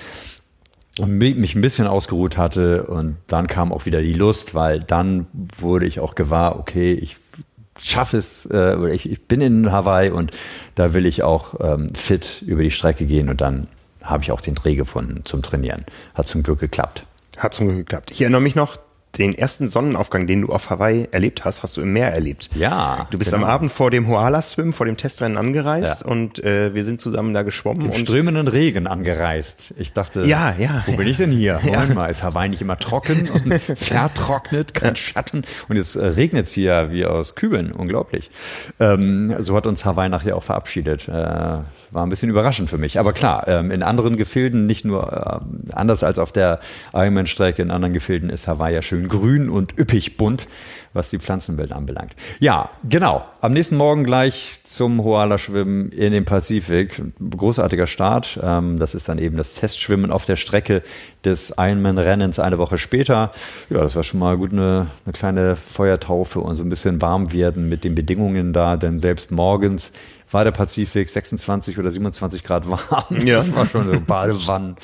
[0.99, 5.27] und mich ein bisschen ausgeruht hatte und dann kam auch wieder die Lust, weil dann
[5.59, 7.17] wurde ich auch gewahr, okay, ich
[7.79, 10.31] schaffe es, äh, ich, ich bin in Hawaii und
[10.75, 13.67] da will ich auch ähm, fit über die Strecke gehen und dann
[14.01, 15.85] habe ich auch den Dreh gefunden zum Trainieren.
[16.15, 17.05] Hat zum Glück geklappt.
[17.37, 18.11] Hat zum Glück geklappt.
[18.11, 18.77] Ich erinnere mich noch,
[19.17, 22.49] den ersten Sonnenaufgang, den du auf Hawaii erlebt hast, hast du im Meer erlebt.
[22.55, 23.07] Ja.
[23.11, 23.43] Du bist genau.
[23.43, 26.07] am Abend vor dem Hoala-Swim, vor dem Testrennen angereist ja.
[26.07, 27.91] und äh, wir sind zusammen da geschwommen.
[27.91, 29.73] Im strömenden Regen angereist.
[29.77, 30.97] Ich dachte, ja, ja, wo ja.
[30.97, 31.59] bin ich denn hier?
[31.63, 31.71] Ja.
[31.71, 35.43] Moment mal, ist Hawaii nicht immer trocken und vertrocknet, kein Schatten?
[35.67, 38.29] Und jetzt äh, regnet es hier wie aus Kübeln, unglaublich.
[38.79, 41.07] Ähm, so hat uns Hawaii nachher auch verabschiedet.
[41.07, 41.59] Äh,
[41.91, 42.99] war ein bisschen überraschend für mich.
[42.99, 46.59] Aber klar, ähm, in anderen Gefilden, nicht nur äh, anders als auf der
[46.93, 50.47] Ironman-Strecke, in anderen Gefilden ist Hawaii ja schön grün und üppig bunt,
[50.93, 52.13] was die Pflanzenwelt anbelangt.
[52.39, 53.25] Ja, genau.
[53.41, 57.01] Am nächsten Morgen gleich zum Hoala-Schwimmen in den Pazifik.
[57.19, 58.39] Großartiger Start.
[58.41, 60.83] Ähm, das ist dann eben das Testschwimmen auf der Strecke
[61.23, 63.31] des Ironman-Rennens eine Woche später.
[63.69, 67.33] Ja, das war schon mal gut eine, eine kleine Feuertaufe und so ein bisschen warm
[67.33, 69.93] werden mit den Bedingungen da, denn selbst morgens
[70.31, 73.05] war der Pazifik 26 oder 27 Grad warm.
[73.25, 73.35] Ja.
[73.35, 74.75] Das war schon so Badewannen,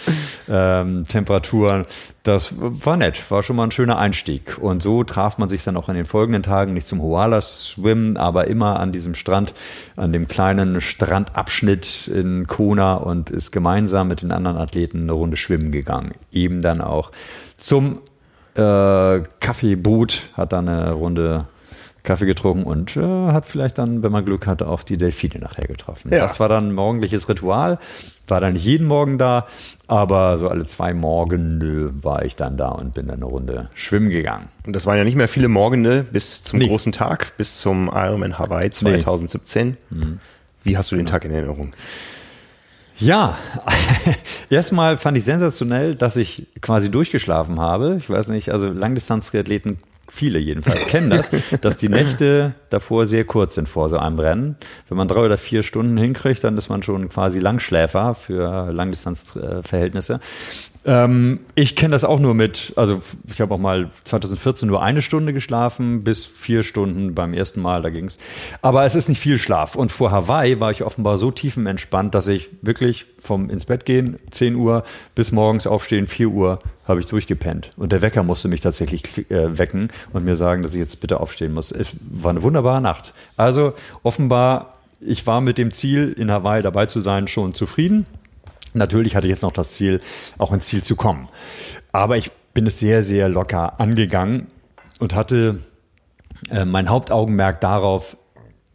[0.48, 1.86] ähm, Temperaturen.
[2.24, 4.58] Das war nett, war schon mal ein schöner Einstieg.
[4.60, 8.16] Und so traf man sich dann auch in den folgenden Tagen nicht zum Hoala Swim,
[8.16, 9.54] aber immer an diesem Strand,
[9.98, 15.36] an dem kleinen Strandabschnitt in Kona und ist gemeinsam mit den anderen Athleten eine Runde
[15.36, 16.14] schwimmen gegangen.
[16.32, 17.12] Eben dann auch
[17.58, 18.00] zum
[18.56, 21.48] äh, Kaffeeboot, hat dann eine Runde
[22.04, 25.68] Kaffee getrunken und äh, hat vielleicht dann, wenn man Glück hatte, auch die Delfine nachher
[25.68, 26.12] getroffen.
[26.12, 26.20] Ja.
[26.20, 27.80] Das war dann morgendliches Ritual.
[28.28, 29.48] War dann nicht jeden Morgen da,
[29.88, 34.10] aber so alle zwei Morgen war ich dann da und bin dann eine Runde schwimmen
[34.10, 34.50] gegangen.
[34.66, 36.68] Und das waren ja nicht mehr viele Morgende bis zum nee.
[36.68, 39.78] großen Tag, bis zum Ironman Hawaii 2017.
[39.90, 40.06] Nee.
[40.06, 40.20] Mhm.
[40.64, 41.74] Wie hast du den Tag in Erinnerung?
[42.98, 43.38] Ja,
[44.50, 47.96] erstmal fand ich sensationell, dass ich quasi durchgeschlafen habe.
[47.98, 49.78] Ich weiß nicht, also Langdistanztriathleten
[50.10, 51.32] viele jedenfalls kennen das,
[51.62, 54.56] dass die Nächte davor sehr kurz sind vor so einem Rennen.
[54.90, 60.20] Wenn man drei oder vier Stunden hinkriegt, dann ist man schon quasi Langschläfer für Langdistanzverhältnisse.
[60.86, 65.02] Ähm, ich kenne das auch nur mit, also ich habe auch mal 2014 nur eine
[65.02, 68.18] Stunde geschlafen, bis vier Stunden beim ersten Mal, da ging's.
[68.62, 69.76] Aber es ist nicht viel Schlaf.
[69.76, 74.20] Und vor Hawaii war ich offenbar so tiefenentspannt, dass ich wirklich vom ins Bett gehen,
[74.32, 74.84] 10 Uhr,
[75.16, 77.72] bis morgens aufstehen, 4 Uhr, habe ich durchgepennt.
[77.78, 81.22] Und der Wecker musste mich tatsächlich äh, wecken und mir sagen, dass ich jetzt bitte
[81.22, 81.72] aufstehen muss.
[81.72, 83.14] Es war eine wunderbare Nacht.
[83.38, 83.74] Also
[84.04, 88.06] offenbar, ich war mit dem Ziel, in Hawaii dabei zu sein, schon zufrieden.
[88.74, 90.02] Natürlich hatte ich jetzt noch das Ziel,
[90.38, 91.30] auch ins Ziel zu kommen.
[91.92, 94.48] Aber ich bin es sehr, sehr locker angegangen
[95.00, 95.60] und hatte
[96.50, 98.18] äh, mein Hauptaugenmerk darauf,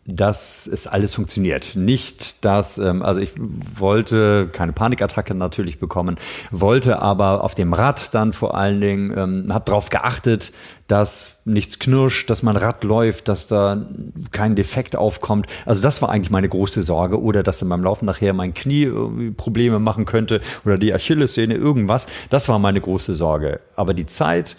[0.08, 1.76] dass es alles funktioniert.
[1.76, 3.34] Nicht, dass, ähm, also ich
[3.76, 6.16] wollte keine Panikattacke natürlich bekommen,
[6.50, 10.52] wollte aber auf dem Rad dann vor allen Dingen, ähm, habe darauf geachtet,
[10.86, 13.86] dass nichts knirscht, dass mein Rad läuft, dass da
[14.32, 15.46] kein Defekt aufkommt.
[15.66, 18.90] Also das war eigentlich meine große Sorge oder dass in meinem Laufen nachher mein Knie
[19.36, 22.06] Probleme machen könnte oder die Achillessehne, irgendwas.
[22.30, 23.60] Das war meine große Sorge.
[23.76, 24.56] Aber die Zeit,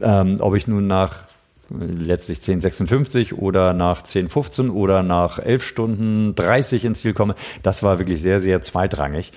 [0.00, 1.27] ähm, ob ich nun nach
[1.70, 7.98] letztlich 10,56 oder nach 10,15 oder nach 11 Stunden 30 ins Ziel komme, das war
[7.98, 9.32] wirklich sehr, sehr zweitrangig.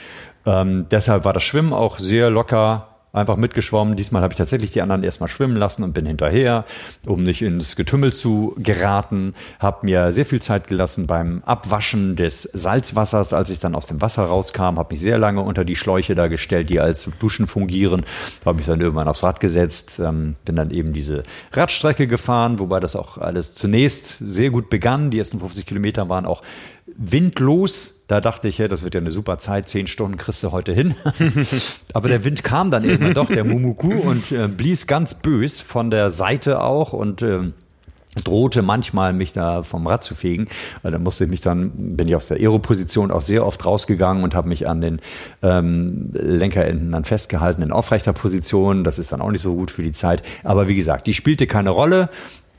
[0.45, 3.95] Ähm, deshalb war das Schwimmen auch sehr locker einfach mitgeschwommen.
[3.95, 6.65] Diesmal habe ich tatsächlich die anderen erstmal schwimmen lassen und bin hinterher,
[7.05, 9.33] um nicht ins Getümmel zu geraten.
[9.59, 14.01] Habe mir sehr viel Zeit gelassen beim Abwaschen des Salzwassers, als ich dann aus dem
[14.01, 14.77] Wasser rauskam.
[14.77, 18.05] Habe mich sehr lange unter die Schläuche da gestellt, die als Duschen fungieren.
[18.45, 22.79] Habe mich dann irgendwann aufs Rad gesetzt, ähm, bin dann eben diese Radstrecke gefahren, wobei
[22.79, 25.11] das auch alles zunächst sehr gut begann.
[25.11, 26.41] Die ersten 50 Kilometer waren auch
[26.97, 28.00] windlos.
[28.11, 30.73] Da dachte ich, ja, das wird ja eine super Zeit, zehn Stunden kriegst du heute
[30.73, 30.95] hin.
[31.93, 35.89] Aber der Wind kam dann irgendwann doch, der Mumuku, und äh, blies ganz bös von
[35.89, 37.53] der Seite auch und äh,
[38.21, 40.49] drohte manchmal mich da vom Rad zu fegen.
[40.83, 44.35] Da musste ich mich dann, bin ich aus der Aeroposition auch sehr oft rausgegangen und
[44.35, 44.99] habe mich an den
[45.41, 48.83] ähm, Lenkerenden dann festgehalten in aufrechter Position.
[48.83, 50.21] Das ist dann auch nicht so gut für die Zeit.
[50.43, 52.09] Aber wie gesagt, die spielte keine Rolle.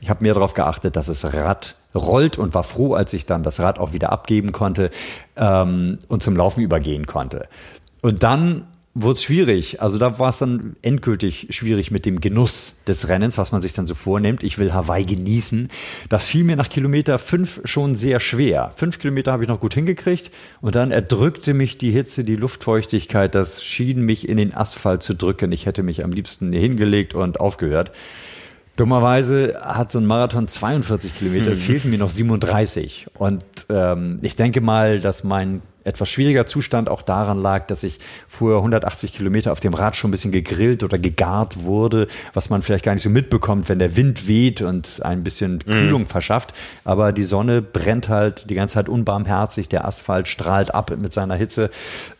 [0.03, 3.41] Ich habe mehr darauf geachtet, dass das Rad rollt und war froh, als ich dann
[3.41, 4.89] das Rad auch wieder abgeben konnte
[5.37, 7.47] ähm, und zum Laufen übergehen konnte.
[8.01, 9.81] Und dann wurde es schwierig.
[9.81, 13.71] Also da war es dann endgültig schwierig mit dem Genuss des Rennens, was man sich
[13.71, 14.43] dann so vornimmt.
[14.43, 15.69] Ich will Hawaii genießen.
[16.09, 18.73] Das fiel mir nach Kilometer fünf schon sehr schwer.
[18.75, 23.33] Fünf Kilometer habe ich noch gut hingekriegt und dann erdrückte mich die Hitze, die Luftfeuchtigkeit.
[23.33, 25.53] Das schien mich in den Asphalt zu drücken.
[25.53, 27.93] Ich hätte mich am liebsten hingelegt und aufgehört.
[28.75, 31.67] Dummerweise hat so ein Marathon 42 Kilometer, es hm.
[31.67, 33.05] fehlten mir noch 37.
[33.17, 37.99] Und ähm, ich denke mal, dass mein etwas schwieriger Zustand auch daran lag, dass ich
[38.27, 42.61] vorher 180 Kilometer auf dem Rad schon ein bisschen gegrillt oder gegart wurde, was man
[42.61, 45.73] vielleicht gar nicht so mitbekommt, wenn der Wind weht und ein bisschen hm.
[45.73, 46.07] Kühlung mhm.
[46.07, 46.53] verschafft.
[46.83, 51.35] Aber die Sonne brennt halt die ganze Zeit unbarmherzig, der Asphalt strahlt ab mit seiner
[51.35, 51.69] Hitze.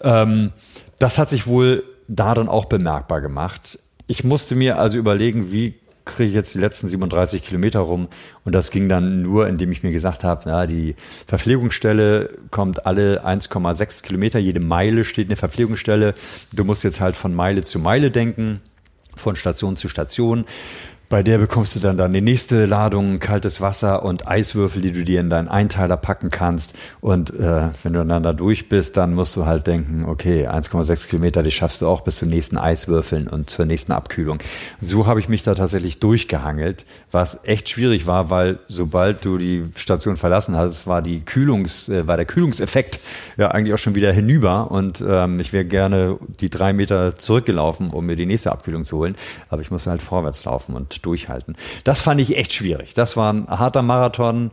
[0.01, 0.51] Ähm,
[0.99, 3.79] das hat sich wohl darin auch bemerkbar gemacht.
[4.05, 5.75] Ich musste mir also überlegen, wie
[6.05, 8.07] kriege ich jetzt die letzten 37 Kilometer rum.
[8.43, 10.95] Und das ging dann nur, indem ich mir gesagt habe, na, die
[11.27, 16.15] Verpflegungsstelle kommt alle 1,6 Kilometer, jede Meile steht eine Verpflegungsstelle.
[16.51, 18.61] Du musst jetzt halt von Meile zu Meile denken,
[19.15, 20.45] von Station zu Station.
[21.13, 25.03] Bei der bekommst du dann, dann die nächste Ladung kaltes Wasser und Eiswürfel, die du
[25.03, 26.73] dir in deinen Einteiler packen kannst.
[27.01, 31.07] Und äh, wenn du dann da durch bist, dann musst du halt denken, okay, 1,6
[31.09, 34.39] Kilometer, die schaffst du auch bis zur nächsten Eiswürfeln und zur nächsten Abkühlung.
[34.81, 39.65] So habe ich mich da tatsächlich durchgehangelt, was echt schwierig war, weil sobald du die
[39.75, 42.99] Station verlassen hast, war die Kühlungs, äh, war der Kühlungseffekt
[43.37, 47.91] ja eigentlich auch schon wieder hinüber und ähm, ich wäre gerne die drei Meter zurückgelaufen,
[47.91, 49.13] um mir die nächste Abkühlung zu holen.
[49.49, 51.55] Aber ich musste halt vorwärts laufen und durchhalten.
[51.83, 52.93] Das fand ich echt schwierig.
[52.93, 54.51] Das war ein harter Marathon,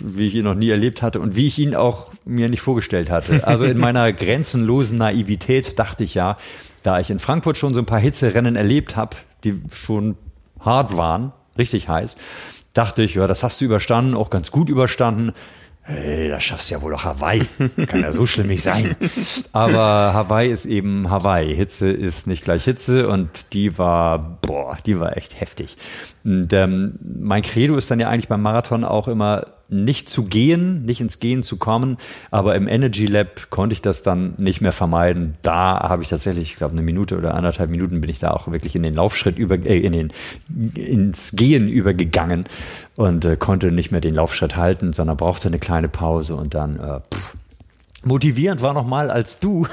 [0.00, 3.10] wie ich ihn noch nie erlebt hatte und wie ich ihn auch mir nicht vorgestellt
[3.10, 3.46] hatte.
[3.46, 6.36] Also in meiner grenzenlosen Naivität dachte ich ja,
[6.82, 10.16] da ich in Frankfurt schon so ein paar Hitzerennen erlebt habe, die schon
[10.60, 12.16] hart waren, richtig heiß,
[12.72, 15.32] dachte ich, ja, das hast du überstanden, auch ganz gut überstanden.
[15.82, 17.42] Hey, das schaffst ja wohl doch Hawaii.
[17.86, 18.96] Kann ja so schlimm nicht sein.
[19.52, 21.54] Aber Hawaii ist eben Hawaii.
[21.54, 25.76] Hitze ist nicht gleich Hitze und die war, boah, die war echt heftig.
[26.24, 30.84] Und, ähm, mein Credo ist dann ja eigentlich beim Marathon auch immer nicht zu gehen,
[30.84, 31.96] nicht ins Gehen zu kommen,
[32.30, 35.34] aber im Energy Lab konnte ich das dann nicht mehr vermeiden.
[35.42, 38.50] Da habe ich tatsächlich, ich glaube, eine Minute oder anderthalb Minuten bin ich da auch
[38.50, 40.12] wirklich in den Laufschritt über, äh, in den,
[40.74, 42.44] ins Gehen übergegangen
[42.96, 46.78] und äh, konnte nicht mehr den Laufschritt halten, sondern brauchte eine kleine Pause und dann
[46.78, 47.36] äh, pff,
[48.04, 49.66] Motivierend war nochmal, als du,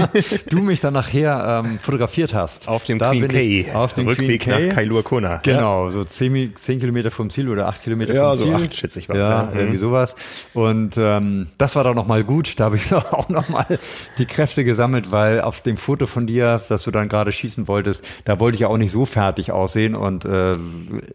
[0.48, 2.66] du mich dann nachher ähm, fotografiert hast.
[2.66, 3.72] Auf dem da Queen K.
[3.74, 5.36] Auf dem Rückweg Queen nach Kailua Kona.
[5.44, 8.46] Genau, so zehn, zehn Kilometer vom Ziel oder acht Kilometer ja, vom Ziel.
[8.48, 9.08] Ja, so acht schätze ich.
[9.08, 10.16] War ja, ja, irgendwie sowas.
[10.52, 12.58] Und ähm, das war dann nochmal gut.
[12.58, 13.78] Da habe ich auch nochmal
[14.18, 18.04] die Kräfte gesammelt, weil auf dem Foto von dir, das du dann gerade schießen wolltest,
[18.24, 20.54] da wollte ich ja auch nicht so fertig aussehen und äh,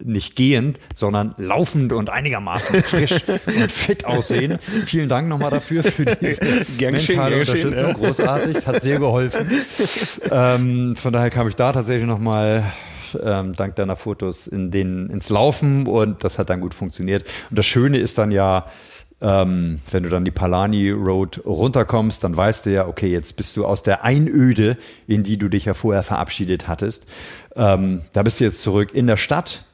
[0.02, 4.58] nicht gehend, sondern laufend und einigermaßen frisch und fit aussehen.
[4.86, 7.92] Vielen Dank nochmal dafür, für diese Gern geschehen, mentale Unterstützung, ja.
[7.92, 9.50] großartig, hat sehr geholfen.
[10.30, 12.64] ähm, von daher kam ich da tatsächlich nochmal
[13.22, 17.24] ähm, dank deiner Fotos in den, ins Laufen und das hat dann gut funktioniert.
[17.50, 18.66] Und das Schöne ist dann ja,
[19.20, 23.56] ähm, wenn du dann die Palani Road runterkommst, dann weißt du ja, okay, jetzt bist
[23.56, 24.76] du aus der Einöde,
[25.06, 27.06] in die du dich ja vorher verabschiedet hattest.
[27.54, 29.64] Ähm, da bist du jetzt zurück in der Stadt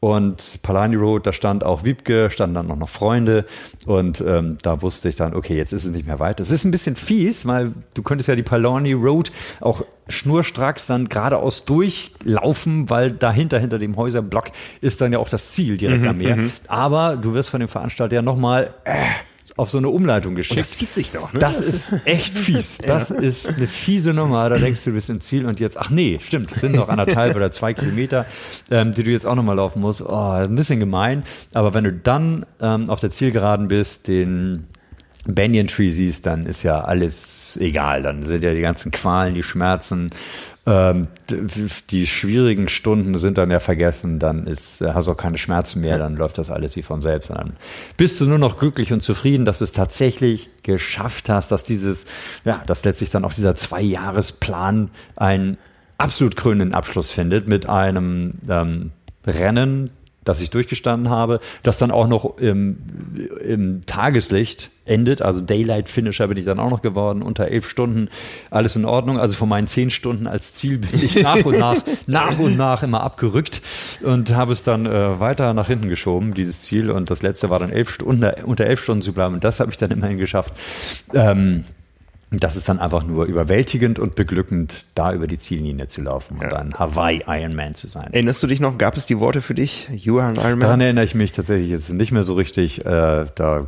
[0.00, 3.46] und Palani Road, da stand auch Wiebke, standen dann noch, noch Freunde
[3.86, 6.38] und ähm, da wusste ich dann, okay, jetzt ist es nicht mehr weit.
[6.38, 11.08] Es ist ein bisschen fies, weil du könntest ja die Palani Road auch schnurstracks dann
[11.08, 14.50] geradeaus durchlaufen, weil dahinter, hinter dem Häuserblock
[14.80, 16.36] ist dann ja auch das Ziel direkt mhm, am Meer.
[16.36, 16.52] Mhm.
[16.68, 18.92] Aber du wirst von dem Veranstalter ja nochmal äh,
[19.56, 20.52] auf so eine Umleitung geschickt.
[20.52, 21.38] Und das zieht sich doch, ne?
[21.38, 22.78] Das ist echt fies.
[22.78, 23.16] Das ja.
[23.16, 24.48] ist eine fiese Nummer.
[24.48, 26.88] Da denkst du, du bist im Ziel und jetzt, ach nee, stimmt, es sind noch
[26.88, 28.26] anderthalb oder zwei Kilometer,
[28.70, 30.02] ähm, die du jetzt auch nochmal laufen musst.
[30.02, 31.22] Oh, ein bisschen gemein.
[31.54, 34.66] Aber wenn du dann ähm, auf der Zielgeraden bist, den
[35.26, 38.02] Banyan Tree siehst, dann ist ja alles egal.
[38.02, 40.10] Dann sind ja die ganzen Qualen, die Schmerzen
[40.66, 41.06] ähm,
[41.90, 45.80] die schwierigen Stunden sind dann ja vergessen, dann ist, äh, hast du auch keine Schmerzen
[45.80, 47.30] mehr, dann läuft das alles wie von selbst.
[47.30, 47.52] Dann
[47.96, 52.06] bist du nur noch glücklich und zufrieden, dass du es tatsächlich geschafft hast, dass dieses,
[52.44, 55.56] ja, dass letztlich dann auch dieser Zwei-Jahres-Plan einen
[55.98, 58.90] absolut krönenden Abschluss findet mit einem ähm,
[59.24, 59.92] Rennen,
[60.26, 62.78] das ich durchgestanden habe, das dann auch noch im,
[63.42, 68.08] im Tageslicht endet, also Daylight Finisher bin ich dann auch noch geworden, unter elf Stunden,
[68.50, 69.18] alles in Ordnung.
[69.18, 71.76] Also von meinen zehn Stunden als Ziel bin ich nach und nach,
[72.06, 73.62] nach und nach immer abgerückt
[74.02, 76.90] und habe es dann äh, weiter nach hinten geschoben, dieses Ziel.
[76.90, 79.34] Und das letzte war dann elf Stunden, unter elf Stunden zu bleiben.
[79.34, 80.52] Und das habe ich dann immerhin geschafft.
[81.14, 81.64] Ähm,
[82.38, 86.52] das ist dann einfach nur überwältigend und beglückend, da über die Ziellinie zu laufen und
[86.52, 86.58] ja.
[86.58, 88.12] ein Hawaii Ironman zu sein.
[88.12, 89.88] Erinnerst du dich noch, gab es die Worte für dich?
[89.92, 90.60] You are an Ironman?
[90.60, 92.84] Daran erinnere ich mich tatsächlich jetzt nicht mehr so richtig.
[92.84, 93.66] Äh, da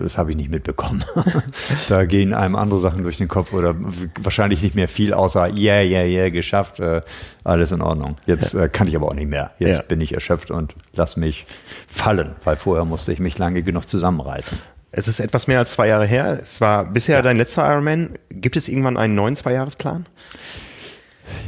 [0.00, 1.04] das habe ich nicht mitbekommen.
[1.88, 3.74] da gehen einem andere Sachen durch den Kopf oder
[4.20, 7.00] wahrscheinlich nicht mehr viel, außer yeah, yeah, yeah, geschafft, äh,
[7.44, 8.16] alles in Ordnung.
[8.26, 9.52] Jetzt äh, kann ich aber auch nicht mehr.
[9.58, 9.82] Jetzt ja.
[9.82, 11.46] bin ich erschöpft und lass mich
[11.88, 14.58] fallen, weil vorher musste ich mich lange genug zusammenreißen.
[14.92, 16.38] Es ist etwas mehr als zwei Jahre her.
[16.40, 17.22] Es war bisher ja.
[17.22, 18.14] dein letzter Ironman.
[18.30, 20.06] Gibt es irgendwann einen neuen Zweijahresplan?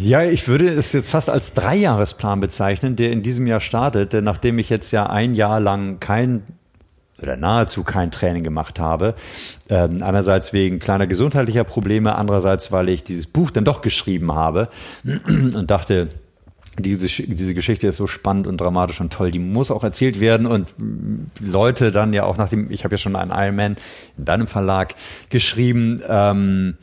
[0.01, 4.25] Ja, ich würde es jetzt fast als Dreijahresplan bezeichnen, der in diesem Jahr startet, denn
[4.25, 6.43] nachdem ich jetzt ja ein Jahr lang kein
[7.21, 9.15] oder nahezu kein Training gemacht habe.
[9.69, 14.69] Ähm, einerseits wegen kleiner gesundheitlicher Probleme, andererseits, weil ich dieses Buch dann doch geschrieben habe
[15.05, 16.09] und dachte,
[16.79, 20.47] diese, diese Geschichte ist so spannend und dramatisch und toll, die muss auch erzählt werden
[20.47, 20.69] und
[21.41, 23.77] Leute dann ja auch nach dem, ich habe ja schon einen Ironman
[24.17, 24.95] in deinem Verlag
[25.31, 26.77] geschrieben, ähm,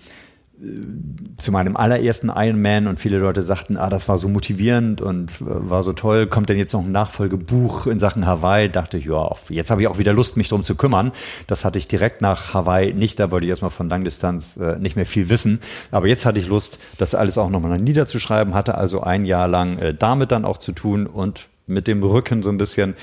[1.38, 5.84] zu meinem allerersten Ironman und viele Leute sagten, ah, das war so motivierend und war
[5.84, 6.28] so toll.
[6.28, 8.70] Kommt denn jetzt noch ein Nachfolgebuch in Sachen Hawaii?
[8.70, 11.12] Dachte ich, ja, jetzt habe ich auch wieder Lust, mich drum zu kümmern.
[11.48, 14.96] Das hatte ich direkt nach Hawaii nicht, da wollte ich erstmal von Langdistanz äh, nicht
[14.96, 15.60] mehr viel wissen.
[15.92, 19.78] Aber jetzt hatte ich Lust, das alles auch nochmal niederzuschreiben, hatte also ein Jahr lang
[19.80, 22.96] äh, damit dann auch zu tun und mit dem Rücken so ein bisschen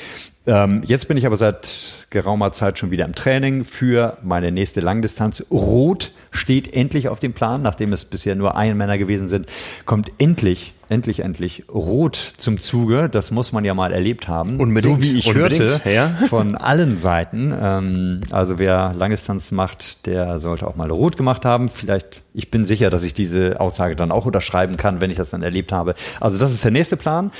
[0.44, 1.68] ähm, jetzt bin ich aber seit
[2.10, 5.46] geraumer Zeit schon wieder im Training für meine nächste Langdistanz.
[5.52, 9.46] Rot steht endlich auf dem Plan, nachdem es bisher nur Männer gewesen sind,
[9.86, 13.08] kommt endlich, endlich, endlich Rot zum Zuge.
[13.08, 14.58] Das muss man ja mal erlebt haben.
[14.58, 14.96] Unbedingt.
[14.96, 16.08] So wie ich Unbedingt, hörte ja.
[16.28, 17.54] von allen Seiten.
[17.56, 21.68] Ähm, also wer Langdistanz macht, der sollte auch mal Rot gemacht haben.
[21.68, 25.30] Vielleicht, ich bin sicher, dass ich diese Aussage dann auch unterschreiben kann, wenn ich das
[25.30, 25.94] dann erlebt habe.
[26.18, 27.30] Also das ist der nächste Plan.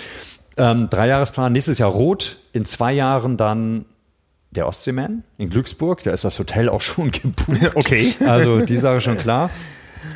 [0.56, 3.84] Ähm, Dreijahresplan, nächstes Jahr Rot, in zwei Jahren dann
[4.50, 6.02] der Ostseeman in Glücksburg.
[6.02, 7.48] Da ist das Hotel auch schon gebucht.
[7.74, 8.14] Okay.
[8.26, 9.50] Also die Sache schon klar.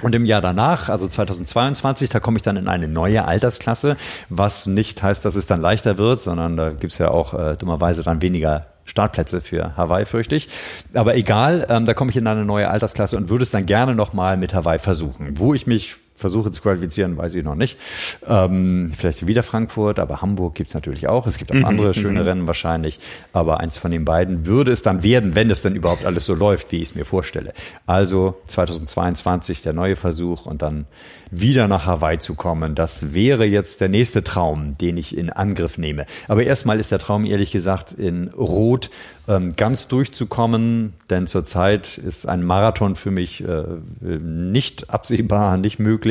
[0.03, 3.97] Und im Jahr danach, also 2022, da komme ich dann in eine neue Altersklasse,
[4.29, 8.03] was nicht heißt, dass es dann leichter wird, sondern da gibt's ja auch äh, dummerweise
[8.03, 10.49] dann weniger Startplätze für Hawaii, fürchte ich.
[10.93, 13.95] Aber egal, ähm, da komme ich in eine neue Altersklasse und würde es dann gerne
[13.95, 15.39] nochmal mit Hawaii versuchen.
[15.39, 17.78] Wo ich mich versuche zu qualifizieren, weiß ich noch nicht.
[18.26, 21.26] Ähm, vielleicht wieder Frankfurt, aber Hamburg gibt's natürlich auch.
[21.26, 22.26] Es gibt auch mhm, andere schöne mhm.
[22.26, 22.98] Rennen wahrscheinlich.
[23.32, 26.34] Aber eins von den beiden würde es dann werden, wenn es dann überhaupt alles so
[26.34, 27.52] läuft, wie ich es mir vorstelle.
[27.86, 30.86] Also 2022 der neue Versuch und dann
[31.30, 32.74] wieder nach Hawaii zu kommen.
[32.74, 36.06] Das wäre jetzt der nächste Traum, den ich in Angriff nehme.
[36.28, 38.90] Aber erstmal ist der Traum ehrlich gesagt in Rot
[39.28, 43.64] ähm, ganz durchzukommen, denn zurzeit ist ein Marathon für mich äh,
[44.01, 46.06] nicht absehbar, nicht möglich.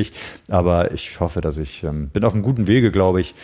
[0.50, 3.36] Aber ich hoffe, dass ich ähm, bin auf einem guten Wege, glaube ich,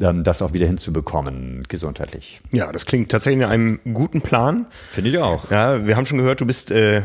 [0.00, 2.40] ähm, das auch wieder hinzubekommen, gesundheitlich.
[2.52, 4.66] Ja, das klingt tatsächlich nach einem guten Plan.
[4.90, 5.50] Finde ich auch.
[5.50, 7.02] Ja, wir haben schon gehört, du bist äh,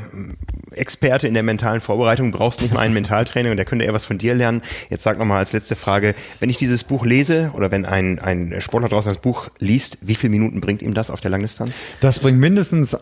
[0.71, 4.05] Experte in der mentalen Vorbereitung, brauchst nicht mal einen Mentaltrainer und der könnte eher was
[4.05, 4.61] von dir lernen.
[4.89, 8.59] Jetzt sag nochmal als letzte Frage, wenn ich dieses Buch lese oder wenn ein, ein
[8.59, 11.73] Sportler draußen das Buch liest, wie viele Minuten bringt ihm das auf der Langdistanz?
[12.01, 12.97] Das bringt mindestens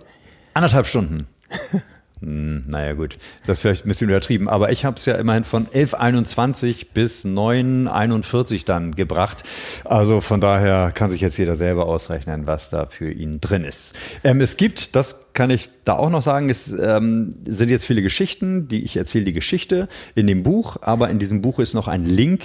[0.54, 1.28] anderthalb Stunden.
[2.22, 3.18] Hm, naja gut,
[3.48, 7.24] das ist vielleicht ein bisschen übertrieben, aber ich habe es ja immerhin von 11.21 bis
[7.24, 9.44] 9.41 dann gebracht.
[9.86, 13.98] Also von daher kann sich jetzt jeder selber ausrechnen, was da für ihn drin ist.
[14.26, 18.02] Ähm, es gibt, das kann ich da auch noch sagen, es ähm, sind jetzt viele
[18.02, 21.88] Geschichten, die ich erzähle die Geschichte in dem Buch, aber in diesem Buch ist noch
[21.88, 22.44] ein Link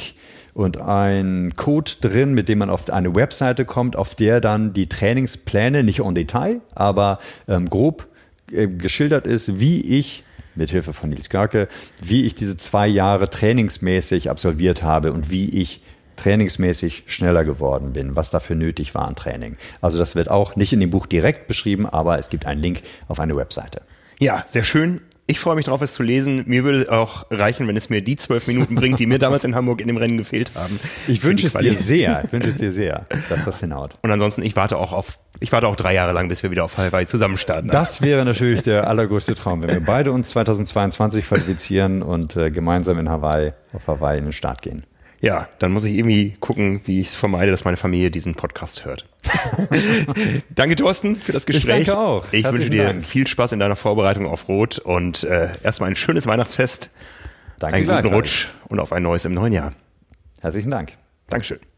[0.52, 4.88] und ein Code drin, mit dem man auf eine Webseite kommt, auf der dann die
[4.88, 7.18] Trainingspläne, nicht en Detail, aber
[7.48, 8.06] ähm, grob
[8.52, 11.68] äh, geschildert ist, wie ich mit Hilfe von Nils Garke,
[12.02, 15.82] wie ich diese zwei Jahre trainingsmäßig absolviert habe und wie ich
[16.16, 19.56] trainingsmäßig schneller geworden bin, was dafür nötig war an Training.
[19.80, 22.82] Also das wird auch nicht in dem Buch direkt beschrieben, aber es gibt einen Link
[23.08, 23.82] auf eine Webseite.
[24.20, 25.00] Ja, sehr schön.
[25.26, 26.44] Ich freue mich drauf, es zu lesen.
[26.46, 29.54] Mir würde auch reichen, wenn es mir die zwölf Minuten bringt, die mir damals in
[29.54, 30.78] Hamburg in dem Rennen gefehlt haben.
[31.08, 32.22] Ich wünsche es dir sehr.
[32.24, 33.94] Ich wünsche es dir sehr, dass das hinhaut.
[34.02, 36.64] Und ansonsten, ich warte auch auf, ich warte auch drei Jahre lang, bis wir wieder
[36.64, 37.68] auf Hawaii zusammen starten.
[37.68, 42.98] Das wäre natürlich der allergrößte Traum, wenn wir beide uns 2022 qualifizieren und äh, gemeinsam
[42.98, 44.84] in Hawaii, auf Hawaii in den Start gehen.
[45.20, 48.84] Ja, dann muss ich irgendwie gucken, wie ich es vermeide, dass meine Familie diesen Podcast
[48.84, 49.06] hört.
[50.54, 51.80] danke, Thorsten, für das Gespräch.
[51.80, 52.26] Ich danke auch.
[52.30, 53.04] Ich Herzlichen wünsche dir Dank.
[53.04, 56.90] viel Spaß in deiner Vorbereitung auf Rot und äh, erstmal ein schönes Weihnachtsfest.
[57.58, 59.72] Danke einen guten Rutsch und auf ein neues im neuen Jahr.
[60.42, 60.92] Herzlichen Dank.
[61.30, 61.73] Dankeschön.